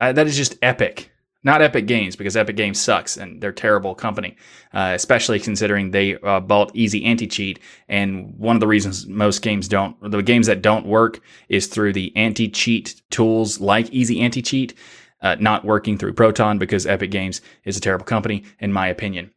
Uh, 0.00 0.12
that 0.12 0.26
is 0.26 0.36
just 0.36 0.58
epic. 0.62 1.11
Not 1.44 1.60
Epic 1.60 1.86
Games 1.86 2.14
because 2.14 2.36
Epic 2.36 2.54
Games 2.54 2.80
sucks 2.80 3.16
and 3.16 3.40
they're 3.40 3.52
terrible 3.52 3.94
company, 3.94 4.36
uh, 4.72 4.92
especially 4.94 5.40
considering 5.40 5.90
they 5.90 6.16
uh, 6.16 6.38
bought 6.38 6.70
Easy 6.74 7.04
Anti 7.04 7.26
Cheat. 7.26 7.58
And 7.88 8.38
one 8.38 8.54
of 8.54 8.60
the 8.60 8.68
reasons 8.68 9.06
most 9.06 9.42
games 9.42 9.66
don't, 9.66 9.96
the 10.08 10.22
games 10.22 10.46
that 10.46 10.62
don't 10.62 10.86
work, 10.86 11.20
is 11.48 11.66
through 11.66 11.94
the 11.94 12.12
anti 12.16 12.48
cheat 12.48 13.02
tools 13.10 13.60
like 13.60 13.90
Easy 13.90 14.20
Anti 14.20 14.40
Cheat, 14.40 14.74
uh, 15.20 15.36
not 15.40 15.64
working 15.64 15.98
through 15.98 16.14
Proton 16.14 16.58
because 16.58 16.86
Epic 16.86 17.10
Games 17.10 17.40
is 17.64 17.76
a 17.76 17.80
terrible 17.80 18.04
company, 18.04 18.44
in 18.60 18.72
my 18.72 18.86
opinion. 18.86 19.32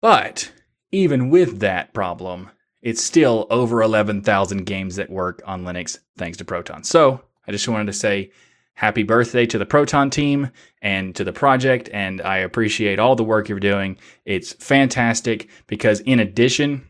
But 0.00 0.50
even 0.92 1.28
with 1.28 1.60
that 1.60 1.92
problem, 1.92 2.50
it's 2.80 3.02
still 3.02 3.46
over 3.50 3.82
11,000 3.82 4.64
games 4.64 4.96
that 4.96 5.10
work 5.10 5.42
on 5.46 5.64
Linux 5.64 5.98
thanks 6.16 6.38
to 6.38 6.44
Proton. 6.44 6.84
So 6.84 7.22
I 7.46 7.52
just 7.52 7.68
wanted 7.68 7.86
to 7.86 7.92
say 7.92 8.30
happy 8.74 9.02
birthday 9.02 9.46
to 9.46 9.58
the 9.58 9.66
Proton 9.66 10.10
team 10.10 10.50
and 10.82 11.14
to 11.16 11.24
the 11.24 11.32
project. 11.32 11.88
And 11.92 12.20
I 12.20 12.38
appreciate 12.38 12.98
all 12.98 13.16
the 13.16 13.24
work 13.24 13.48
you're 13.48 13.60
doing. 13.60 13.96
It's 14.24 14.52
fantastic 14.52 15.48
because, 15.66 16.00
in 16.00 16.20
addition 16.20 16.86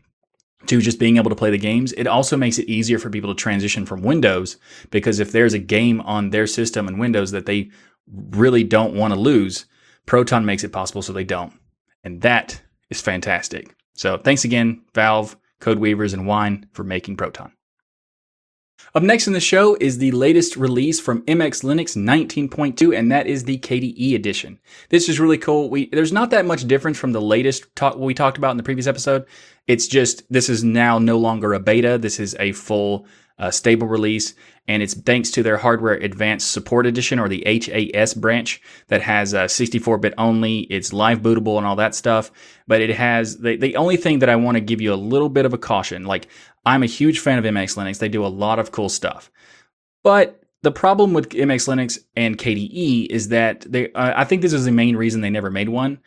to 0.67 0.81
just 0.81 0.99
being 0.99 1.17
able 1.17 1.29
to 1.29 1.35
play 1.35 1.51
the 1.51 1.57
games, 1.57 1.93
it 1.93 2.07
also 2.07 2.35
makes 2.35 2.57
it 2.57 2.67
easier 2.67 2.97
for 2.97 3.09
people 3.09 3.33
to 3.33 3.39
transition 3.39 3.85
from 3.85 4.01
Windows. 4.01 4.57
Because 4.89 5.19
if 5.19 5.31
there's 5.31 5.53
a 5.53 5.59
game 5.59 6.01
on 6.01 6.31
their 6.31 6.47
system 6.47 6.87
in 6.87 6.97
Windows 6.97 7.31
that 7.31 7.45
they 7.45 7.69
really 8.31 8.63
don't 8.63 8.95
want 8.95 9.13
to 9.13 9.19
lose, 9.19 9.65
Proton 10.05 10.45
makes 10.45 10.63
it 10.63 10.71
possible 10.71 11.01
so 11.01 11.13
they 11.13 11.23
don't. 11.23 11.53
And 12.03 12.21
that 12.21 12.61
is 12.89 13.01
fantastic. 13.01 13.75
So 13.93 14.17
thanks 14.17 14.43
again, 14.43 14.83
Valve, 14.93 15.37
Code 15.59 15.79
Weavers, 15.79 16.13
and 16.13 16.27
Wine 16.27 16.67
for 16.73 16.83
making 16.83 17.17
Proton. 17.17 17.54
Up 18.95 19.03
next 19.03 19.27
in 19.27 19.33
the 19.33 19.41
show 19.41 19.75
is 19.81 19.97
the 19.97 20.11
latest 20.11 20.55
release 20.55 21.01
from 21.01 21.21
MX 21.23 21.65
Linux 21.65 21.97
19.2, 21.97 22.97
and 22.97 23.11
that 23.11 23.27
is 23.27 23.43
the 23.43 23.57
KDE 23.57 24.15
edition. 24.15 24.57
This 24.87 25.09
is 25.09 25.19
really 25.19 25.37
cool. 25.37 25.69
We 25.69 25.87
there's 25.87 26.13
not 26.13 26.29
that 26.29 26.45
much 26.45 26.65
difference 26.65 26.97
from 26.97 27.11
the 27.11 27.21
latest 27.21 27.75
talk 27.75 27.97
we 27.97 28.13
talked 28.13 28.37
about 28.37 28.51
in 28.51 28.57
the 28.57 28.63
previous 28.63 28.87
episode. 28.87 29.25
It's 29.67 29.87
just 29.87 30.23
this 30.31 30.47
is 30.47 30.63
now 30.63 30.97
no 30.97 31.17
longer 31.17 31.53
a 31.53 31.59
beta. 31.59 31.97
This 31.97 32.21
is 32.21 32.37
a 32.39 32.53
full 32.53 33.05
uh, 33.37 33.51
stable 33.51 33.87
release, 33.87 34.33
and 34.67 34.81
it's 34.81 34.93
thanks 34.93 35.29
to 35.31 35.43
their 35.43 35.57
Hardware 35.57 35.95
Advanced 35.95 36.51
Support 36.51 36.85
Edition 36.85 37.19
or 37.19 37.27
the 37.27 37.43
HAS 37.45 38.13
branch 38.13 38.61
that 38.87 39.01
has 39.01 39.33
a 39.33 39.45
64-bit 39.45 40.13
only. 40.17 40.59
It's 40.59 40.93
live 40.93 41.21
bootable 41.21 41.57
and 41.57 41.67
all 41.67 41.75
that 41.75 41.95
stuff, 41.95 42.31
but 42.65 42.79
it 42.79 42.91
has 42.91 43.39
the 43.39 43.57
the 43.57 43.75
only 43.75 43.97
thing 43.97 44.19
that 44.19 44.29
I 44.29 44.37
want 44.37 44.55
to 44.55 44.61
give 44.61 44.79
you 44.79 44.93
a 44.93 44.95
little 44.95 45.29
bit 45.29 45.45
of 45.45 45.53
a 45.53 45.57
caution. 45.57 46.05
Like 46.05 46.27
I'm 46.65 46.83
a 46.83 46.87
huge 46.87 47.19
fan 47.19 47.37
of 47.37 47.45
MX 47.45 47.77
Linux. 47.77 47.99
They 47.99 48.09
do 48.09 48.25
a 48.25 48.27
lot 48.27 48.59
of 48.59 48.71
cool 48.71 48.89
stuff. 48.89 49.31
But 50.03 50.41
the 50.63 50.71
problem 50.71 51.13
with 51.13 51.29
MX 51.29 51.67
Linux 51.67 51.99
and 52.15 52.37
KDE 52.37 53.07
is 53.07 53.29
that 53.29 53.61
they, 53.61 53.91
uh, 53.93 54.13
I 54.15 54.23
think 54.23 54.41
this 54.41 54.53
is 54.53 54.65
the 54.65 54.71
main 54.71 54.95
reason 54.95 55.21
they 55.21 55.29
never 55.29 55.51
made 55.51 55.69
one. 55.69 55.99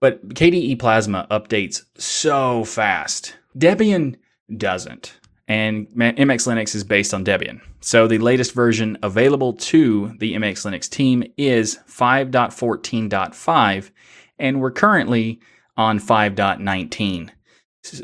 But 0.00 0.28
KDE 0.28 0.78
Plasma 0.78 1.26
updates 1.30 1.82
so 1.98 2.64
fast. 2.64 3.36
Debian 3.56 4.16
doesn't. 4.56 5.14
And 5.48 5.88
MX 5.88 6.46
Linux 6.46 6.74
is 6.74 6.84
based 6.84 7.12
on 7.12 7.24
Debian. 7.24 7.60
So 7.80 8.06
the 8.06 8.18
latest 8.18 8.54
version 8.54 8.96
available 9.02 9.52
to 9.52 10.14
the 10.18 10.34
MX 10.34 10.70
Linux 10.70 10.88
team 10.88 11.24
is 11.36 11.78
5.14.5, 11.88 13.90
and 14.38 14.60
we're 14.60 14.70
currently 14.70 15.40
on 15.76 15.98
5.19 15.98 17.30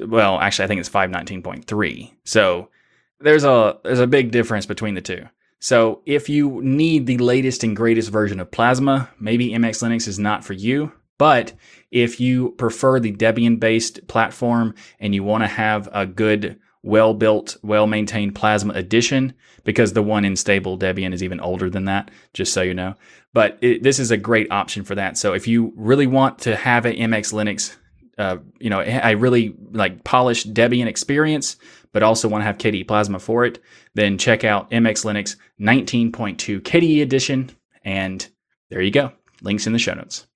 well, 0.01 0.39
actually, 0.41 0.65
I 0.65 0.69
think 0.69 0.81
it's 0.81 0.89
519.3. 0.89 2.13
So 2.25 2.69
there's 3.21 3.45
a 3.45 3.79
there's 3.83 4.01
a 4.01 4.07
big 4.07 4.31
difference 4.31 4.67
between 4.67 4.95
the 4.95 5.01
two. 5.01 5.27
So 5.61 6.01
if 6.07 6.29
you 6.29 6.61
need 6.63 7.07
the 7.07 7.19
latest 7.19 7.63
and 7.63 7.77
greatest 7.77 8.11
version 8.11 8.41
of 8.41 8.51
Plasma, 8.51 9.11
maybe 9.21 9.51
MX 9.51 9.83
Linux 9.83 10.09
is 10.09 10.19
not 10.19 10.45
for 10.45 10.55
you. 10.55 10.93
But 11.19 11.53
if 11.91 12.19
you 12.19 12.53
prefer 12.53 12.99
the 12.99 13.13
Debian 13.13 13.61
based 13.61 14.07
platform 14.09 14.75
and 14.99 15.15
you 15.15 15.23
want 15.23 15.45
to 15.45 15.49
have 15.49 15.87
a 15.93 16.07
good, 16.07 16.59
well 16.83 17.13
built, 17.13 17.59
well 17.63 17.87
maintained 17.87 18.35
Plasma 18.35 18.73
edition, 18.73 19.35
because 19.65 19.93
the 19.93 20.03
one 20.03 20.25
in 20.25 20.35
stable 20.35 20.79
Debian 20.79 21.13
is 21.13 21.23
even 21.23 21.39
older 21.41 21.69
than 21.69 21.85
that, 21.85 22.11
just 22.33 22.55
so 22.55 22.63
you 22.63 22.73
know. 22.73 22.95
But 23.35 23.59
it, 23.61 23.83
this 23.83 23.99
is 23.99 24.11
a 24.11 24.17
great 24.17 24.51
option 24.51 24.83
for 24.83 24.95
that. 24.95 25.19
So 25.19 25.35
if 25.35 25.47
you 25.47 25.75
really 25.77 26.07
want 26.07 26.39
to 26.41 26.57
have 26.57 26.87
an 26.87 26.97
MX 26.97 27.35
Linux 27.35 27.77
uh, 28.21 28.37
you 28.59 28.69
know, 28.69 28.81
I 28.81 29.13
really 29.13 29.55
like 29.73 30.05
polished 30.05 30.53
Debian 30.53 30.87
experience, 30.87 31.57
but 31.93 32.03
also 32.03 32.29
want 32.29 32.43
to 32.43 32.47
have 32.47 32.59
KDE 32.59 32.87
Plasma 32.87 33.19
for 33.19 33.47
it, 33.47 33.61
then 33.95 34.19
check 34.19 34.45
out 34.45 34.71
MX 34.71 35.07
Linux 35.07 35.37
19.2 35.59 36.61
KDE 36.61 37.01
edition. 37.01 37.51
And 37.83 38.29
there 38.69 38.83
you 38.83 38.91
go. 38.91 39.13
Links 39.41 39.67
in 39.67 39.73
the 39.73 39.79
show 39.79 39.95
notes. 39.95 40.27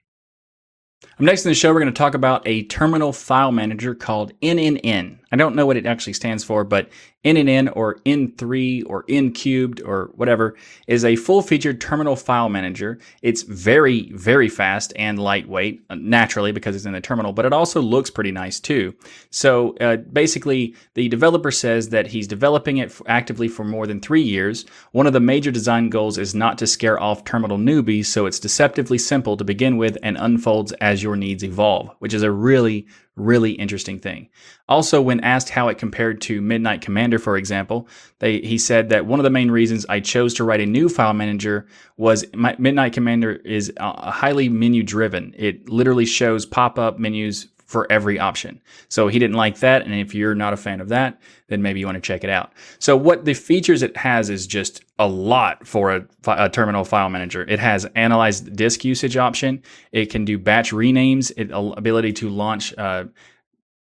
Next 1.20 1.44
in 1.44 1.50
the 1.50 1.54
show, 1.54 1.72
we're 1.72 1.80
going 1.80 1.92
to 1.92 1.96
talk 1.96 2.14
about 2.14 2.42
a 2.46 2.64
terminal 2.64 3.12
file 3.12 3.52
manager 3.52 3.94
called 3.94 4.32
NNN. 4.40 5.18
I 5.30 5.36
don't 5.36 5.54
know 5.54 5.66
what 5.66 5.76
it 5.76 5.86
actually 5.86 6.12
stands 6.12 6.42
for, 6.42 6.64
but 6.64 6.90
NNN 7.24 7.72
or 7.74 7.96
N3 8.00 8.84
or 8.86 9.04
N 9.08 9.32
cubed 9.32 9.80
or 9.82 10.10
whatever 10.14 10.56
is 10.86 11.04
a 11.04 11.16
full 11.16 11.42
featured 11.42 11.80
terminal 11.80 12.16
file 12.16 12.48
manager. 12.48 12.98
It's 13.22 13.42
very, 13.42 14.12
very 14.12 14.48
fast 14.48 14.92
and 14.96 15.18
lightweight, 15.18 15.82
uh, 15.90 15.96
naturally, 15.96 16.52
because 16.52 16.76
it's 16.76 16.84
in 16.84 16.92
the 16.92 17.00
terminal, 17.00 17.32
but 17.32 17.46
it 17.46 17.52
also 17.52 17.80
looks 17.80 18.10
pretty 18.10 18.30
nice 18.30 18.60
too. 18.60 18.94
So 19.30 19.76
uh, 19.78 19.96
basically, 19.96 20.74
the 20.94 21.08
developer 21.08 21.50
says 21.50 21.88
that 21.90 22.08
he's 22.08 22.28
developing 22.28 22.78
it 22.78 22.92
actively 23.06 23.48
for 23.48 23.64
more 23.64 23.86
than 23.86 24.00
three 24.00 24.22
years. 24.22 24.66
One 24.92 25.06
of 25.06 25.12
the 25.12 25.20
major 25.20 25.50
design 25.50 25.88
goals 25.88 26.18
is 26.18 26.34
not 26.34 26.58
to 26.58 26.66
scare 26.66 27.00
off 27.00 27.24
terminal 27.24 27.58
newbies, 27.58 28.06
so 28.06 28.26
it's 28.26 28.38
deceptively 28.38 28.98
simple 28.98 29.36
to 29.36 29.44
begin 29.44 29.78
with 29.78 29.96
and 30.02 30.16
unfolds 30.18 30.72
as 30.74 31.02
your 31.04 31.14
needs 31.14 31.44
evolve, 31.44 31.90
which 32.00 32.12
is 32.12 32.24
a 32.24 32.30
really, 32.32 32.88
really 33.14 33.52
interesting 33.52 34.00
thing. 34.00 34.28
Also, 34.68 35.00
when 35.00 35.20
asked 35.20 35.50
how 35.50 35.68
it 35.68 35.78
compared 35.78 36.20
to 36.22 36.40
Midnight 36.40 36.80
Commander, 36.80 37.20
for 37.20 37.36
example, 37.36 37.86
they, 38.18 38.40
he 38.40 38.58
said 38.58 38.88
that 38.88 39.06
one 39.06 39.20
of 39.20 39.24
the 39.24 39.30
main 39.30 39.52
reasons 39.52 39.86
I 39.88 40.00
chose 40.00 40.34
to 40.34 40.44
write 40.44 40.60
a 40.60 40.66
new 40.66 40.88
file 40.88 41.14
manager 41.14 41.68
was 41.96 42.24
Midnight 42.34 42.92
Commander 42.92 43.34
is 43.44 43.72
uh, 43.76 44.10
highly 44.10 44.48
menu 44.48 44.82
driven. 44.82 45.32
It 45.36 45.68
literally 45.68 46.06
shows 46.06 46.44
pop 46.44 46.76
up 46.78 46.98
menus 46.98 47.46
for 47.74 47.90
every 47.90 48.20
option. 48.20 48.60
So 48.88 49.08
he 49.08 49.18
didn't 49.18 49.34
like 49.34 49.58
that. 49.58 49.82
And 49.82 49.92
if 49.92 50.14
you're 50.14 50.36
not 50.36 50.52
a 50.52 50.56
fan 50.56 50.80
of 50.80 50.90
that, 50.90 51.20
then 51.48 51.60
maybe 51.60 51.80
you 51.80 51.86
want 51.86 51.96
to 51.96 52.00
check 52.00 52.22
it 52.22 52.30
out. 52.30 52.52
So 52.78 52.96
what 52.96 53.24
the 53.24 53.34
features 53.34 53.82
it 53.82 53.96
has 53.96 54.30
is 54.30 54.46
just 54.46 54.84
a 55.00 55.08
lot 55.08 55.66
for 55.66 55.90
a, 55.90 56.06
a 56.28 56.48
terminal 56.48 56.84
file 56.84 57.10
manager. 57.10 57.42
It 57.42 57.58
has 57.58 57.84
analyzed 57.96 58.54
disk 58.54 58.84
usage 58.84 59.16
option. 59.16 59.60
It 59.90 60.06
can 60.06 60.24
do 60.24 60.38
batch 60.38 60.70
renames, 60.70 61.32
it 61.36 61.50
ability 61.52 62.12
to 62.12 62.30
launch, 62.30 62.72
uh, 62.78 63.06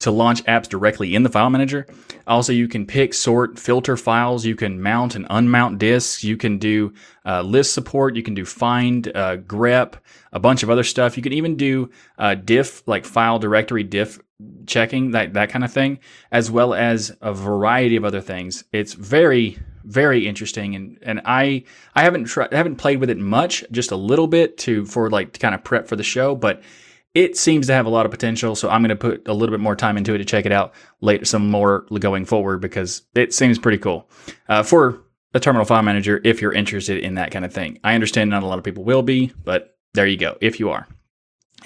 to 0.00 0.10
launch 0.10 0.42
apps 0.44 0.68
directly 0.68 1.14
in 1.14 1.22
the 1.22 1.28
file 1.28 1.50
manager. 1.50 1.86
Also, 2.26 2.52
you 2.52 2.68
can 2.68 2.86
pick, 2.86 3.14
sort, 3.14 3.58
filter 3.58 3.96
files. 3.96 4.44
You 4.44 4.56
can 4.56 4.80
mount 4.80 5.14
and 5.14 5.28
unmount 5.28 5.78
disks. 5.78 6.24
You 6.24 6.36
can 6.36 6.58
do 6.58 6.92
uh, 7.24 7.42
list 7.42 7.72
support. 7.72 8.16
You 8.16 8.22
can 8.22 8.34
do 8.34 8.44
find, 8.44 9.08
uh, 9.08 9.36
grep, 9.36 9.94
a 10.32 10.40
bunch 10.40 10.62
of 10.62 10.70
other 10.70 10.84
stuff. 10.84 11.16
You 11.16 11.22
can 11.22 11.32
even 11.32 11.56
do 11.56 11.90
uh, 12.18 12.34
diff, 12.34 12.82
like 12.86 13.04
file 13.04 13.38
directory 13.38 13.82
diff 13.82 14.18
checking, 14.66 15.10
that, 15.10 15.34
that 15.34 15.50
kind 15.50 15.64
of 15.64 15.72
thing, 15.72 15.98
as 16.32 16.50
well 16.50 16.72
as 16.72 17.14
a 17.20 17.34
variety 17.34 17.96
of 17.96 18.04
other 18.04 18.22
things. 18.22 18.64
It's 18.72 18.94
very, 18.94 19.58
very 19.84 20.26
interesting. 20.26 20.74
And, 20.74 20.98
and 21.02 21.20
I, 21.26 21.64
I 21.94 22.04
haven't 22.04 22.24
tried, 22.24 22.54
haven't 22.54 22.76
played 22.76 23.00
with 23.00 23.10
it 23.10 23.18
much, 23.18 23.64
just 23.70 23.90
a 23.90 23.96
little 23.96 24.28
bit 24.28 24.56
to, 24.58 24.86
for 24.86 25.10
like 25.10 25.34
to 25.34 25.40
kind 25.40 25.54
of 25.54 25.62
prep 25.62 25.88
for 25.88 25.96
the 25.96 26.02
show, 26.02 26.34
but 26.34 26.62
it 27.14 27.36
seems 27.36 27.66
to 27.66 27.72
have 27.72 27.86
a 27.86 27.90
lot 27.90 28.06
of 28.06 28.10
potential. 28.10 28.54
So 28.54 28.68
I'm 28.68 28.82
going 28.82 28.90
to 28.90 28.96
put 28.96 29.26
a 29.26 29.34
little 29.34 29.52
bit 29.52 29.60
more 29.60 29.76
time 29.76 29.96
into 29.96 30.14
it 30.14 30.18
to 30.18 30.24
check 30.24 30.46
it 30.46 30.52
out 30.52 30.72
later, 31.00 31.24
some 31.24 31.50
more 31.50 31.86
going 31.98 32.24
forward 32.24 32.60
because 32.60 33.02
it 33.14 33.34
seems 33.34 33.58
pretty 33.58 33.78
cool. 33.78 34.08
Uh, 34.48 34.62
for 34.62 35.02
a 35.34 35.40
terminal 35.40 35.64
file 35.64 35.82
manager, 35.82 36.20
if 36.24 36.40
you're 36.40 36.52
interested 36.52 36.98
in 36.98 37.14
that 37.14 37.30
kind 37.30 37.44
of 37.44 37.52
thing, 37.52 37.78
I 37.82 37.94
understand 37.94 38.30
not 38.30 38.42
a 38.42 38.46
lot 38.46 38.58
of 38.58 38.64
people 38.64 38.84
will 38.84 39.02
be, 39.02 39.32
but 39.44 39.76
there 39.94 40.06
you 40.06 40.16
go. 40.16 40.36
If 40.40 40.60
you 40.60 40.70
are. 40.70 40.86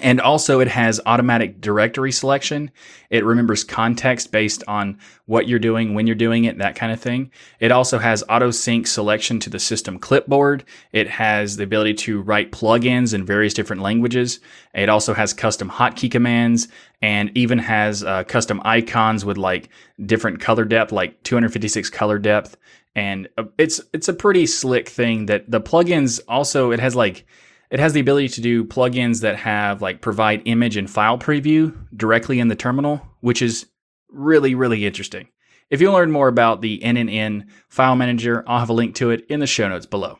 And 0.01 0.19
also, 0.19 0.59
it 0.59 0.67
has 0.67 0.99
automatic 1.05 1.61
directory 1.61 2.11
selection. 2.11 2.69
It 3.09 3.23
remembers 3.23 3.63
context 3.63 4.31
based 4.31 4.63
on 4.67 4.99
what 5.25 5.47
you're 5.47 5.59
doing, 5.59 5.93
when 5.93 6.05
you're 6.05 6.15
doing 6.15 6.43
it, 6.45 6.57
that 6.57 6.75
kind 6.75 6.91
of 6.91 6.99
thing. 6.99 7.31
It 7.59 7.71
also 7.71 7.97
has 7.99 8.23
auto 8.27 8.51
sync 8.51 8.87
selection 8.87 9.39
to 9.41 9.49
the 9.49 9.59
system 9.59 9.97
clipboard. 9.97 10.65
It 10.91 11.07
has 11.07 11.55
the 11.55 11.63
ability 11.63 11.93
to 11.95 12.21
write 12.21 12.51
plugins 12.51 13.13
in 13.13 13.25
various 13.25 13.53
different 13.53 13.81
languages. 13.81 14.39
It 14.73 14.89
also 14.89 15.13
has 15.13 15.33
custom 15.33 15.69
hotkey 15.69 16.11
commands 16.11 16.67
and 17.01 17.31
even 17.35 17.59
has 17.59 18.03
uh, 18.03 18.25
custom 18.25 18.61
icons 18.65 19.23
with 19.23 19.37
like 19.37 19.69
different 20.05 20.41
color 20.41 20.65
depth, 20.65 20.91
like 20.91 21.23
256 21.23 21.89
color 21.89 22.19
depth. 22.19 22.57
And 22.95 23.29
uh, 23.37 23.45
it's 23.57 23.81
it's 23.93 24.07
a 24.07 24.13
pretty 24.13 24.45
slick 24.45 24.89
thing 24.89 25.27
that 25.27 25.49
the 25.49 25.61
plugins 25.61 26.19
also 26.27 26.71
it 26.71 26.79
has 26.79 26.95
like 26.95 27.25
it 27.69 27.79
has 27.79 27.93
the 27.93 27.99
ability 27.99 28.29
to 28.29 28.41
do 28.41 28.63
plugins 28.63 29.21
that 29.21 29.37
have 29.37 29.81
like 29.81 30.01
provide 30.01 30.41
image 30.45 30.77
and 30.77 30.89
file 30.89 31.17
preview 31.17 31.75
directly 31.95 32.39
in 32.39 32.47
the 32.47 32.55
terminal, 32.55 33.01
which 33.21 33.41
is 33.41 33.65
really, 34.09 34.55
really 34.55 34.85
interesting. 34.85 35.27
If 35.69 35.81
you 35.81 35.91
learn 35.91 36.11
more 36.11 36.27
about 36.27 36.61
the 36.61 36.79
NNN 36.79 37.47
file 37.69 37.95
manager, 37.95 38.43
I'll 38.47 38.59
have 38.59 38.69
a 38.69 38.73
link 38.73 38.95
to 38.95 39.09
it 39.09 39.25
in 39.29 39.39
the 39.39 39.47
show 39.47 39.67
notes 39.67 39.85
below. 39.85 40.19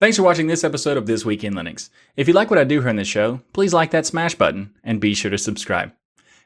Thanks 0.00 0.16
for 0.16 0.22
watching 0.22 0.46
this 0.46 0.64
episode 0.64 0.96
of 0.96 1.04
This 1.04 1.26
Week 1.26 1.44
in 1.44 1.52
Linux. 1.52 1.90
If 2.16 2.26
you 2.26 2.32
like 2.32 2.48
what 2.48 2.58
I 2.58 2.64
do 2.64 2.80
here 2.80 2.88
in 2.88 2.96
this 2.96 3.06
show, 3.06 3.42
please 3.52 3.74
like 3.74 3.90
that 3.90 4.06
smash 4.06 4.34
button 4.34 4.74
and 4.82 4.98
be 4.98 5.12
sure 5.12 5.30
to 5.30 5.36
subscribe. 5.36 5.92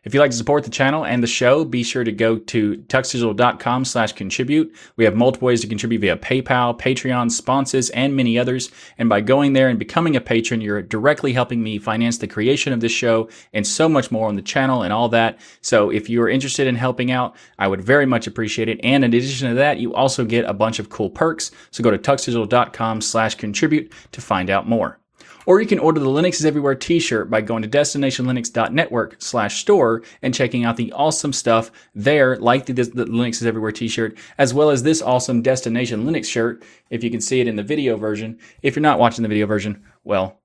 If 0.05 0.12
you'd 0.12 0.20
like 0.20 0.32
to 0.32 0.36
support 0.36 0.64
the 0.64 0.70
channel 0.70 1.05
and 1.05 1.22
the 1.22 1.26
show, 1.26 1.64
be 1.64 1.82
sure 1.82 2.05
to 2.05 2.12
go 2.12 2.36
to 2.36 2.76
tuxdigital.com 2.76 3.86
slash 3.86 4.12
contribute. 4.12 4.74
We 4.96 5.05
have 5.05 5.16
multiple 5.16 5.46
ways 5.46 5.62
to 5.62 5.66
contribute 5.66 6.00
via 6.00 6.16
PayPal, 6.16 6.78
Patreon, 6.78 7.30
sponsors, 7.30 7.88
and 7.90 8.14
many 8.14 8.38
others. 8.38 8.70
And 8.98 9.09
by 9.09 9.22
going 9.22 9.55
there 9.55 9.68
and 9.68 9.78
becoming 9.78 10.14
a 10.14 10.20
patron, 10.20 10.61
you're 10.61 10.82
directly 10.82 11.32
helping 11.32 11.62
me 11.62 11.78
finance 11.78 12.18
the 12.18 12.26
creation 12.26 12.72
of 12.74 12.80
this 12.80 12.92
show 12.92 13.30
and 13.55 13.66
so 13.66 13.88
much 13.88 14.11
more 14.11 14.28
on 14.28 14.36
the 14.36 14.42
channel 14.42 14.82
and 14.82 14.92
all 14.92 15.09
that. 15.09 15.40
So 15.62 15.90
if 15.90 16.11
you're 16.11 16.28
interested 16.28 16.66
in 16.66 16.74
helping 16.74 17.11
out, 17.11 17.34
I 17.59 17.66
would 17.66 17.80
very 17.80 18.07
much 18.07 18.26
appreciate 18.26 18.68
it. 18.68 18.80
And 18.82 19.05
in 19.05 19.14
addition 19.14 19.48
to 19.48 19.55
that, 19.55 19.78
you 19.78 19.94
also 19.94 20.26
get 20.26 20.44
a 20.44 20.52
bunch 20.52 20.78
of 20.78 20.90
cool 20.90 21.09
perks. 21.09 21.50
So 21.70 21.82
go 21.82 21.90
to 21.90 21.98
tuxdigital.com 21.98 23.00
slash 23.00 23.36
contribute 23.36 23.90
to 24.12 24.20
find 24.20 24.50
out 24.50 24.68
more. 24.68 24.98
Or 25.47 25.61
you 25.61 25.66
can 25.66 25.78
order 25.78 26.01
the 26.01 26.07
Linux 26.07 26.34
is 26.34 26.45
Everywhere 26.45 26.74
t-shirt 26.74 27.30
by 27.30 27.40
going 27.40 27.62
to 27.62 27.68
destinationlinux.network 27.68 29.16
slash 29.18 29.61
store 29.61 30.03
and 30.22 30.34
checking 30.34 30.64
out 30.64 30.76
the 30.76 30.92
awesome 30.92 31.32
stuff 31.32 31.70
there, 31.95 32.36
like 32.36 32.66
the, 32.66 32.72
the 32.72 33.05
Linux 33.07 33.34
is 33.34 33.47
Everywhere 33.47 33.72
t-shirt, 33.72 34.16
as 34.38 34.55
well 34.55 34.70
as 34.70 34.82
this 34.82 35.03
awesome 35.03 35.42
Destination 35.42 36.05
Linux 36.05 36.26
shirt, 36.26 36.62
if 36.90 37.05
you 37.05 37.11
can 37.11 37.20
see 37.20 37.40
it 37.40 37.49
in 37.49 37.57
the 37.57 37.62
video 37.62 37.97
version. 37.97 38.38
If 38.62 38.76
you're 38.76 38.82
not 38.82 38.99
watching 38.99 39.22
the 39.22 39.28
video 39.28 39.47
version, 39.47 39.82
well, 40.05 40.40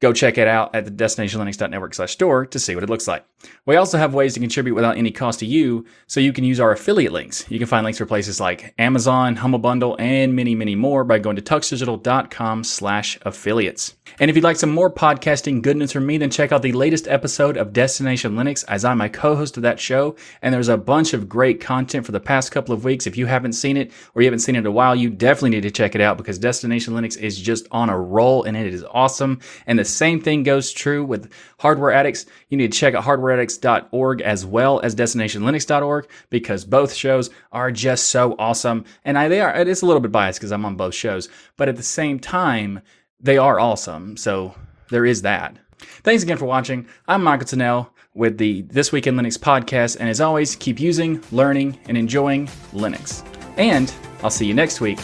Go 0.00 0.12
check 0.12 0.38
it 0.38 0.48
out 0.48 0.74
at 0.74 0.84
the 0.84 0.90
destinationlinux.network 0.90 1.94
slash 1.94 2.12
store 2.12 2.44
to 2.46 2.58
see 2.58 2.74
what 2.74 2.84
it 2.84 2.90
looks 2.90 3.08
like. 3.08 3.24
We 3.66 3.76
also 3.76 3.96
have 3.98 4.14
ways 4.14 4.34
to 4.34 4.40
contribute 4.40 4.74
without 4.74 4.96
any 4.96 5.10
cost 5.10 5.38
to 5.40 5.46
you, 5.46 5.86
so 6.06 6.20
you 6.20 6.32
can 6.32 6.44
use 6.44 6.60
our 6.60 6.72
affiliate 6.72 7.12
links. 7.12 7.44
You 7.50 7.58
can 7.58 7.68
find 7.68 7.84
links 7.84 7.98
for 7.98 8.06
places 8.06 8.40
like 8.40 8.74
Amazon, 8.78 9.36
Humble 9.36 9.58
Bundle, 9.58 9.96
and 9.98 10.34
many, 10.34 10.54
many 10.54 10.74
more 10.74 11.04
by 11.04 11.18
going 11.18 11.36
to 11.36 11.42
tuxdigital.com 11.42 12.64
slash 12.64 13.18
affiliates. 13.22 13.96
And 14.20 14.30
if 14.30 14.36
you'd 14.36 14.44
like 14.44 14.56
some 14.56 14.70
more 14.70 14.90
podcasting 14.90 15.62
goodness 15.62 15.92
from 15.92 16.06
me, 16.06 16.18
then 16.18 16.30
check 16.30 16.52
out 16.52 16.62
the 16.62 16.72
latest 16.72 17.08
episode 17.08 17.56
of 17.56 17.72
Destination 17.72 18.34
Linux 18.34 18.64
as 18.68 18.84
I'm 18.84 19.00
a 19.00 19.08
co-host 19.08 19.56
of 19.56 19.62
that 19.64 19.80
show. 19.80 20.14
And 20.42 20.54
there's 20.54 20.68
a 20.68 20.76
bunch 20.76 21.14
of 21.14 21.28
great 21.28 21.60
content 21.60 22.06
for 22.06 22.12
the 22.12 22.20
past 22.20 22.52
couple 22.52 22.74
of 22.74 22.84
weeks. 22.84 23.06
If 23.06 23.16
you 23.16 23.26
haven't 23.26 23.54
seen 23.54 23.76
it 23.76 23.90
or 24.14 24.22
you 24.22 24.26
haven't 24.26 24.40
seen 24.40 24.54
it 24.54 24.60
in 24.60 24.66
a 24.66 24.70
while, 24.70 24.94
you 24.94 25.10
definitely 25.10 25.50
need 25.50 25.62
to 25.62 25.70
check 25.70 25.94
it 25.94 26.00
out 26.00 26.16
because 26.16 26.38
Destination 26.38 26.94
Linux 26.94 27.18
is 27.18 27.40
just 27.40 27.66
on 27.70 27.90
a 27.90 27.98
roll 27.98 28.44
and 28.44 28.56
it 28.56 28.72
is 28.72 28.84
awesome. 28.92 29.40
And 29.66 29.78
the 29.78 29.83
same 29.84 30.20
thing 30.20 30.42
goes 30.42 30.72
true 30.72 31.04
with 31.04 31.30
Hardware 31.58 31.92
Addicts. 31.92 32.26
You 32.48 32.58
need 32.58 32.72
to 32.72 32.78
check 32.78 32.94
out 32.94 33.04
hardwareaddicts.org 33.04 34.20
as 34.20 34.46
well 34.46 34.80
as 34.80 34.94
destinationlinux.org 34.94 36.08
because 36.30 36.64
both 36.64 36.92
shows 36.92 37.30
are 37.52 37.70
just 37.70 38.08
so 38.08 38.34
awesome. 38.38 38.84
And 39.04 39.18
I, 39.18 39.28
they 39.28 39.40
are, 39.40 39.54
it 39.54 39.68
is 39.68 39.82
a 39.82 39.86
little 39.86 40.00
bit 40.00 40.12
biased 40.12 40.38
because 40.38 40.52
I'm 40.52 40.64
on 40.64 40.76
both 40.76 40.94
shows, 40.94 41.28
but 41.56 41.68
at 41.68 41.76
the 41.76 41.82
same 41.82 42.18
time, 42.18 42.80
they 43.20 43.38
are 43.38 43.58
awesome. 43.58 44.16
So 44.16 44.54
there 44.90 45.06
is 45.06 45.22
that. 45.22 45.56
Thanks 45.78 46.22
again 46.22 46.36
for 46.36 46.46
watching. 46.46 46.86
I'm 47.08 47.22
Michael 47.22 47.46
Tunnell 47.46 47.90
with 48.14 48.38
the 48.38 48.62
This 48.62 48.92
Week 48.92 49.06
in 49.06 49.16
Linux 49.16 49.38
podcast. 49.38 49.96
And 49.98 50.08
as 50.08 50.20
always, 50.20 50.56
keep 50.56 50.80
using, 50.80 51.22
learning, 51.32 51.78
and 51.88 51.96
enjoying 51.96 52.46
Linux. 52.72 53.24
And 53.58 53.92
I'll 54.22 54.30
see 54.30 54.46
you 54.46 54.54
next 54.54 54.80
week 54.80 55.00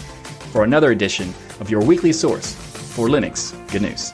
for 0.53 0.64
another 0.64 0.91
edition 0.91 1.35
of 1.61 1.70
your 1.70 1.85
weekly 1.85 2.12
source 2.12 2.55
for 2.55 3.09
Linux 3.09 3.55
good 3.70 3.83
news. 3.83 4.12